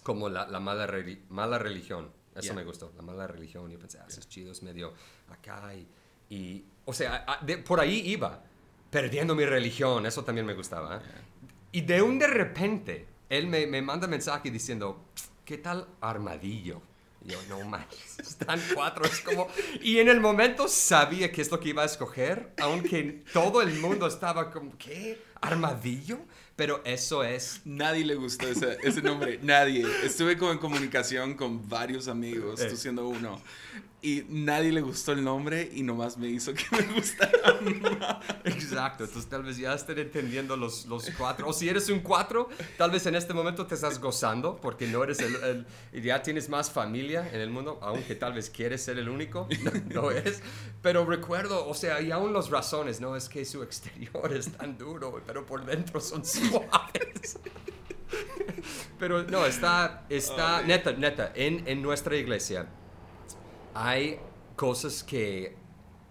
[0.03, 0.87] Como la, la mala,
[1.29, 2.11] mala religión.
[2.35, 2.53] Eso Yeah.
[2.53, 2.91] me gustó.
[2.95, 3.71] La mala religión.
[3.71, 4.93] Y pensé, ah, eso es chido, es medio
[5.29, 5.73] acá.
[5.75, 5.87] Y,
[6.35, 8.43] y, o sea, a- de- por ahí iba.
[8.89, 10.05] Perdiendo mi religión.
[10.05, 10.97] Eso también me gustaba.
[10.97, 11.01] ¿eh?
[11.71, 15.05] Y de un de repente, él me, me manda mensaje diciendo,
[15.45, 16.81] ¿qué tal armadillo?
[17.25, 19.47] Y yo, no manches, están cuatro, es como...
[19.81, 23.73] Y en el momento sabía qué es lo que iba a escoger, aunque todo el
[23.79, 25.21] mundo estaba como, ¿qué?
[25.39, 26.19] ¿Armadillo?
[26.55, 29.85] Pero eso es Nadie le gustó ese, ese nombre, nadie.
[30.03, 32.69] Estuve como en comunicación con varios amigos, Eh.
[32.69, 33.41] tú siendo uno,
[34.03, 38.19] y nadie le gustó el nombre y nomás me hizo que me gustara.
[38.43, 41.47] Exacto, entonces tal vez ya estén entendiendo los, los cuatro.
[41.47, 45.05] O si eres un cuatro, tal vez en este momento te estás gozando porque no
[45.05, 49.07] eres el, ya tienes más familia en el mundo, aunque tal vez quieres ser el
[49.07, 50.43] único, no, no es.
[50.81, 54.77] Pero recuerdo, o sea, y aún las razones, no es que su exterior es tan
[54.77, 57.39] duro, pero por dentro son suaves.
[58.99, 62.67] Pero no, está, está, neta, neta, en, en nuestra iglesia
[63.73, 64.19] hay
[64.55, 65.55] cosas que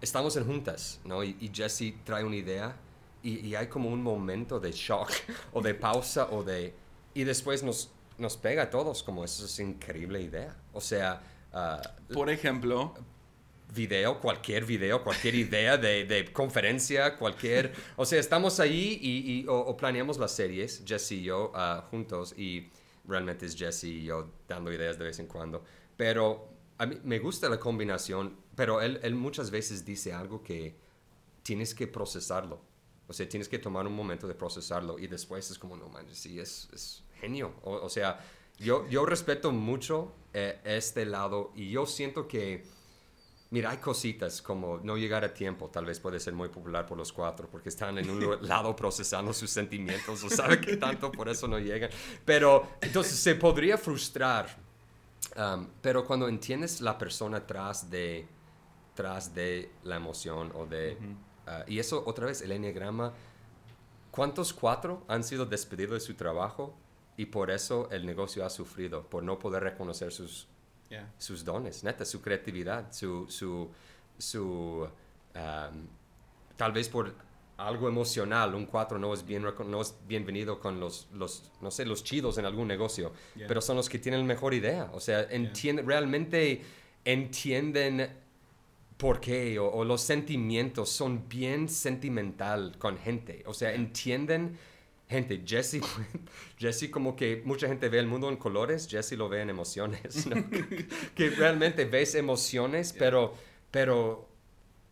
[0.00, 1.22] estamos en juntas, ¿no?
[1.24, 2.76] Y, y Jesse trae una idea
[3.22, 5.10] y, y hay como un momento de shock
[5.52, 6.74] o de pausa o de...
[7.14, 10.56] Y después nos, nos pega a todos como eso es increíble idea.
[10.72, 11.80] O sea, ah,
[12.12, 12.94] Por ejemplo,
[13.74, 17.72] video, cualquier video, cualquier idea de, de conferencia, cualquier...
[17.96, 21.86] O sea, estamos ahí y, y- o, o planeamos las series, Jesse y yo, ah,
[21.90, 22.70] juntos, y
[23.06, 25.62] realmente es Jesse y yo dando ideas de vez en cuando.
[25.96, 26.48] Pero
[26.82, 30.76] a mí me gusta la combinación, pero él, él muchas veces dice algo que
[31.44, 32.60] tienes que procesarlo.
[33.06, 36.18] O sea, tienes que tomar un momento de procesarlo y después es como, no manches,
[36.18, 37.54] sí, es, es genio.
[37.62, 38.18] O, o sea,
[38.58, 42.64] yo, yo respeto mucho eh, este lado y yo siento que...
[43.50, 46.98] Mira, hay cositas como no llegar a tiempo, tal vez puede ser muy popular por
[46.98, 51.28] los cuatro, porque están en un lado procesando sus sentimientos o saben que tanto por
[51.28, 51.90] eso no llegan.
[52.24, 54.58] Pero entonces se podría frustrar,
[55.36, 58.26] um, pero cuando entiendes la persona tras de,
[58.94, 60.96] tras de la emoción o de...
[61.46, 63.12] uh, y eso otra vez, el enneagrama,
[64.10, 66.74] ¿cuántos cuatro han sido despedidos de su trabajo
[67.16, 70.48] y por eso el negocio ha sufrido, por no poder reconocer sus
[70.92, 71.10] yeah.
[71.18, 73.70] sus dones, neta, su creatividad, su, su,
[74.18, 74.86] su
[75.34, 75.86] um,
[76.56, 77.14] tal vez por
[77.66, 81.84] algo emocional, un 4 no es, bien, no es bienvenido con los, los, no sé,
[81.84, 83.46] los chidos en algún negocio, Yeah.
[83.48, 86.62] pero son los que tienen mejor idea, o sea, entienden, realmente
[87.04, 88.10] entienden
[88.96, 94.58] por qué o, o los sentimientos son bien sentimental con gente, o sea, entienden
[95.08, 95.80] gente, Jesse,
[96.58, 100.26] Jesse como que mucha gente ve el mundo en colores, Jesse lo ve en emociones,
[100.26, 100.36] ¿no?
[101.14, 103.34] que realmente ves emociones, pero,
[103.70, 104.28] pero,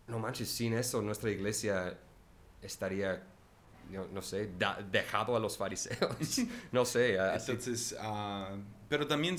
[0.07, 1.99] no manches, sin eso nuestra iglesia
[2.63, 3.23] estaría,
[3.91, 6.41] no, no sé, da- dejado a los fariseos,
[6.73, 8.57] no sé, Entonces, ah,
[8.89, 9.37] pero también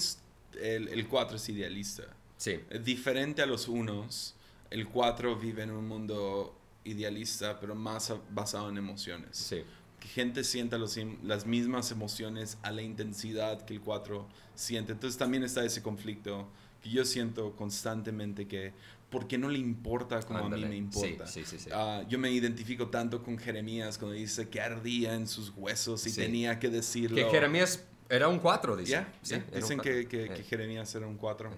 [0.59, 2.03] el, el 4 es idealista.
[2.37, 4.35] sí, Diferente a los unos,
[4.69, 9.37] el 4 vive en un mundo idealista, pero más basado en emociones.
[9.37, 9.63] sí,
[9.99, 14.93] Que gente sienta los las mismas emociones a la intensidad que el 4 siente.
[14.93, 16.47] Entonces también está ese conflicto
[16.81, 18.73] que yo siento constantemente que,
[19.11, 21.27] ¿por qué no le importa como a mí me importa?
[21.27, 21.69] Sí, sí, sí.
[21.71, 26.13] Ah, yo me identifico tanto con Jeremías cuando dice que ardía en sus huesos y
[26.15, 27.17] tenía que decirlo.
[27.17, 28.93] que Jeremías era un 4, dice.
[28.93, 29.81] Era un Dicen cuatro.
[29.83, 30.29] que, que, Eh.
[30.33, 31.51] que Jeremías era un 4.
[31.51, 31.57] Sí.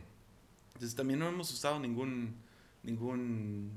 [0.74, 2.36] Entonces también no hemos usado ningún,
[2.84, 3.72] ningún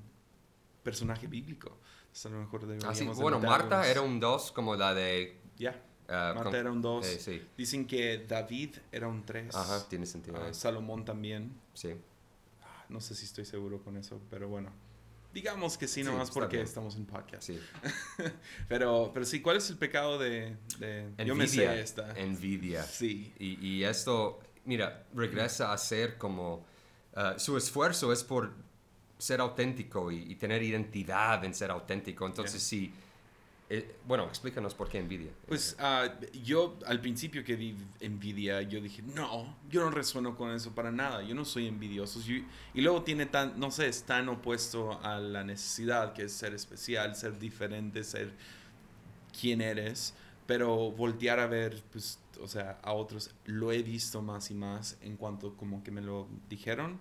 [0.82, 1.76] personaje bíblico.
[2.06, 3.04] Entonces, a lo mejor Ah, deberíamos sí.
[3.04, 5.38] de Bueno, Marta algunos- era un 2 como la de...
[5.58, 7.06] Ya, ah, Marta con- era un 2.
[7.06, 7.42] Eh, sí.
[7.56, 9.54] Dicen que David era un 3.
[9.54, 10.36] Ajá, tiene sentido.
[10.42, 11.52] Ah, Salomón también.
[11.74, 11.90] sí.
[12.88, 14.70] No sé si estoy seguro con eso, pero bueno.
[15.32, 16.64] Digamos que sí, nomás porque bien.
[16.66, 17.42] estamos en podcast.
[17.42, 17.60] Sí.
[18.68, 20.56] Pero, pero sí, ¿cuál es el pecado de...?
[20.78, 21.72] de- Yo me Envidia.
[21.72, 22.12] sé esta.
[22.18, 22.82] Envidia.
[22.84, 23.34] Sí.
[23.38, 26.64] Y, y esto, mira, regresa a ser como...
[27.14, 28.50] ah, su esfuerzo es por
[29.18, 32.26] ser auténtico y, y tener identidad en ser auténtico.
[32.26, 32.92] Entonces, sí...
[33.68, 35.32] eh, bueno, explícanos por qué envidia.
[35.48, 36.08] Pues ah,
[36.44, 40.92] yo al principio que vi envidia, yo dije, no, yo no resueno con eso para
[40.92, 42.20] nada, yo no soy envidioso.
[42.74, 46.54] Y luego tiene tan, no sé, es tan opuesto a la necesidad que es ser
[46.54, 48.32] especial, ser diferente, ser
[49.38, 50.14] quien eres,
[50.46, 54.96] pero voltear a ver, pues, o sea, a otros, lo he visto más y más
[55.02, 57.00] en cuanto como que me lo dijeron,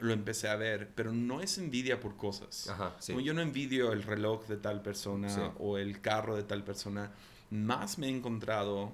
[0.00, 2.68] lo empecé a ver, pero no es envidia por cosas.
[2.68, 3.12] Ajá, sí.
[3.12, 5.40] Como yo no envidio el reloj de tal persona Sí.
[5.58, 7.10] o el carro de tal persona,
[7.50, 8.92] más me he encontrado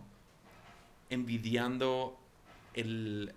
[1.11, 2.19] envidiando
[2.75, 3.33] el,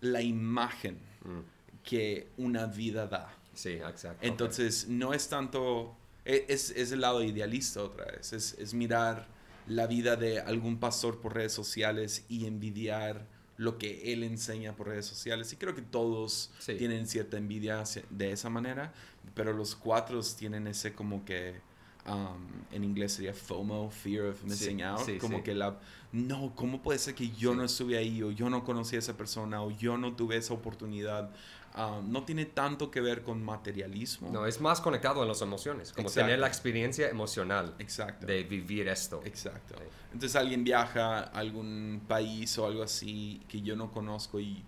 [0.00, 1.40] la imagen Mm,
[1.84, 3.32] que una vida da.
[3.54, 4.18] sí, exacto.
[4.26, 5.94] Entonces, no es tanto,
[6.24, 9.28] e- es, es el lado idealista otra vez, es, es mirar
[9.68, 13.24] la vida de algún pastor por redes sociales y envidiar
[13.62, 15.52] lo que él enseña por redes sociales.
[15.52, 16.74] Y creo que todos Sí.
[16.74, 18.92] tienen cierta envidia de esa manera,
[19.34, 21.60] pero los cuatro tienen ese como que,
[22.06, 25.44] um, en inglés sería FOMO, Fear of Missing Sí, Out, sí, como sí.
[25.44, 25.78] que la,
[26.10, 29.16] no, ¿cómo puede ser que yo no estuve ahí o yo no conocí a esa
[29.16, 31.30] persona o yo no tuve esa oportunidad?
[31.74, 34.30] Um, no tiene tanto que ver con materialismo.
[34.30, 36.26] No, es más conectado en las emociones, como Exacto.
[36.26, 38.26] tener la experiencia emocional Exacto.
[38.26, 39.22] de vivir esto.
[39.24, 39.76] Exacto.
[39.78, 39.84] Sí.
[40.12, 44.62] Entonces alguien viaja a algún país o algo así que yo no conozco y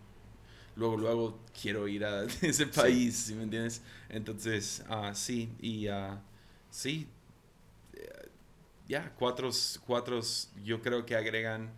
[0.76, 3.82] luego, luego quiero ir a ese país, ¿sí me entiendes?
[4.08, 6.22] Entonces, ah, sí, y ah,
[6.70, 7.06] sí,
[7.92, 8.28] eh,
[8.88, 9.50] ya, cuatro,
[9.86, 10.20] cuatro
[10.64, 11.70] yo creo que agregan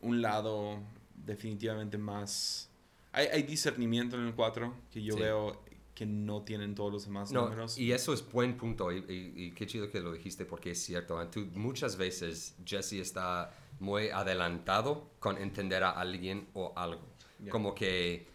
[0.00, 0.80] un lado
[1.14, 2.68] definitivamente más...
[3.16, 5.20] Hay, hay discernimiento en el 4 que yo Sí.
[5.20, 5.62] veo
[5.94, 7.78] que no tienen todos los demás No, números.
[7.78, 10.82] y eso es buen punto, y, y- y qué chido que lo dijiste porque es
[10.82, 11.20] cierto.
[11.22, 11.26] ¿eh?
[11.32, 13.50] Tú, muchas veces Jesse está
[13.80, 17.00] muy adelantado con entender a alguien o algo.
[17.42, 17.50] Ya.
[17.50, 18.26] Como que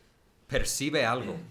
[0.48, 1.36] percibe algo.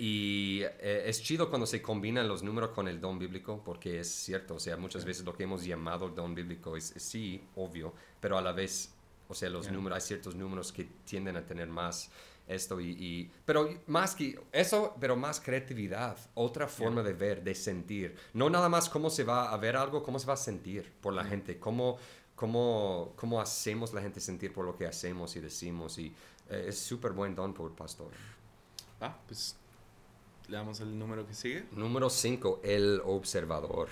[0.00, 4.08] Y eh, es chido cuando se combinan los números con el don bíblico, porque es
[4.08, 7.92] cierto, o sea, muchas veces lo que hemos llamado don bíblico es, es sí, obvio,
[8.20, 8.94] pero a la vez,
[9.28, 9.72] o sea, los Ya.
[9.72, 12.12] números, hay ciertos números que tienden a tener más
[12.48, 17.54] esto y, y- pero más que eso, pero más creatividad, otra forma de ver, de
[17.54, 20.90] sentir, no nada más cómo se va a ver algo, cómo se va a sentir
[21.00, 21.98] por la gente, cómo,
[22.34, 26.14] cómo, cómo hacemos la gente sentir por lo que hacemos y decimos y
[26.50, 28.10] eh, es súper buen don por pastor.
[29.00, 29.56] Ah, pues
[30.48, 31.66] le damos el número que sigue.
[31.72, 33.88] Número 5, el observador.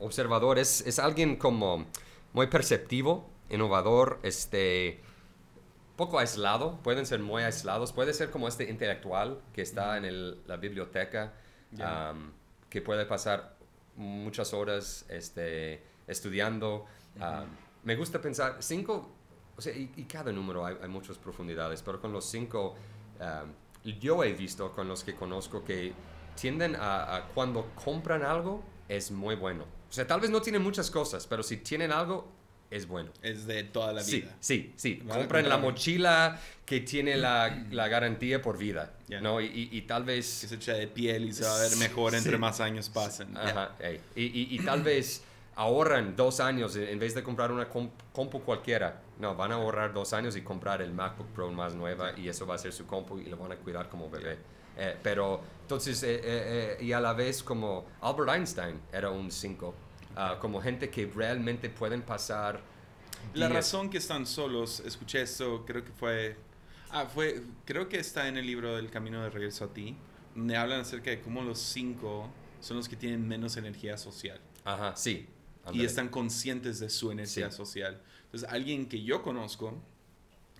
[0.00, 1.86] Observador es, es alguien como
[2.34, 5.00] muy perceptivo, innovador, este,
[6.02, 10.42] poco aislado, pueden ser muy aislados, puede ser como este intelectual que está en el-
[10.46, 11.32] la biblioteca,
[11.70, 12.10] Ya.
[12.10, 12.32] am,
[12.68, 13.54] que puede pasar
[13.96, 16.86] muchas horas este, estudiando.
[17.20, 17.46] am,
[17.84, 18.92] me gusta pensar, cinco,
[19.56, 22.74] o sea, y, y cada número hay, hay muchas profundidades, pero con los cinco,
[23.20, 23.52] am,
[24.00, 25.92] yo he visto con los que conozco que
[26.40, 29.64] tienden a, a cuando compran algo, es muy bueno.
[29.88, 32.16] O sea, tal vez no tienen muchas cosas, pero si tienen algo,
[32.72, 33.10] es bueno.
[33.22, 34.36] Es de toda la Sí, vida.
[34.40, 35.02] sí, sí.
[35.10, 39.20] A Compran la mochila que tiene la, la garantía por vida, Ya.
[39.20, 39.40] ¿no?
[39.40, 40.26] Y, y- y tal Que vez...
[40.26, 42.38] se echa de piel y se va a ver mejor entre Sí.
[42.38, 43.36] más años pasen.
[43.36, 44.00] Ajá, ey.
[44.16, 45.22] Y, y- y tal vez
[45.54, 49.02] ahorran dos años en vez de comprar una com- compu cualquiera.
[49.18, 52.46] No, van a ahorrar dos años y comprar el MacBook Pro más nueva y eso
[52.46, 54.38] va a ser su compu y lo van a cuidar como bebé.
[54.78, 56.20] Eh, pero entonces, eh, eh,
[56.80, 59.74] eh, y a la vez como Albert Einstein era un 5,
[60.40, 62.60] como gente que realmente pueden pasar...
[63.34, 66.36] La días- razón que están solos, escuché esto, creo que fue,
[66.90, 69.96] ah, fue, creo que está en el libro del Camino de Regreso a ti,
[70.34, 72.28] donde hablan acerca de cómo los cinco
[72.60, 75.28] son los que tienen menos energía social Ajá, sí.
[75.72, 77.56] y están conscientes de su energía Sí.
[77.56, 78.00] social.
[78.24, 79.80] Entonces, alguien que yo conozco,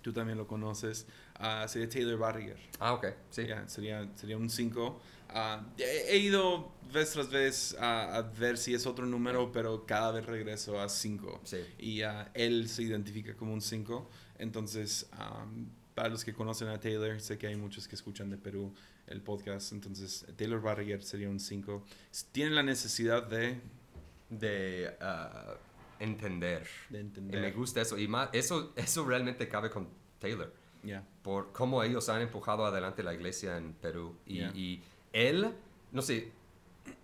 [0.01, 2.57] tú también lo conoces, ah, sería Taylor Barriger.
[2.79, 3.45] Ah, ok, sí.
[3.47, 5.01] Ya, sería, sería un 5.
[5.77, 10.11] He, he ido vez tras vez a, a ver si es otro número, pero cada
[10.11, 11.41] vez regreso a 5.
[11.43, 11.57] Sí.
[11.79, 14.09] Y ah, él se identifica como un 5.
[14.37, 18.37] Entonces, am, para los que conocen a Taylor, sé que hay muchos que escuchan de
[18.37, 18.73] Perú
[19.07, 19.71] el podcast.
[19.73, 21.83] Entonces, Taylor Barriger sería un 5.
[22.31, 23.59] Tiene la necesidad de,
[24.29, 25.55] De ah,
[25.99, 26.67] entender.
[26.89, 27.53] de Y me entender.
[27.55, 27.97] gusta eso.
[27.97, 29.87] Y más, eso, eso realmente cabe con
[30.19, 30.53] Taylor.
[30.83, 31.03] Ya.
[31.21, 34.15] Por cómo ellos han empujado adelante la iglesia en Perú.
[34.25, 34.51] Y, Yeah.
[34.53, 34.81] y
[35.13, 35.53] él,
[35.91, 36.31] no sé,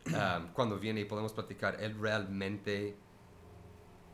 [0.08, 2.96] um, cuando viene y podemos platicar, él realmente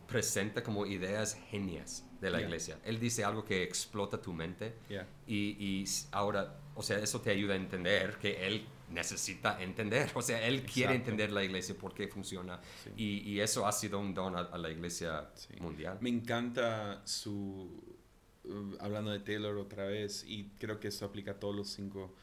[0.07, 2.47] presenta como ideas genias de la Yeah.
[2.47, 2.79] iglesia.
[2.85, 5.07] Él dice algo que explota tu mente Yeah.
[5.27, 10.11] y, y ahora, o sea, eso te ayuda a entender que él necesita entender.
[10.13, 12.59] O sea, él quiere entender la iglesia, por qué funciona.
[12.83, 12.91] Sí.
[12.95, 15.55] Y, y eso ha sido un don a, a la iglesia Sí.
[15.59, 15.97] mundial.
[16.01, 17.83] Me encanta su...
[18.79, 22.13] hablando de Taylor otra vez, y creo que esto aplica a todos los cinco,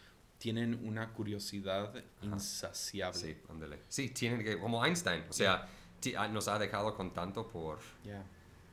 [0.43, 3.17] tienen una curiosidad insaciable.
[3.17, 3.79] Sí, ándale.
[3.89, 5.69] Sí, tienen que, como Einstein, o sea,
[6.19, 8.25] ah, nos ha dejado con tanto por, Yeah.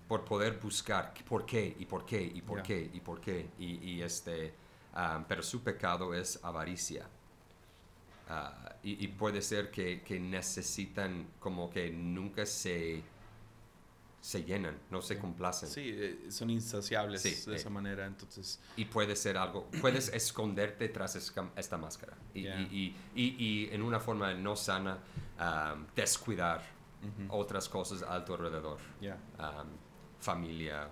[0.07, 3.51] por poder buscar por qué y por qué y por qué y por qué.
[3.59, 4.51] Y, y este,
[4.95, 7.05] ah, pero su pecado es avaricia.
[8.27, 13.03] Ah, y, y puede ser que, que necesitan como que nunca se,
[14.21, 15.69] se llenan, no se complacen.
[15.69, 17.59] Sí, eh, son insaciables Sí, de eh.
[17.59, 18.59] esa manera, entonces...
[18.75, 21.15] Y puede ser algo, puedes esconderte tras
[21.55, 22.17] esta máscara.
[22.33, 22.59] Y, Ya.
[22.59, 24.97] y, y, y- en una forma no sana,
[25.37, 26.61] ah, descuidar
[27.29, 28.77] otras cosas a tu alrededor.
[28.99, 29.17] Yeah.
[29.39, 29.69] um,
[30.19, 30.89] familia,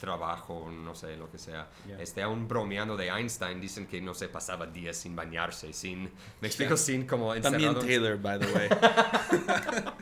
[0.00, 1.68] trabajo, no sé, lo que sea.
[1.86, 2.00] Yeah.
[2.00, 6.10] Este, aún bromeando de Einstein, dicen que no se pasaba días sin bañarse, sin,
[6.40, 7.86] me explico, sin como También encerrado.
[7.86, 8.68] Taylor, by the way.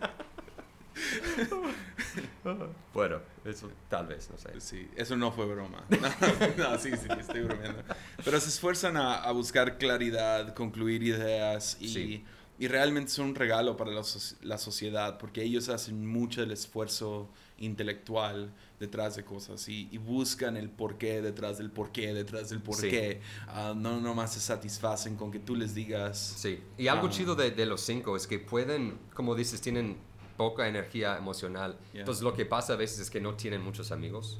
[2.94, 4.60] Bueno, eso tal vez, no sé.
[4.60, 5.84] Sí, eso no fue broma.
[5.90, 7.82] No, no, sí, sí, estoy bromeando.
[8.24, 12.24] Pero se esfuerzan a, a buscar claridad, concluir ideas y, Sí.
[12.58, 14.02] y realmente son un regalo para la,
[14.42, 20.56] la sociedad porque ellos hacen mucho del esfuerzo intelectual detrás de cosas y, y buscan
[20.56, 23.20] el porqué detrás del porqué detrás del porqué.
[23.48, 26.18] Ah, no nomás se satisfacen con que tú les digas.
[26.38, 27.10] Sí, y algo Ah.
[27.10, 29.98] chido de, de los cinco es que pueden, como dices, tienen
[30.40, 31.76] poca energía emocional.
[31.92, 32.00] Yeah.
[32.00, 34.38] Entonces lo que pasa a veces es que no tienen muchos amigos,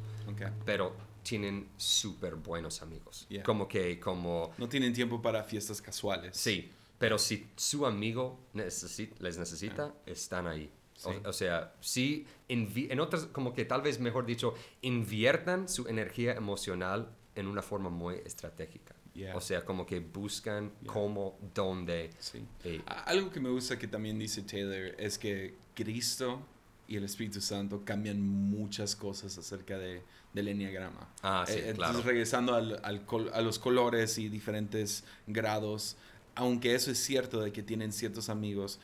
[0.64, 3.26] pero tienen súper buenos amigos.
[3.28, 3.42] Yeah.
[3.42, 6.34] Como que, como, No tienen tiempo para fiestas casuales.
[6.36, 10.70] Sí, pero si su amigo les necesita, están ahí.
[11.04, 11.18] O, Sí.
[11.26, 17.10] o sea, sí, en otras, como que tal vez mejor dicho, inviertan su energía emocional
[17.34, 18.94] en una forma muy estratégica.
[19.14, 19.36] Yeah.
[19.36, 20.92] O sea, como que buscan Yeah.
[20.92, 22.10] cómo, dónde.
[22.18, 22.44] Sí.
[22.64, 25.54] eh, Algo que me gusta que también dice Taylor es que
[25.84, 26.40] Cristo
[26.88, 30.02] y el Espíritu Santo cambian muchas cosas acerca de,
[30.34, 31.08] del enneagrama.
[31.22, 31.92] Ah, sí, Eh, claro.
[31.92, 35.96] Entonces, regresando al, al col- a los colores y diferentes grados,
[36.34, 38.80] aunque eso es cierto de que tienen ciertos amigos,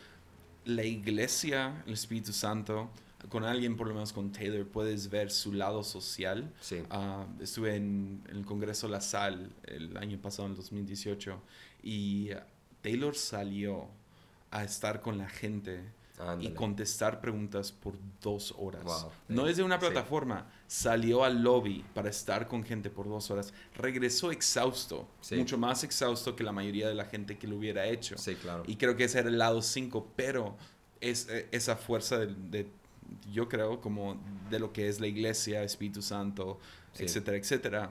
[0.64, 2.90] la iglesia, el Espíritu Santo,
[3.28, 6.53] con alguien por lo menos con Taylor, puedes ver su lado social.
[6.61, 6.82] sí.
[6.90, 11.40] Ah, estuve en, en el Congreso La Sal el año pasado, en el 2018,
[11.82, 12.30] y
[12.82, 13.88] Taylor salió
[14.53, 15.80] a estar con la gente
[16.18, 16.54] y Ándale.
[16.54, 18.84] contestar preguntas por dos horas.
[18.84, 19.10] Wow.
[19.28, 19.80] No desde una Sí.
[19.80, 23.52] plataforma, salió al lobby para estar con gente por dos horas.
[23.74, 25.36] Regresó exhausto, Sí.
[25.36, 28.16] mucho más exhausto que la mayoría de la gente que lo hubiera hecho.
[28.16, 28.62] Sí, claro.
[28.66, 30.56] Y creo que ese era el lado 5, pero
[31.00, 32.70] es eh, esa fuerza de, de-
[33.32, 34.16] yo creo, como
[34.50, 36.58] de lo que es la iglesia, Espíritu Santo,
[36.94, 37.04] Sí.
[37.04, 37.90] etcétera, etcétera,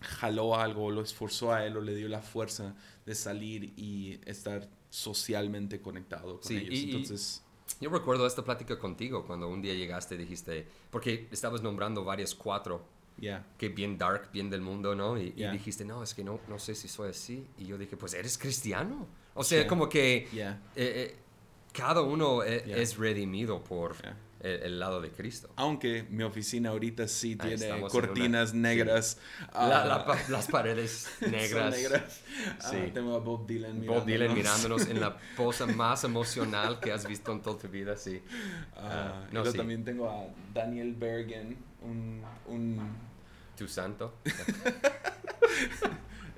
[0.00, 2.74] jaló algo, lo esforzó a él o le dio la fuerza
[3.06, 6.74] de salir y estar socialmente conectado con Sí, ellos.
[6.74, 7.42] y- y- Entonces,
[7.82, 12.34] Yo recuerdo esta plática contigo cuando un día llegaste y dijiste, porque estabas nombrando varias
[12.34, 12.82] cuatro
[13.18, 13.44] ya.
[13.58, 15.18] que bien dark, bien del mundo, ¿no?
[15.18, 15.52] Y, y Yeah.
[15.52, 17.46] dijiste, no, es que no, no sé si soy así.
[17.58, 19.06] Y yo dije, pues eres cristiano.
[19.34, 19.68] O sea, Yeah.
[19.68, 21.16] como que eh, eh,
[21.74, 22.78] cada uno e- Yeah.
[22.78, 24.16] es redimido por Yeah.
[24.40, 25.48] El, el lado de Cristo.
[25.56, 29.18] Aunque mi oficina ahorita sí Ahí tiene cortinas una- negras.
[29.52, 31.74] La- ah, la pa- las paredes son negras.
[31.74, 32.20] negras.
[32.60, 32.76] Ah, Sí.
[32.94, 34.82] tengo a Bob Dylan Bob Dylan mirándonos.
[34.82, 38.22] mirándonos en la posa más emocional que has visto en toda tu vida, sí.
[38.76, 38.80] Ah,
[39.14, 39.58] Ah, y no, luego sí.
[39.58, 42.80] también tengo a Daniel Bergen, un, un
[43.56, 44.14] Tu santo.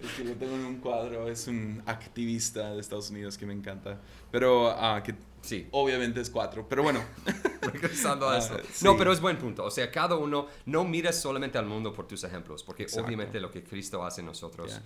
[0.03, 3.53] el que lo tengo en un cuadro, es un activista de Estados Unidos que me
[3.53, 3.99] encanta.
[4.31, 5.67] Pero ah, que Sí.
[5.73, 6.67] obviamente es cuatro.
[6.69, 7.03] Pero bueno,
[7.63, 8.57] Regresando a Ah, eso.
[8.73, 8.85] sí.
[8.85, 9.65] No, pero es buen punto.
[9.65, 13.07] O sea, cada uno, no mires solamente al mundo por tus ejemplos, porque Exacto.
[13.07, 14.81] obviamente lo que Cristo hace en nosotros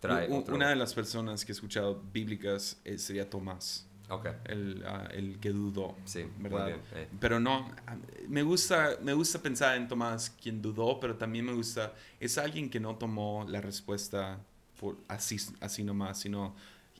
[0.00, 4.26] trae u- otro- una de las personas que he escuchado bíblicas eh, sería Tomás, Ok,
[4.46, 5.96] el, ah, el que dudó.
[6.04, 6.66] sí, ¿verdad?
[6.66, 6.80] bien.
[6.94, 7.08] eh.
[7.20, 7.96] Pero no, ah,
[8.28, 12.68] me gusta, me gusta pensar en Tomás quien dudó, pero también me gusta, es alguien
[12.68, 14.40] que no tomó la respuesta
[14.78, 16.54] por, así, así nomás, sino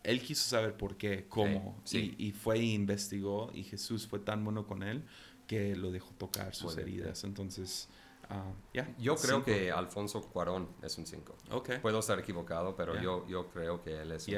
[0.04, 2.14] él quiso saber por qué, cómo, sí.
[2.18, 5.02] Y, y fue e investigó y Jesús fue tan bueno con él
[5.46, 7.24] que lo dejó tocar sus heridas.
[7.24, 7.88] Entonces,
[8.30, 8.88] ah, ya.
[8.98, 9.44] Yo creo cinco.
[9.46, 11.34] que Alfonso Cuarón es un 5.
[11.50, 11.70] Ok.
[11.82, 14.34] Puedo estar equivocado, pero yo, yo creo que él es un...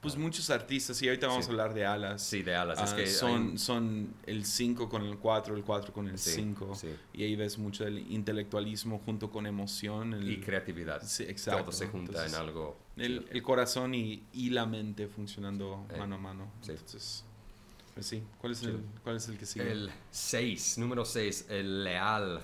[0.00, 1.50] Pues muchos artistas, y ahorita vamos Sí.
[1.50, 2.22] a hablar de alas.
[2.22, 2.80] Sí, de alas.
[2.80, 6.16] es Ah, que son, un- son el 5 con el 4, el 4 con el
[6.18, 6.72] Sí, 5.
[6.76, 6.94] sí.
[7.14, 10.14] Y ahí ves mucho el intelectualismo junto con emoción.
[10.14, 11.02] El, y creatividad.
[11.02, 11.62] Sí, exacto.
[11.64, 12.76] Todo se junta Entonces, en algo.
[13.00, 16.52] El, el corazón y, y la mente funcionando Eh, mano a mano.
[16.62, 16.72] sí.
[16.72, 17.24] Entonces,
[17.94, 18.22] pues sí.
[18.40, 18.80] ¿Cuál es, el.
[19.02, 19.70] ¿Cuál es el que sigue?
[19.72, 22.40] El 6, número 6, el leal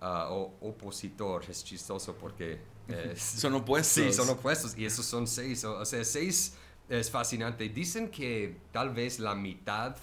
[0.00, 1.44] ah, o opositor.
[1.48, 2.60] Es chistoso porque...
[2.88, 4.04] eh, Son opuestos.
[4.04, 5.64] Sí, son opuestos y esos son 6.
[5.64, 6.54] O, o sea, 6
[6.90, 7.68] es fascinante.
[7.68, 9.96] Dicen que tal vez la mitad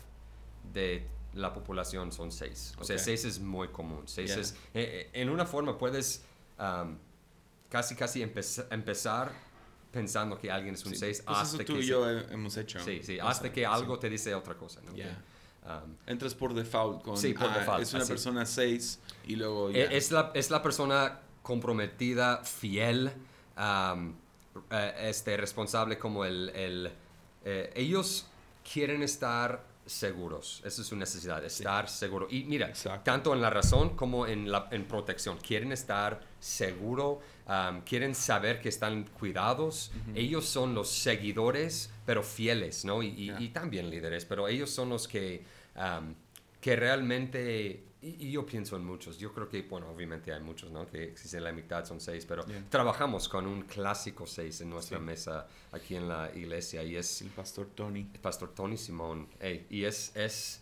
[0.73, 2.75] de la población son 6.
[2.79, 3.01] O sea, Ok.
[3.03, 4.03] 6 es muy común.
[4.07, 4.39] 6 Yeah.
[4.39, 4.51] es...
[4.53, 6.23] eh, eh, en una forma puedes
[6.57, 6.97] am,
[7.69, 9.31] casi, casi empeza- empezar
[9.91, 11.79] pensando que alguien es un Sí, 6 pues hasta eso tú que...
[11.79, 12.79] y se- yo he- hemos hecho.
[12.83, 13.65] Sí, sí, O hasta sea, que sí.
[13.65, 14.81] algo te dice otra cosa.
[14.85, 14.93] ¿no?
[14.93, 15.17] Yeah.
[15.65, 17.17] Am, Entras por default con.
[17.17, 18.11] Sí, por ah, default, Es una así.
[18.11, 19.69] persona 6 y luego.
[19.69, 19.95] E-.
[19.97, 23.11] Es, la, es la persona comprometida, fiel,
[23.55, 24.15] am,
[24.71, 26.49] eh, este, responsable como el...
[26.49, 26.91] el,
[27.45, 28.27] eh, ellos
[28.71, 32.27] quieren estar seguros, esa es su necesidad, estar seguro.
[32.29, 33.03] Y mira, Exacto.
[33.03, 37.21] tanto en la razón como en, la, en protección, quieren estar seguro,
[37.85, 39.91] quieren saber que están cuidados.
[40.13, 43.01] Ellos son los seguidores, pero fieles, ¿no?
[43.01, 43.41] Y, y- Yeah.
[43.41, 45.43] y también líderes, pero ellos son los que,
[46.61, 50.69] que realmente, y, y yo pienso en muchos, yo creo que, bueno, obviamente hay muchos,
[50.71, 50.85] ¿no?
[50.87, 52.63] Que existen la mitad, son seis, pero Yeah.
[52.69, 55.03] trabajamos con un clásico seis en nuestra Sí.
[55.03, 58.09] mesa aquí en la iglesia y es El pastor Tony.
[58.13, 60.61] el pastor Tony Simón, ey, y es, es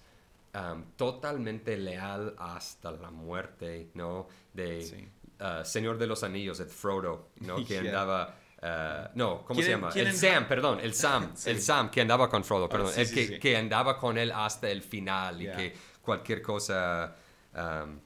[0.53, 4.27] am, totalmente leal hasta la muerte, ¿no?
[4.53, 5.07] De Sí.
[5.39, 7.55] ah, Señor de los Anillos, el Frodo, ¿no?
[7.65, 7.79] Que Yeah.
[7.81, 8.35] andaba...
[8.61, 9.93] ah, no, ¿cómo se ¿Quieren- llama?
[9.93, 11.49] El Sam, perdón, el Sam, Sí.
[11.49, 14.31] el Sam que andaba con Frodo, perdón, sí, el sí, que, que andaba con él
[14.31, 15.57] hasta el final y Yeah.
[15.57, 17.15] que cualquier cosa,
[17.55, 17.99] am,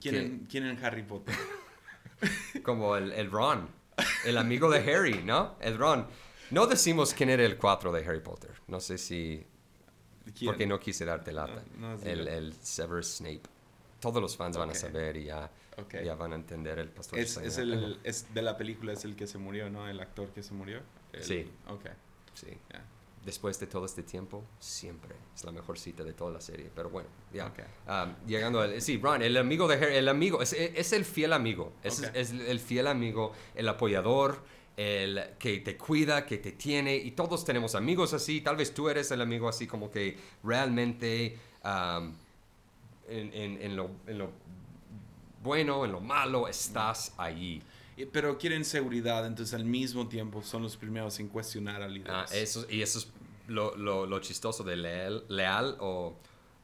[0.00, 1.34] ¿Quién, en, quién en Harry Potter?
[2.62, 3.68] como el, el Ron,
[4.24, 5.56] el amigo de Harry, ¿no?
[5.60, 6.06] El Ron.
[6.50, 9.44] No decimos quién era el 4 de Harry Potter, no sé si
[10.36, 10.50] ¿Quién?
[10.50, 11.62] porque no quise darte lata.
[11.78, 13.42] No, no, sí, el, el Severus Snape.
[14.00, 15.96] Todos los fans van a saber y ya, Ok.
[16.02, 17.18] ya van a entender el pastor.
[17.18, 19.86] Es, es el, es de la película, es el que se murió, ¿no?
[19.88, 20.80] El actor que se murió.
[21.12, 21.50] El- Sí.
[21.68, 21.86] Ok.
[22.34, 22.48] Sí.
[22.72, 22.82] ya.
[23.24, 26.70] Después de todo este tiempo, siempre es la mejor cita de toda la serie.
[26.74, 27.48] Pero bueno, ya.
[27.48, 27.58] Ok.
[27.86, 28.80] Um, llegando al...
[28.80, 31.74] Sí, Ron, el amigo de Harry, el amigo, es, es el fiel amigo.
[31.82, 34.42] Es, el fiel amigo, el apoyador,
[34.76, 36.96] el que te cuida, que te tiene.
[36.96, 38.40] Y todos tenemos amigos así.
[38.40, 42.14] Tal vez tú eres el amigo así como que realmente um,
[43.06, 44.30] en, en- en lo, en lo
[45.42, 47.62] bueno, en lo malo, estás allí.
[48.12, 52.10] Pero quieren seguridad, entonces al mismo tiempo son los primeros en cuestionar al líder.
[52.10, 53.08] Ah, eso, y eso es
[53.48, 56.16] lo, lo- lo chistoso de leal, leal o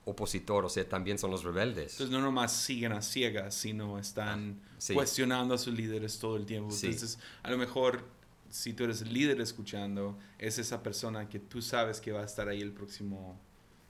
[0.04, 1.92] opositor, o sea, también son los rebeldes.
[1.94, 4.94] Entonces no nomás siguen a ciegas, sino están Ah, sí.
[4.94, 6.70] cuestionando a sus líderes todo el tiempo.
[6.70, 6.86] Sí.
[6.86, 8.04] Entonces, a lo mejor,
[8.48, 12.24] si tú eres el líder escuchando, es esa persona que tú sabes que va a
[12.24, 13.36] estar ahí el próximo,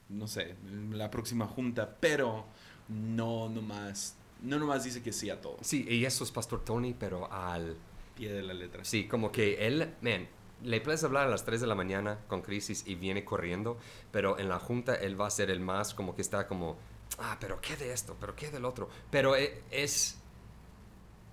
[0.09, 0.57] no sé,
[0.91, 2.47] la próxima junta, pero
[2.89, 4.17] no nomás,
[4.47, 5.59] no nomás dice que sí a todo.
[5.61, 7.77] Sí, y eso es Pastor Tony, pero al...
[8.15, 8.83] Pie de la letra.
[8.85, 10.27] Sí, como que él, man,
[10.63, 13.77] le puedes hablar a las 3 de la mañana con crisis y viene corriendo,
[14.11, 16.79] pero en la junta él va a ser el más como que está como,
[17.19, 18.89] ah, pero qué de esto, pero qué del otro.
[19.11, 20.17] Pero e- es,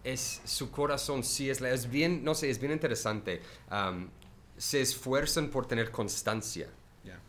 [0.04, 3.42] es su corazón, sí, es, es bien, no sé, es bien interesante.
[4.58, 6.70] Se esfuerzan por tener constancia.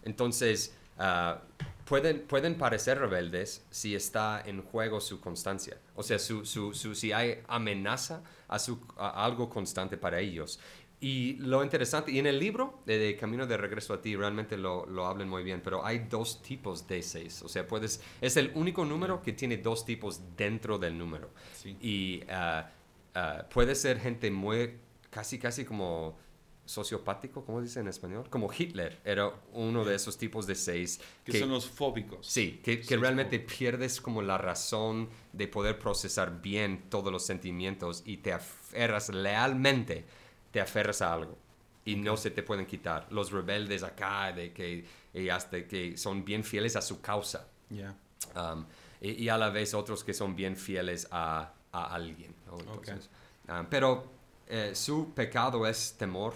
[0.03, 1.41] Entonces, ah,
[1.85, 5.79] pueden, pueden parecer rebeldes si está en juego su constancia.
[5.95, 10.61] O sea, su, su- su- si hay amenaza a, su, a algo constante para ellos.
[11.01, 14.57] Y lo interesante, y en el libro de, de Camino de Regreso a Ti realmente
[14.57, 17.43] lo, lo hablan muy bien, pero hay dos tipos de seis.
[17.43, 21.31] O sea, puedes, es el único número que tiene dos tipos dentro del número.
[21.55, 21.77] Sí.
[21.83, 22.71] Y ah,
[23.15, 24.79] ah, puede ser gente muy,
[25.11, 26.17] casi, casi como
[26.65, 28.27] sociopático, ¿cómo dice en español?
[28.31, 31.01] Como Hitler era uno de esos tipos de seis.
[31.25, 32.27] Que, son los fóbicos.
[32.27, 38.19] Sí, que, realmente pierdes como la razón de poder procesar bien todos los sentimientos y
[38.19, 40.05] te aferras lealmente,
[40.51, 41.37] te aferras a algo
[41.85, 43.07] y no se te pueden quitar.
[43.11, 47.49] Los rebeldes acá, de que, y hasta que son bien fieles a su causa.
[47.69, 47.95] Ya.
[48.35, 48.65] Um,
[49.01, 52.35] y, y a la vez otros que son bien fieles a, a alguien.
[52.47, 52.59] ¿no?
[52.59, 53.11] Entonces,
[53.49, 54.15] um, pero
[54.47, 56.35] eh, su pecado es temor.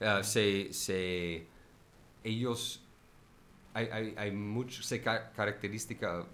[0.00, 1.46] Uh, se, se-
[2.24, 2.82] ellos,
[3.74, 6.24] hay, hay, hay mucho, se ca- característica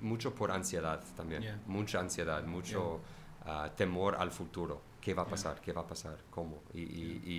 [0.00, 1.42] mucho por ansiedad también.
[1.42, 1.60] Yeah.
[1.66, 3.00] Mucha ansiedad, mucho
[3.46, 4.80] uh, temor al futuro.
[5.00, 5.60] ¿Qué va a pasar?
[5.60, 6.18] ¿Qué va a pasar?
[6.30, 6.62] ¿Cómo?
[6.72, 7.32] Y, y- y-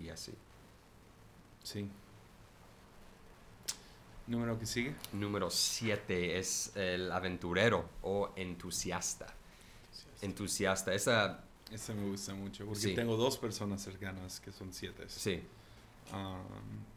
[0.00, 0.32] y- y así.
[1.62, 1.88] Sí.
[4.26, 4.94] Número que sigue.
[5.12, 9.26] Número 7 es el aventurero o entusiasta.
[10.22, 10.94] Entusiasta.
[10.94, 12.94] Esa, Ese me gusta mucho porque Sí.
[12.94, 15.04] tengo dos personas cercanas que son siete.
[15.08, 15.42] sí.
[16.12, 16.94] um,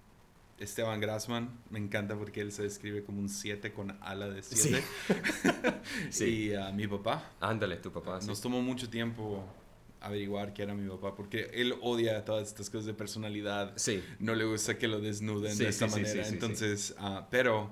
[0.59, 4.83] Esteban Grassman, me encanta porque él se describe como un 7 con ala de 7.
[6.09, 6.49] Sí.
[6.49, 7.31] Y uh, mi papá.
[7.39, 8.19] Ándale, tu papá.
[8.21, 8.25] sí.
[8.27, 9.43] Nos tomó mucho tiempo
[10.01, 13.73] averiguar que era mi papá porque él odia todas estas cosas de personalidad.
[13.77, 14.03] Sí.
[14.17, 16.23] No le gusta que lo desnuden Sí, de esta sí, sí, manera.
[16.23, 17.71] sí, sí, Entonces, ah, pero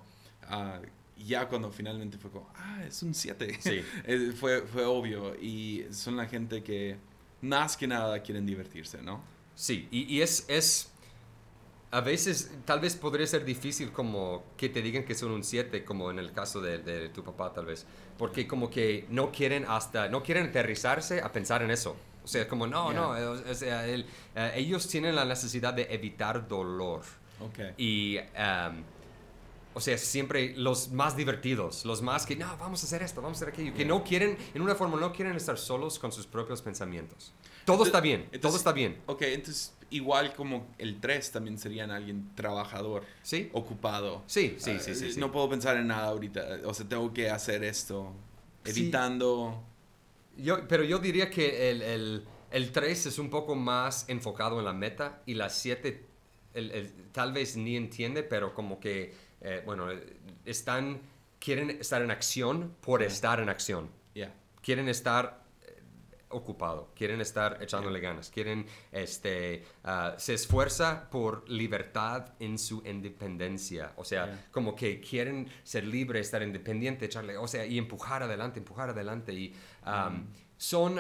[1.18, 3.58] ya cuando finalmente fue como, ah, es un 7.
[3.62, 3.82] Sí.
[4.06, 5.36] Eh, fue, fue obvio.
[5.42, 6.98] Y son la gente que
[7.42, 9.24] más que nada quieren divertirse, ¿no?
[9.56, 10.92] Sí, y, y es, es,
[11.92, 15.86] a veces, tal vez podría ser difícil como que te digan que son un 7,
[15.86, 17.86] como en el caso de, de tu papá tal vez,
[18.18, 21.96] porque como que no quieren hasta, no quieren aterrizarse a pensar en eso.
[22.24, 23.00] O sea, como no, Yeah.
[23.02, 24.06] no, o- o sea, el-
[24.36, 27.04] eh, ellos tienen la necesidad de evitar dolor.
[27.40, 27.60] Ok.
[27.78, 28.84] Y, um,
[29.76, 33.38] o sea, siempre los más divertidos, los más que, no, vamos a hacer esto, vamos
[33.38, 36.26] a hacer aquello, que no quieren, en una forma, no quieren estar solos con sus
[36.26, 37.34] propios pensamientos.
[37.66, 39.02] Todo está bien, todo Entonces- está bien.
[39.06, 43.50] Ok, entonces igual como el 3 también serían alguien trabajador, ¿Sí?
[43.54, 44.24] ocupado.
[44.28, 45.20] Sí, sí, Ah, sí, sí, sí.
[45.20, 46.60] No puedo pensar en nada ahorita.
[46.66, 48.12] O sea, tengo que hacer esto.
[48.64, 48.72] Sí.
[48.82, 49.64] Evitando.
[50.38, 54.66] Yo, pero yo diría que el, el, el 3 es un poco más enfocado en
[54.66, 56.06] la meta y la 7
[56.54, 59.14] el- el- tal vez ni entiende, pero como que,
[59.48, 59.88] eh, bueno,
[60.44, 61.02] están,
[61.40, 63.90] quieren estar en acción por estar en acción.
[64.16, 64.34] Ya.
[64.64, 65.84] Quieren estar eh,
[66.30, 73.94] ocupado, quieren estar echándole ganas, quieren, este, ah, se esfuerza por libertad en su independencia,
[73.98, 74.48] o sea, Yeah.
[74.52, 79.32] como que quieren ser libre, estar independiente, echarle, o sea, y empujar adelante, empujar adelante,
[79.32, 79.54] y
[79.86, 80.26] um,
[80.58, 81.00] son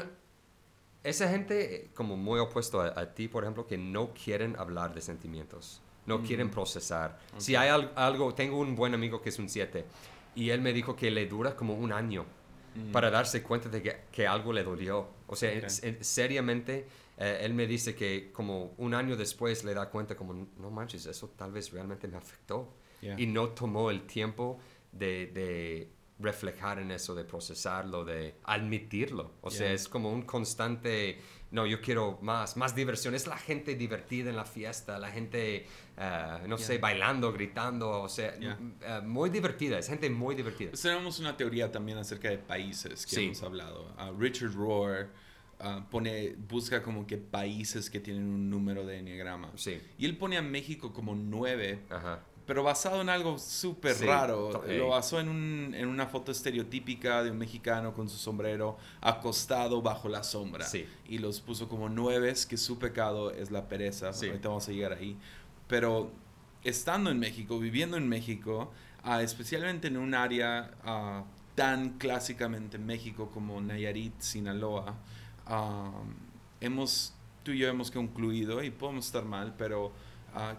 [1.03, 4.93] esa gente eh, como muy opuesto a, a ti, por ejemplo, que no quieren hablar
[4.93, 7.17] de sentimientos, no quieren procesar.
[7.37, 9.85] Si hay al- algo, tengo un buen amigo que es un 7
[10.35, 12.25] y él me dijo que le dura como un año
[12.91, 15.07] para darse cuenta de que, que algo le dolió.
[15.27, 15.63] O sea, Ok.
[15.83, 16.85] en- en- seriamente,
[17.17, 21.05] eh, él me dice que como un año después le da cuenta como, no manches,
[21.05, 22.73] eso tal vez realmente me afectó.
[23.01, 23.19] Yeah.
[23.19, 24.59] Y no tomó el tiempo
[24.91, 29.31] de, de reflejar en eso, de procesarlo, de admitirlo.
[29.41, 31.19] O sea, es como un constante,
[31.55, 33.15] no, yo quiero más, más diversión.
[33.15, 35.65] Es la gente divertida en la fiesta, la gente,
[35.97, 39.01] eh, no sé, bailando, gritando, o sea, Yeah.
[39.01, 40.69] muy divertida, es gente muy divertida.
[40.71, 43.25] Pues tenemos una teoría también acerca de países que Sí.
[43.25, 43.93] hemos hablado.
[43.97, 45.07] Ah, Richard Rohr
[45.61, 49.51] ah, pone, busca como que países que tienen un número de enneagrama.
[49.55, 52.19] Sí, Y él pone a México como 9, ajá.
[52.45, 54.49] Pero basado en algo súper Sí, raro.
[54.49, 58.77] to- Lo basó en, un- en una foto estereotípica de un mexicano con su sombrero
[59.01, 60.65] acostado bajo la sombra.
[60.65, 60.85] Sí.
[61.07, 64.13] Y los puso como nueves, que su pecado es la pereza.
[64.13, 64.27] Sí.
[64.27, 65.17] Ahorita vamos a llegar ahí.
[65.67, 66.11] Pero
[66.63, 68.71] estando en México, viviendo en México,
[69.03, 71.23] ah, especialmente en un área ah,
[71.55, 74.95] tan clásicamente México como Nayarit, Sinaloa,
[75.47, 75.91] ah,
[76.61, 77.13] hemos,
[77.43, 79.91] tú y yo hemos concluido, y podemos estar mal, pero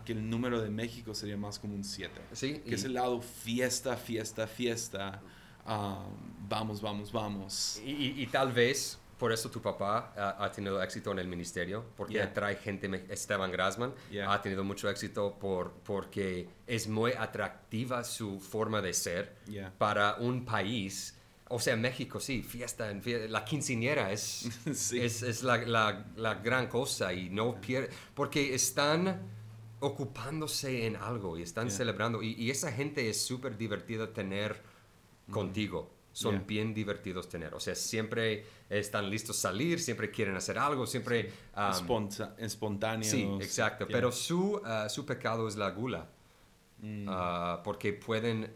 [0.04, 2.20] que el número de México sería más como un 7.
[2.32, 5.20] Sí, Que es y- el lado fiesta, fiesta, fiesta.
[5.64, 6.04] ah,
[6.48, 7.80] vamos, vamos, vamos.
[7.84, 11.26] Y, y- y tal vez por eso tu papá ha, ha tenido éxito en el
[11.26, 12.24] ministerio, porque Yeah.
[12.26, 14.30] atrae gente, Esteban Grassman Yeah.
[14.32, 19.72] ha tenido mucho éxito por, porque es muy atractiva su forma de ser Yeah.
[19.78, 21.14] para un país.
[21.48, 25.00] O sea, México, sí, fiesta, en fie- la quinceañera es, Sí.
[25.00, 29.22] es, es la, la- la gran cosa y no pierde, porque están
[29.80, 31.76] ocupándose en algo y están Yeah.
[31.76, 34.60] celebrando y, y esa gente es súper divertida tener
[35.30, 35.90] contigo.
[36.12, 36.38] Son Mm.
[36.38, 36.46] Yeah.
[36.46, 37.52] bien divertidos tener.
[37.54, 41.30] O sea, siempre están listos a salir, siempre quieren hacer algo, siempre...
[41.54, 43.10] um, Esponta- espontáneos.
[43.10, 43.86] sí, exacto.
[43.86, 43.94] Yeah.
[43.96, 46.08] Pero su, uh, su pecado es la gula.
[46.78, 48.50] Mm, uh, porque pueden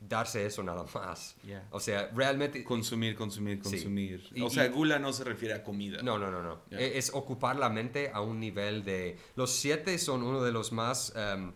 [0.00, 1.36] darse eso nada más.
[1.44, 1.66] Yeah.
[1.70, 2.64] O sea, realmente...
[2.64, 3.70] consumir, consumir, Sí.
[3.70, 4.28] consumir.
[4.34, 6.02] Y- o sea, y- gula no se refiere a comida.
[6.02, 6.62] No, no, no, no.
[6.70, 6.80] Yeah.
[6.80, 9.18] E- Es ocupar la mente a un nivel de...
[9.36, 11.52] Los siete son uno de los más um,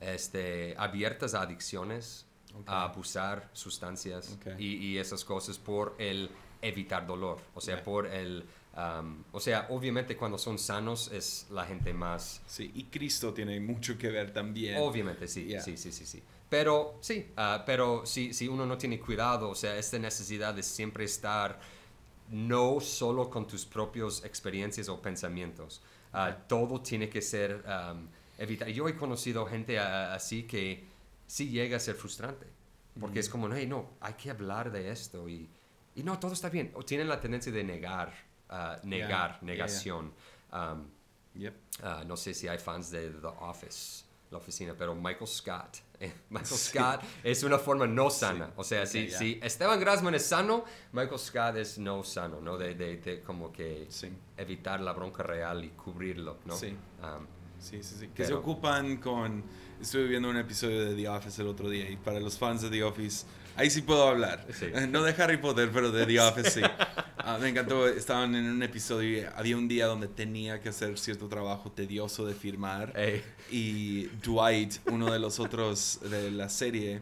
[0.00, 2.26] este, abiertas a adicciones,
[2.66, 6.30] a abusar sustancias y, y esas cosas por el
[6.60, 7.38] evitar dolor.
[7.54, 7.84] O sea, Yeah.
[7.84, 8.44] por el...
[8.76, 12.42] um, o sea, obviamente cuando son sanos es la gente más...
[12.46, 14.76] Sí, y Cristo tiene mucho que ver también.
[14.78, 15.62] Obviamente, sí, Yeah.
[15.62, 16.22] sí, sí, sí, sí.
[16.48, 20.62] Pero sí, ah, pero si, si uno no tiene cuidado, o sea, esta necesidad de
[20.62, 21.60] siempre estar
[22.30, 28.06] no solo con tus propias experiencias o pensamientos, ah, todo tiene que ser um,
[28.38, 28.70] evitado.
[28.70, 30.84] Yo he conocido gente ah, así que
[31.26, 32.46] sí llega a ser frustrante,
[32.98, 35.48] porque es como, hey, no, hay que hablar de esto y,
[35.94, 36.72] y no, todo está bien.
[36.74, 38.14] O tienen la tendencia de negar,
[38.48, 39.46] ah, negar, yeah, yeah.
[39.46, 40.14] negación.
[40.52, 40.88] Um,
[41.34, 41.54] Yep.
[42.06, 45.78] No sé si hay fans de The Office, la oficina, pero Michael Scott.
[46.00, 46.70] Eh, Michael Sí.
[46.70, 48.46] Scott es una forma no sana.
[48.46, 48.52] Sí.
[48.56, 49.18] O sea, Ok, si, ya.
[49.18, 52.56] si Esteban Grassman es sano, Michael Scott es no sano, ¿no?
[52.56, 54.08] De, de, de como que Sí.
[54.36, 56.56] evitar la bronca real y cubrirlo, ¿no?
[56.56, 56.76] Sí.
[57.02, 57.26] Um,
[57.60, 58.08] Sí, sí, sí.
[58.14, 59.42] Que se ocupan con...
[59.80, 62.70] Estuve viendo un episodio de The Office el otro día y para los fans de
[62.70, 63.26] The Office,
[63.58, 64.46] ahí sí puedo hablar.
[64.88, 66.60] No de Harry Potter, pero de The Office sí.
[67.18, 70.98] Ah, me encantó, estaban en un episodio y había un día donde tenía que hacer
[70.98, 72.94] cierto trabajo tedioso de firmar.
[73.50, 77.00] Y Dwight, uno de los otros de la serie,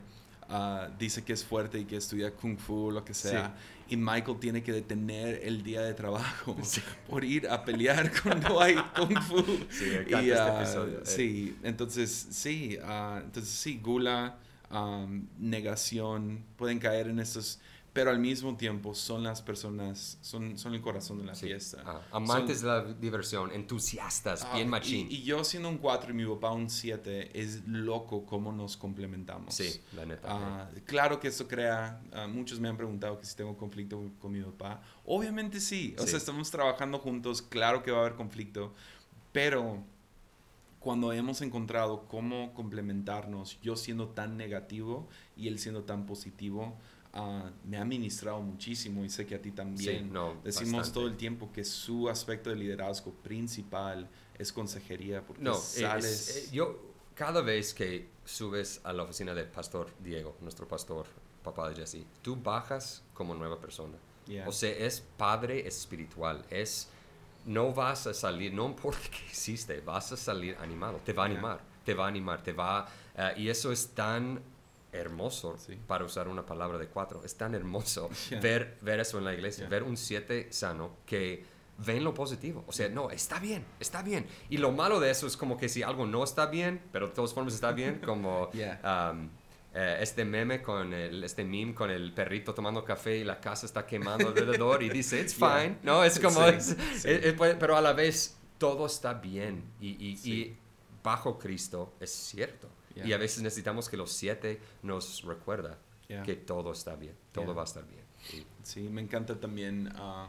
[0.48, 3.54] ah, dice que es fuerte y que estudia kung fu lo que sea
[3.88, 6.56] y Michael tiene que detener el día de trabajo
[7.08, 9.42] por ir a pelear con Dwight Kung Fu.
[9.70, 11.00] Sí, este ah, episodio.
[11.04, 14.38] Sí, entonces sí, uh, entonces sí, gula,
[14.70, 17.60] um, negación, pueden caer en estos
[17.96, 21.82] pero al mismo tiempo son las personas, son, son el corazón de la fiesta.
[21.82, 25.06] Ah, amantes de la diversión, entusiastas, ah, bien machín.
[25.10, 29.54] Y, yo siendo un 4 y mi papá un 7, es loco cómo nos complementamos.
[29.54, 30.28] Sí, la neta.
[30.30, 31.98] Ah, claro que esto crea,
[32.28, 34.82] muchos me han preguntado que si tengo conflicto con mi papá.
[35.06, 38.74] Obviamente sí, o sea, estamos trabajando juntos, claro que va a haber conflicto,
[39.32, 39.82] pero
[40.86, 46.78] cuando hemos encontrado cómo complementarnos, yo siendo tan negativo y él siendo tan positivo,
[47.64, 50.12] me ha ministrado muchísimo y sé que a ti también.
[50.44, 54.08] Decimos todo el tiempo que su aspecto de liderazgo principal
[54.38, 55.26] es consejería.
[55.26, 56.36] Porque no, sales...
[56.36, 56.80] Eh, yo
[57.16, 61.08] cada vez que subes a la oficina del pastor Diego, nuestro pastor,
[61.42, 63.98] papá de Jesse, tú bajas como nueva persona.
[64.46, 66.90] O sea, es padre espiritual, es
[67.46, 71.26] no vas a salir, no importa qué hiciste, vas a salir animado, te va a
[71.26, 72.86] animar, te va a animar, te va,
[73.16, 74.40] uh, y eso es tan
[74.92, 75.56] hermoso,
[75.86, 78.10] para usar una palabra de cuatro, es tan hermoso
[78.42, 81.44] ver, ver eso en la iglesia, ver un siete sano que
[81.78, 82.64] ven lo positivo.
[82.66, 84.26] O sea, no, está bien, está bien.
[84.48, 87.14] Y lo malo de eso es como que si algo no está bien, pero de
[87.14, 89.28] todas formas está bien, como um,
[89.78, 93.66] eh, este meme con el, este meme con el perrito tomando café y la casa
[93.66, 95.76] está quemando alrededor y dice, it's fine.
[95.82, 96.40] No, es como,
[97.60, 100.56] pero a la vez todo está bien y, y
[101.02, 102.68] bajo Cristo es cierto.
[103.04, 105.76] Y a veces necesitamos que los siete nos recuerda
[106.24, 108.46] que todo está bien, todo va a estar bien.
[108.62, 109.88] Sí, me encanta también.
[109.88, 110.28] Uh,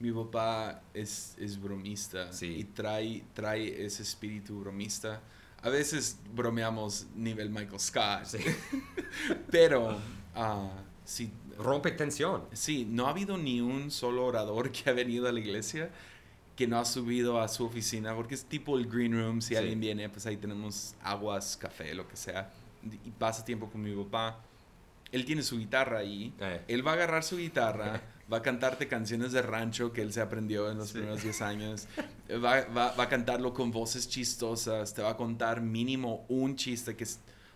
[0.00, 5.20] mi papá es, es bromista y trae, trae ese espíritu bromista.
[5.62, 8.40] A veces bromeamos nivel Michael Scott,
[9.50, 9.96] pero
[10.36, 10.70] uh,
[11.04, 11.32] sí.
[11.58, 12.44] Rompe tensión.
[12.54, 15.90] Sí, no ha habido ni un solo orador que ha venido a la iglesia
[16.60, 19.80] que no ha subido a su oficina, porque es tipo el green room, si alguien
[19.80, 22.50] viene, pues ahí tenemos aguas, café, lo que sea,
[23.02, 24.38] y pasa tiempo con mi papá.
[25.10, 26.60] Él tiene su guitarra ahí, eh.
[26.68, 30.20] él va a agarrar su guitarra, va a cantarte canciones de rancho que él se
[30.20, 31.88] aprendió en los primeros 10 años,
[32.30, 36.96] va, va, va, a cantarlo con voces chistosas, te va a contar mínimo un chiste
[36.96, 37.04] que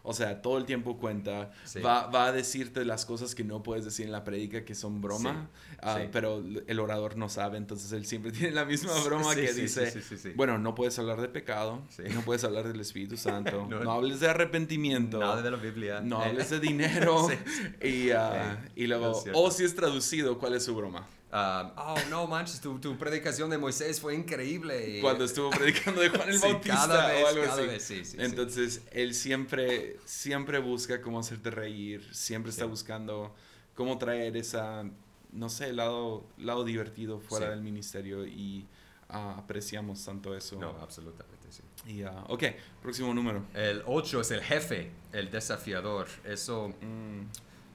[0.06, 1.50] o sea, todo el tiempo cuenta.
[1.84, 5.00] Va, va, a decirte las cosas que no puedes decir en la prédica que son
[5.00, 5.48] broma,
[5.82, 9.92] ah, pero el orador no sabe, entonces él siempre tiene la misma broma que dice,
[10.36, 11.82] bueno, no puedes hablar de pecado,
[12.12, 16.20] no puedes hablar del Espíritu Santo, no, hables de arrepentimiento, nada de la Biblia, no
[16.20, 17.28] hables de dinero
[17.82, 21.08] y, uh, y luego, o si es traducido, ¿cuál es su broma?
[21.34, 25.00] Um, oh, no manches, tu, tu, predicación de Moisés fue increíble.
[25.00, 28.02] Cuando estuvo predicando de Juan el Bautista o algo así.
[28.18, 33.34] Entonces, él siempre, siempre busca cómo hacerte reír, siempre está buscando
[33.74, 34.84] cómo traer esa,
[35.32, 38.64] no sé, lado, lado divertido fuera del ministerio y
[39.08, 40.56] ah, apreciamos tanto eso.
[40.60, 41.62] No, absolutamente, sí.
[41.84, 42.44] Y, uh, ok,
[42.80, 43.44] próximo número.
[43.54, 46.06] El 8 es el jefe, el desafiador.
[46.22, 47.22] Eso, mm.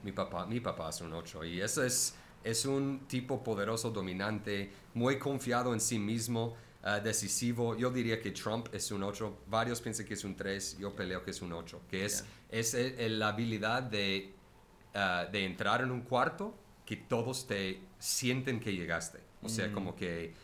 [0.02, 2.14] mi, papá, mi papá es un 8 y eso es
[2.44, 7.76] es un tipo poderoso, dominante, muy confiado en sí mismo, ah, decisivo.
[7.76, 9.38] Yo diría que Trump es un 8.
[9.46, 10.78] Varios piensan que es un 3.
[10.78, 11.82] Yo peleo que es un 8.
[11.88, 12.74] Que es, es
[13.10, 14.34] la habilidad de,
[14.94, 16.54] ah, de entrar en un cuarto
[16.84, 19.20] que todos te sienten que llegaste.
[19.42, 19.72] O sea, mm.
[19.72, 20.34] como que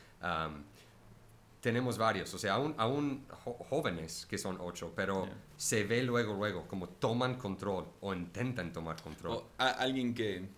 [1.61, 2.33] tenemos varios.
[2.33, 3.27] O sea, aún, aún
[3.69, 9.03] jóvenes que son 8, pero se ve luego, luego, como toman control o intentan tomar
[9.03, 9.43] control.
[9.59, 10.49] alguien que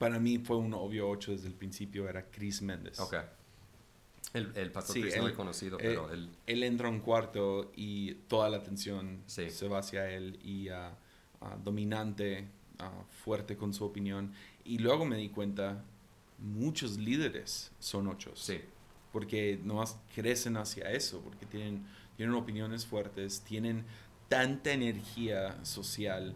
[0.00, 2.98] para mí fue un obvio 8 desde el principio, era Chris Méndez.
[3.00, 3.16] Ok.
[4.32, 6.30] El, el pastor Chris no lo he conocido, pero él...
[6.46, 10.94] Él entra a un cuarto y toda la atención se va hacia él y uh,
[11.62, 12.48] dominante,
[12.78, 14.32] uh, fuerte con su opinión.
[14.64, 15.84] Y luego me di cuenta,
[16.38, 18.40] muchos líderes son ochos.
[18.40, 18.58] Sí.
[19.12, 21.84] Porque nomás crecen hacia eso, porque tienen,
[22.16, 23.84] tienen opiniones fuertes, tienen
[24.28, 26.34] tanta energía social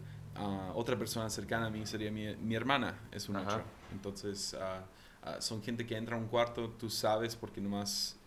[0.73, 3.61] otra persona cercana a mí sería mi, mi hermana, es un 8.
[3.93, 4.83] Entonces, ah,
[5.23, 8.17] ah, son gente que entra a un cuarto, tú sabes, porque nomás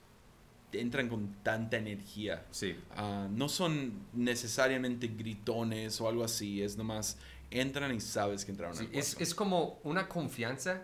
[0.73, 2.45] entran con tanta energía.
[2.51, 2.77] Sí.
[2.97, 7.19] Ah, no son necesariamente gritones o algo así, es nomás
[7.51, 10.83] entran y sabes que entraron al Es, es como una confianza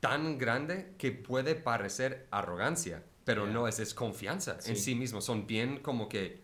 [0.00, 3.54] tan grande que puede parecer arrogancia pero Yeah.
[3.54, 4.76] no es, es confianza en Sí.
[4.76, 5.22] sí mismo.
[5.22, 6.42] Son bien como que,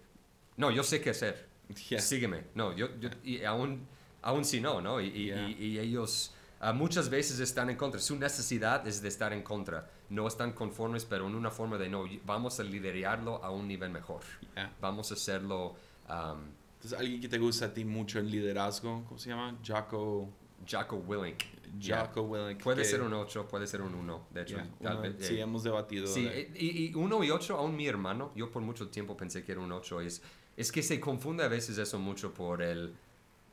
[0.57, 1.50] no, yo sé qué hacer.
[1.89, 2.01] Yeah.
[2.01, 2.45] Sígueme.
[2.55, 3.87] No, yo, yo- y aún,
[4.23, 5.01] aún si no, ¿no?
[5.01, 5.49] Y, y- Yeah.
[5.49, 8.01] y- y ellos ah, muchas veces están en contra.
[8.01, 9.89] Su necesidad es de estar en contra.
[10.11, 13.91] No están conformes, pero en una forma de, no, vamos a liderarlo a un nivel
[13.91, 14.21] mejor.
[14.55, 14.73] Yeah.
[14.81, 15.75] Vamos a hacerlo...
[16.09, 16.39] um,
[16.75, 19.57] Entonces, alguien que te gusta a ti mucho en liderazgo, ¿cómo se llama?
[19.67, 20.29] Jocko,
[20.71, 21.39] Jocko Willink.
[21.79, 22.01] Yeah.
[22.07, 22.63] Jocko Willink.
[22.63, 24.57] Puede que- ser un 8, puede ser un 1, de hecho.
[24.57, 26.07] yeah, tal uno- vez, sí, eh, hemos debatido.
[26.07, 29.17] Sí, de- eh, y, y uno y ocho, aún mi hermano, yo por mucho tiempo
[29.17, 30.21] pensé que era un ocho, es,
[30.61, 32.95] es que se confunde a veces eso mucho por el,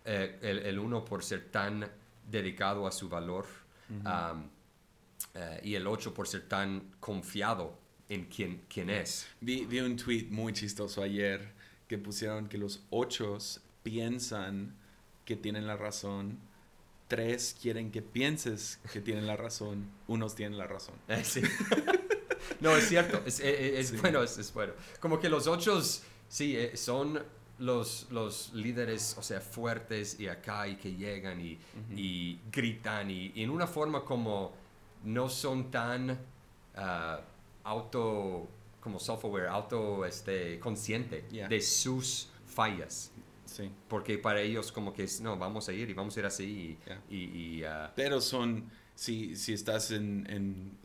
[0.03, 1.89] eh, el, el uno por ser tan
[2.29, 3.45] dedicado a su valor
[3.89, 4.49] um,
[5.33, 7.77] eh, y el ocho por ser tan confiado
[8.09, 9.27] en quien, quien es.
[9.39, 11.53] Vi, vi un tweet muy chistoso ayer
[11.87, 14.75] que pusieron que los ochos piensan
[15.23, 16.37] que tienen la razón,
[17.07, 20.95] tres quieren que pienses que tienen la razón, unos tienen la razón.
[21.07, 21.41] Eh, sí.
[22.59, 23.97] no, es cierto, es, es Sí.
[23.97, 24.73] bueno, es, es bueno.
[24.99, 27.21] Como que los ochos, sí, eh, son
[27.59, 31.57] los, los líderes, o sea, fuertes y acá y que llegan y,
[31.95, 34.53] y gritan y, y en una forma como
[35.03, 36.17] no son tan
[36.75, 37.19] ah,
[37.63, 38.47] auto,
[38.79, 41.47] como software, auto este, consciente Yeah.
[41.47, 43.11] de sus fallas.
[43.45, 43.71] Sí.
[43.87, 46.43] Porque para ellos como que es, no, vamos a ir y vamos a ir así
[46.45, 47.01] y, Yeah.
[47.09, 47.15] y,
[47.59, 50.77] y, ah, Pero son, si, si estás en, en-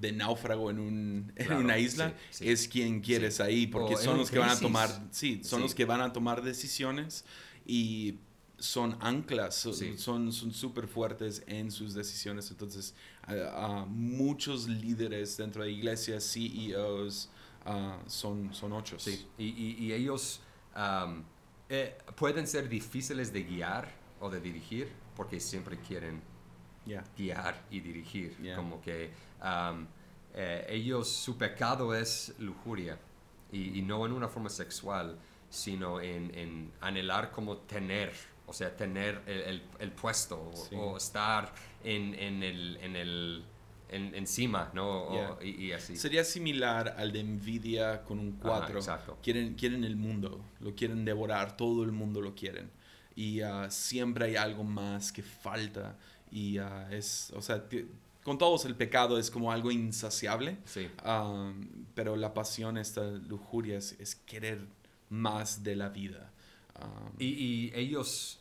[0.00, 2.50] de náufrago en, un, en Claro, una isla, sí, sí.
[2.50, 4.62] es quien quieres ahí, porque O en son los que van a crisis.
[4.66, 5.62] tomar, sí, son Sí.
[5.64, 7.24] los que van a tomar decisiones
[7.66, 8.16] y
[8.58, 9.96] son anclas, so- Sí.
[9.98, 12.50] son son súper fuertes en sus decisiones.
[12.50, 17.30] Entonces, a, a muchos líderes dentro de iglesias, CEOs,
[17.64, 19.02] ah, son, son ochos.
[19.02, 20.40] Sí, y, y- y ellos
[20.74, 21.24] am,
[21.68, 26.20] eh, pueden ser difíciles de guiar o de dirigir porque siempre quieren
[26.88, 27.04] Yeah.
[27.16, 28.36] guiar y dirigir.
[28.38, 28.56] Yeah.
[28.56, 29.10] Como que
[29.40, 29.86] am,
[30.34, 32.98] eh, ellos, su pecado es lujuria
[33.52, 35.16] y, y no en una forma sexual,
[35.50, 38.12] sino en, en anhelar como tener,
[38.46, 40.74] o sea, tener el, el- el puesto o, Sí.
[40.76, 41.52] o estar
[41.84, 42.76] en, en el...
[42.82, 43.44] En el
[43.90, 45.04] en- encima, ¿no?
[45.04, 45.36] O- Yeah.
[45.42, 45.96] y, y así.
[45.96, 48.76] Sería similar al de Nvidia con un 4.
[48.78, 49.18] exacto.
[49.22, 52.70] Quieren, quieren el mundo, lo quieren devorar, todo el mundo lo quieren.
[53.16, 55.96] Y ah, siempre hay algo más que falta.
[56.30, 57.64] Y ah, es, o sea,
[58.22, 60.58] con todos el pecado es como algo insaciable.
[60.64, 60.88] Sí.
[60.98, 61.52] ah,
[61.94, 64.66] pero la pasión, esta lujuria, es, es querer
[65.08, 66.32] más de la vida.
[66.74, 68.40] Ah, Y, y ellos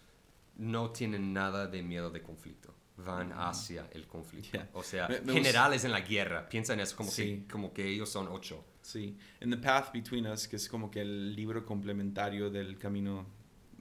[0.57, 2.73] no tienen nada de miedo de conflicto.
[2.97, 4.49] Van hacia el conflicto.
[4.53, 4.69] Yeah.
[4.73, 6.49] O sea, Me- me generales en la guerra.
[6.49, 7.43] Piensan eso como, Sí.
[7.45, 8.65] que, como que ellos son ocho.
[8.81, 13.25] Sí, en The Path Between Us, que es como que el libro complementario del camino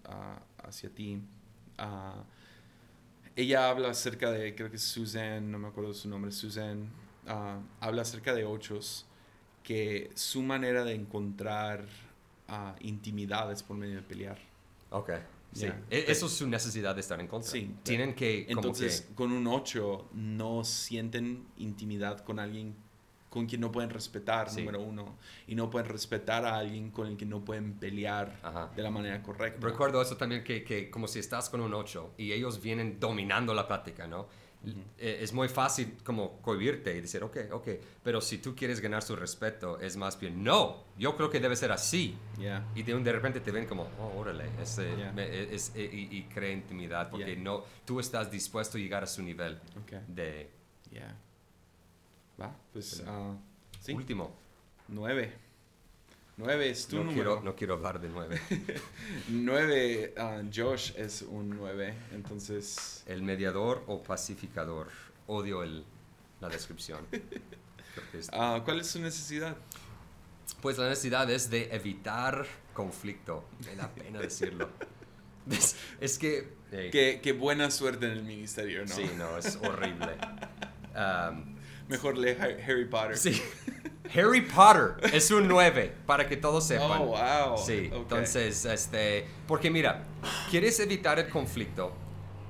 [0.05, 1.19] ah, hacia ti,
[1.79, 2.25] ah,
[3.37, 6.89] ella habla acerca de, creo que es Suzanne, no me acuerdo su nombre, Suzanne,
[7.29, 9.07] ah, habla acerca de ochos,
[9.63, 11.85] que su manera de encontrar
[12.49, 14.39] ah, intimidad es por medio de pelear.
[14.91, 15.11] Ok.
[15.53, 15.67] Sí.
[15.67, 15.83] Yeah.
[15.91, 17.51] Eso es su necesidad de estar en contra.
[17.51, 17.75] Sí.
[17.83, 22.75] Tienen que, como Entonces, con un 8 no sienten intimidad con alguien
[23.37, 24.61] con quien no pueden respetar, Sí.
[24.61, 28.71] número uno, y no pueden respetar a alguien con el que no pueden pelear Ajá.
[28.75, 29.61] de la manera correcta.
[29.67, 33.53] Recuerdo eso también que, que como si estás con un ocho y ellos vienen dominando
[33.53, 34.27] la plática, ¿no?
[34.99, 37.69] Eh, Es muy fácil como cohibirte y decir, ok, ok,
[38.03, 41.55] pero si tú quieres ganar su respeto, es más bien, no, yo creo que debe
[41.57, 42.17] ser así.
[42.39, 42.67] Yeah.
[42.75, 45.25] Y de, un- de repente te ven como, oh, órale, es, eh, Yeah.
[45.25, 47.45] es- eh, y, y crea intimidad porque Yeah.
[47.45, 50.01] no, tú estás dispuesto a llegar a su nivel Okay.
[50.09, 50.51] de.
[52.41, 53.35] Va, pues ah,
[53.81, 54.35] sí, último.
[54.89, 55.33] nueve.
[56.39, 57.31] Nueve es tu No número.
[57.37, 58.39] quiero, no quiero hablar de nueve.
[59.31, 63.03] Nueve, ah, Josh es un nueve, entonces...
[63.07, 64.89] El mediador o pacificador.
[65.27, 65.85] Odio el,
[66.41, 67.07] la descripción.
[68.13, 69.57] Que es- ah, ¿Cuál es su necesidad?
[70.61, 72.45] Pues la necesidad es de evitar
[72.75, 73.49] conflicto.
[73.65, 74.69] Me da pena decirlo.
[75.51, 76.53] Es, es que...
[76.73, 78.93] eh, Qué, qué buena suerte en el ministerio, ¿no?
[78.95, 80.19] Sí, no, es horrible.
[80.95, 81.56] Um,
[81.89, 83.17] Mejor lee Har- Harry Potter.
[83.17, 83.41] Sí.
[84.15, 87.03] Harry Potter es un 9, para que todos sepan.
[87.03, 87.59] Oh, wow.
[87.59, 90.05] Sí, entonces, este, porque mira,
[90.51, 91.93] quieres evitar el conflicto,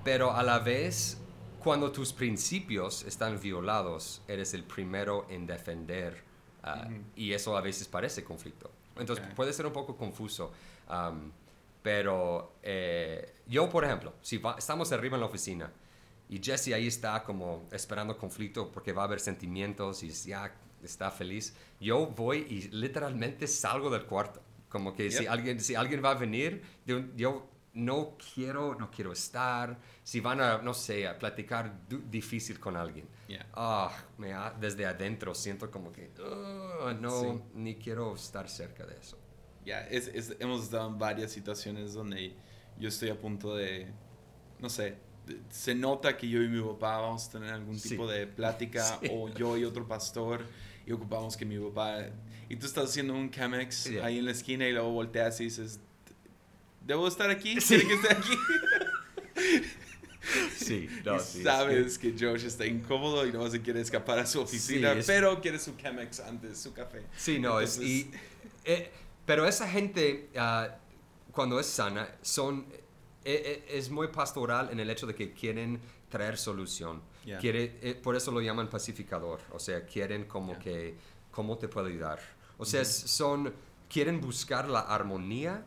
[0.04, 1.18] pero a la vez,
[1.58, 6.22] cuando tus principios están violados, eres el primero en defender,
[6.62, 8.70] ah, y eso a veces parece conflicto.
[8.98, 9.34] Entonces, Ok.
[9.34, 10.52] puede ser un poco confuso.
[11.82, 15.70] pero eh, yo, por ejemplo, si va- estamos arriba en la oficina
[16.28, 21.10] y Jesse ahí está como esperando conflicto porque va a haber sentimientos y ya está
[21.10, 24.42] feliz, yo voy y literalmente salgo del cuarto.
[24.68, 25.30] Como que si, Yep.
[25.30, 29.78] alguien, si alguien va a venir, un- yo no quiero, no quiero estar.
[30.02, 33.46] Si van a, no sé, a platicar difícil con alguien, Yeah.
[33.54, 37.42] ah, me ha- desde adentro siento como que, "Ah, no, Sí.
[37.54, 39.18] ni quiero estar cerca de eso.
[39.64, 42.34] Ya, es, es- hemos estado en varias situaciones donde
[42.78, 43.88] yo estoy a punto de,
[44.58, 44.96] no sé,
[45.50, 47.90] se nota que yo y mi papá vamos a tener algún Sí.
[47.90, 49.08] tipo de plática Sí.
[49.12, 50.44] o yo y otro pastor
[50.86, 52.06] y ocupamos que mi papá...
[52.48, 55.80] Y tú estás haciendo un Chemex ahí en la esquina y luego volteas y dices,
[56.86, 57.56] ¿debo estar aquí?
[57.56, 58.34] ¿Tiene que estar aquí?
[60.56, 62.12] Sí, y sabes que...
[62.18, 65.76] Josh está incómodo y no se quiere escapar a su oficina, es- pero quiere su
[65.76, 67.02] Chemex antes, su café.
[67.16, 68.10] Sí, no, es, Entonces- y,
[68.64, 68.90] eh,
[69.24, 70.76] pero esa gente, ah,
[71.30, 72.66] cuando es sana, son,
[73.26, 77.02] es muy pastoral en el hecho de que quieren traer solución.
[77.24, 77.38] Yeah.
[77.38, 80.58] Quiere, eh, por eso lo llaman pacificador, o sea, quieren como Yeah.
[80.60, 80.94] que,
[81.32, 82.20] ¿cómo te puedo ayudar?
[82.58, 83.52] O sea, es- son,
[83.88, 85.64] quieren buscar la armonía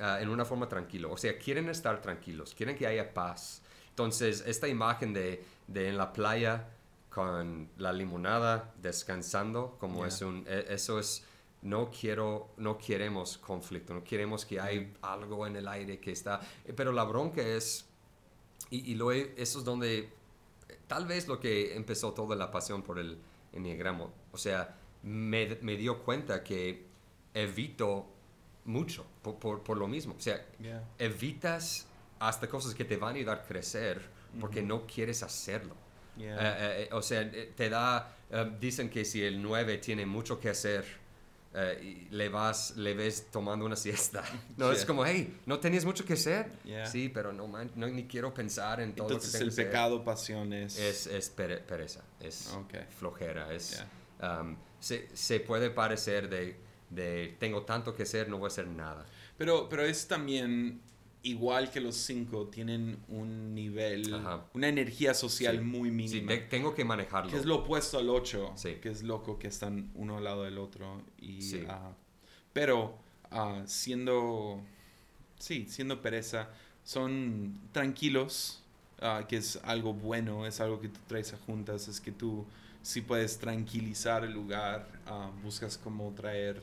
[0.00, 3.62] ah, en una forma tranquila, o sea, quieren estar tranquilos, quieren que haya paz.
[3.90, 6.68] Entonces, esta imagen de, de en la playa
[7.10, 10.06] con la limonada descansando, como Yeah.
[10.08, 11.24] es un, e- eso es,
[11.62, 16.40] no quiero, no queremos conflicto, no queremos que hay algo en el aire que está,
[16.64, 17.86] eh, pero la bronca es,
[18.70, 22.50] y, y lo he- eso es donde, eh, tal vez lo que empezó toda la
[22.50, 23.16] pasión por el
[23.52, 26.84] enneagramo, o sea, me, me dio cuenta que
[27.34, 28.06] evito
[28.64, 30.82] mucho por, por, por lo mismo, o sea, Yeah.
[30.98, 31.86] evitas
[32.18, 34.00] hasta cosas que te van a ayudar a crecer
[34.40, 35.74] porque no quieres hacerlo.
[36.16, 36.80] Yeah.
[36.82, 38.16] Eh, o sea, te da,
[38.60, 40.84] dicen que si el 9 tiene mucho que hacer,
[41.54, 44.22] eh, y le vas, le ves tomando una siesta.
[44.56, 44.86] No, es Yeah.
[44.86, 46.50] como, hey, ¿no tenías mucho que hacer?
[46.64, 46.86] Yeah.
[46.86, 49.52] Sí, pero no, man, no, ni quiero pensar en todo Entonces lo que el que
[49.54, 49.66] hacer.
[49.66, 50.78] pecado, pasiones.
[50.78, 52.74] Es, es pere- pereza, es Ok.
[52.98, 53.82] flojera, es,
[54.22, 56.56] um, se, se puede parecer de,
[56.90, 59.04] de, tengo tanto que hacer, no voy a hacer nada.
[59.38, 60.80] Pero, pero es también
[61.24, 64.44] igual que los cinco, tienen un nivel, Ajá.
[64.54, 65.64] una energía social Sí.
[65.64, 66.28] muy Sí, mínima.
[66.32, 67.30] te- tengo que manejarlo.
[67.30, 68.74] que es lo opuesto al 8, Sí.
[68.82, 71.00] que es loco que están uno al lado del otro.
[71.18, 71.64] Y, Sí.
[71.68, 71.92] ah,
[72.52, 72.98] pero
[73.30, 74.60] ah, siendo,
[75.38, 76.50] sí, siendo pereza,
[76.84, 78.62] son tranquilos,
[79.00, 82.44] ah, que es algo bueno, es algo que tú traes a juntas, es que tú
[82.82, 84.88] sí puedes tranquilizar el lugar,
[85.44, 86.60] buscas cómo traer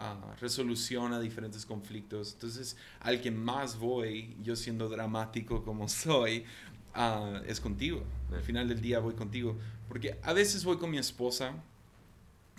[0.00, 2.32] ah, resolución a diferentes conflictos.
[2.32, 6.44] Entonces, al que más voy, yo siendo dramático como soy,
[6.94, 8.02] ah, es contigo.
[8.32, 9.56] Al final del día voy contigo.
[9.88, 11.54] Porque a veces voy con mi esposa,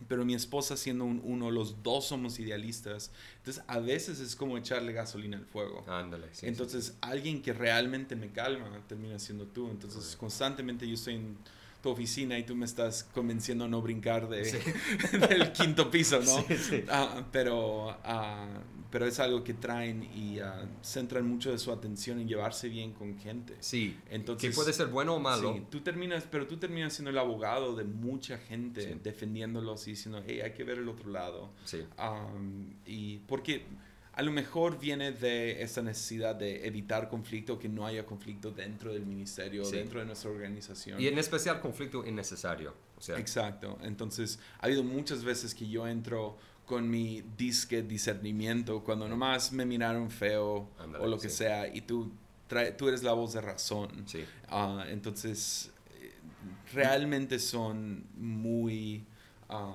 [0.08, 3.12] pero mi esposa siendo un uno, los dos somos idealistas.
[3.38, 5.84] Entonces, a veces es como echarle gasolina al fuego.
[5.88, 6.48] Ándale, sí, sí.
[6.48, 9.70] Entonces, alguien que realmente me calma termina siendo tú.
[9.70, 11.38] Entonces, constantemente yo estoy en
[11.82, 14.58] tu oficina y tú me estás convenciendo a no brincar de, Sí.
[15.30, 16.44] del quinto piso, ¿no?
[16.48, 16.84] Sí, sí.
[16.90, 18.48] Ah, pero, ah,
[18.92, 22.94] pero es algo que traen y ah, centran mucho de su atención en llevarse bien
[22.94, 23.56] con gente.
[23.62, 25.54] Sí, Entonces, que puede ser bueno o malo.
[25.54, 30.24] Sí, tú terminas, pero tú terminas siendo el abogado de mucha gente, defendiéndolos y diciendo,
[30.26, 31.52] hey, hay que ver el otro lado.
[31.66, 33.66] Sí, Um, y porque
[34.14, 38.92] a lo mejor viene de esa necesidad de evitar conflicto, que no haya conflicto dentro
[38.94, 39.78] del ministerio, Sí.
[39.78, 41.00] dentro de nuestra organización.
[41.02, 42.74] Y en especial conflicto innecesario.
[42.98, 43.78] O sea, Exacto.
[43.84, 49.66] Entonces, ha habido muchas veces que yo entro con mi disque discernimiento cuando nomás me
[49.66, 50.70] miraron feo
[51.00, 51.38] o lo que sí.
[51.38, 52.12] sea y tú,
[52.50, 54.04] trae- tú eres la voz de razón.
[54.06, 56.12] sí, Ah, entonces, eh,
[56.74, 59.04] realmente son muy...
[59.50, 59.74] ah,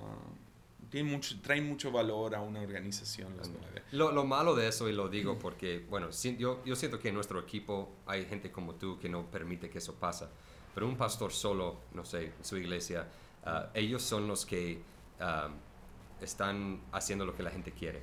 [0.91, 3.83] tienen mucho, traen mucho valor a una organización los nueve.
[3.93, 6.09] Lo, lo malo de eso, y lo digo porque, bueno,
[6.39, 9.79] yo, yo siento que en nuestro equipo hay gente como tú que no permite que
[9.79, 10.27] eso pase.
[10.75, 13.09] Pero un pastor solo, no sé, en su iglesia,
[13.45, 14.83] ah, ellos son los que
[15.21, 15.49] ah,
[16.21, 18.03] están haciendo lo que la gente quiere.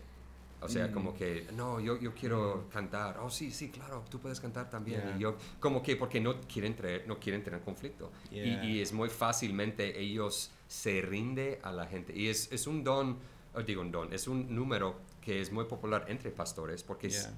[0.64, 0.92] O sea, Mm.
[0.94, 3.20] como que, no, yo, yo quiero cantar.
[3.20, 5.02] Oh, sí, sí, claro, tú puedes cantar también.
[5.02, 5.16] Yeah.
[5.18, 8.12] Y yo, como que, porque no quieren, traer, no quieren tener conflicto.
[8.32, 8.66] Y- Yeah.
[8.66, 12.18] Y, es muy fácilmente ellos se rinde a la gente.
[12.18, 13.18] Y es, es un don,
[13.54, 17.30] oh, digo un don, es un número que es muy popular entre pastores porque es-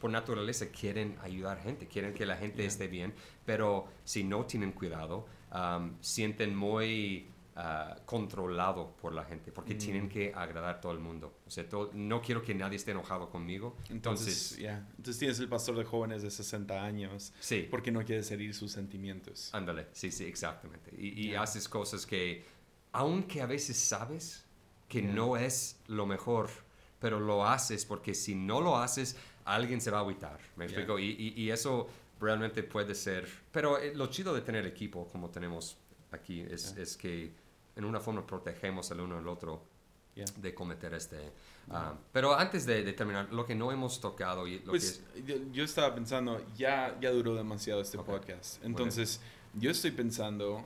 [0.00, 3.14] por naturaleza quieren ayudar gente, quieren que la gente esté bien,
[3.46, 9.78] pero si no tienen cuidado, um, sienten muy ah, controlado por la gente porque Mm.
[9.78, 11.38] tienen que agradar a todo el mundo.
[11.46, 13.76] O sea, todo- no quiero que nadie esté enojado conmigo.
[13.88, 14.86] Entonces, Entonces, yeah.
[14.90, 17.66] Entonces tienes el pastor de jóvenes de 60 años sí.
[17.70, 19.54] porque no quieres herir sus sentimientos.
[19.54, 20.90] Ándale, sí, sí, exactamente.
[20.98, 21.42] Y, y Ya.
[21.42, 22.44] haces cosas que,
[22.92, 24.44] aunque a veces sabes
[24.88, 25.08] que Ya.
[25.12, 26.50] no es lo mejor,
[26.98, 29.16] pero lo haces porque si no lo haces,
[29.46, 30.38] alguien se va a agüitar.
[30.56, 30.98] ¿Me explico?
[30.98, 31.88] Y, y- y eso
[32.20, 33.26] realmente puede ser...
[33.52, 35.76] Pero eh, lo chido de tener equipo como tenemos
[36.12, 36.82] aquí es, Ya.
[36.82, 37.32] es que
[37.76, 39.62] en una forma protegemos el uno al otro
[40.16, 40.24] Yeah.
[40.38, 41.30] de cometer este...
[41.68, 45.34] ah, pero antes de, de terminar, lo que no hemos tocado y lo Pues yo,
[45.52, 48.64] yo estaba pensando, ya, ya duró demasiado este Ok, podcast.
[48.64, 49.20] Entonces,
[49.52, 50.64] yo estoy pensando,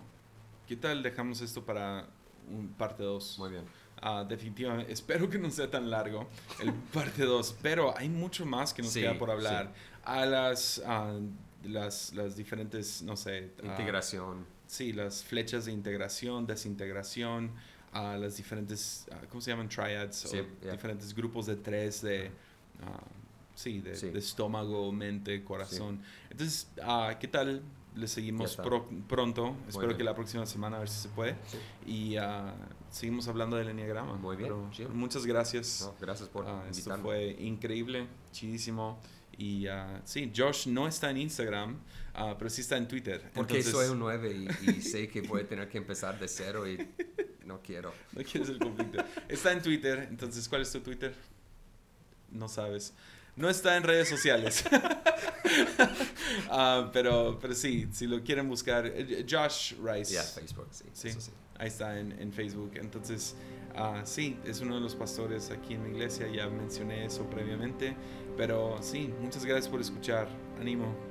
[0.69, 2.07] ¿qué tal dejamos esto para
[2.49, 3.33] un parte 2?
[3.35, 3.41] que...
[3.41, 3.65] Muy bien.
[4.01, 6.29] Ah, definitivamente, espero que no sea tan largo
[6.61, 9.73] el parte 2, pero hay mucho más que nos Sí, queda por hablar.
[10.05, 11.19] A las, ah,
[11.65, 14.47] las, las diferentes, no sé, ah, Integración.
[14.71, 17.51] Sí, las flechas de integración, desintegración,
[17.93, 19.69] a las diferentes, ah, ¿cómo se llaman?
[19.69, 20.73] Triads, Sí, o yeah.
[20.73, 22.31] diferentes grupos de tres de,
[22.83, 23.03] ah,
[23.55, 24.11] sí, de, Sí.
[24.11, 26.01] de estómago, mente, corazón.
[26.31, 27.63] Entonces, ah, ¿qué tal?
[27.97, 29.57] Le seguimos pro- pronto.
[29.67, 29.99] Espero bien.
[29.99, 31.35] que la próxima semana a ver si se puede.
[31.85, 32.55] Y ah,
[32.91, 34.15] seguimos hablando del enneagrama.
[34.15, 34.91] Muy bien, Pero chido.
[34.91, 35.81] muchas gracias.
[35.83, 37.03] No, gracias por Ah, esto invitarme.
[37.03, 39.01] fue increíble, chidísimo.
[39.37, 39.67] Y
[40.05, 41.77] sí, Josh no está en Instagram,
[42.15, 43.31] ah, pero sí está en Twitter.
[43.35, 46.29] Porque Entonces, soy un 9 y, y sé que voy a tener que empezar de
[46.29, 46.89] cero y
[47.45, 47.93] no quiero.
[48.13, 49.05] No quieres el conflicto.
[49.29, 51.15] Está en Twitter, entonces, ¿cuál es tu Twitter?
[52.31, 52.93] No sabes.
[53.37, 54.65] No está en redes sociales.
[56.49, 60.15] Ah, pero, pero sí, si lo quieren buscar, eh, Josh Rice.
[60.15, 60.85] Ya, Facebook, sí.
[60.93, 61.09] Sí.
[61.09, 61.33] Eso sí.
[61.59, 62.73] Ahí está en, en Facebook.
[62.75, 63.35] Entonces,
[63.75, 66.29] ah, sí, es uno de los pastores aquí en la iglesia.
[66.29, 67.97] Ya mencioné eso previamente.
[68.37, 70.29] Pero sí, muchas gracias por escuchar.
[70.61, 71.10] Animo.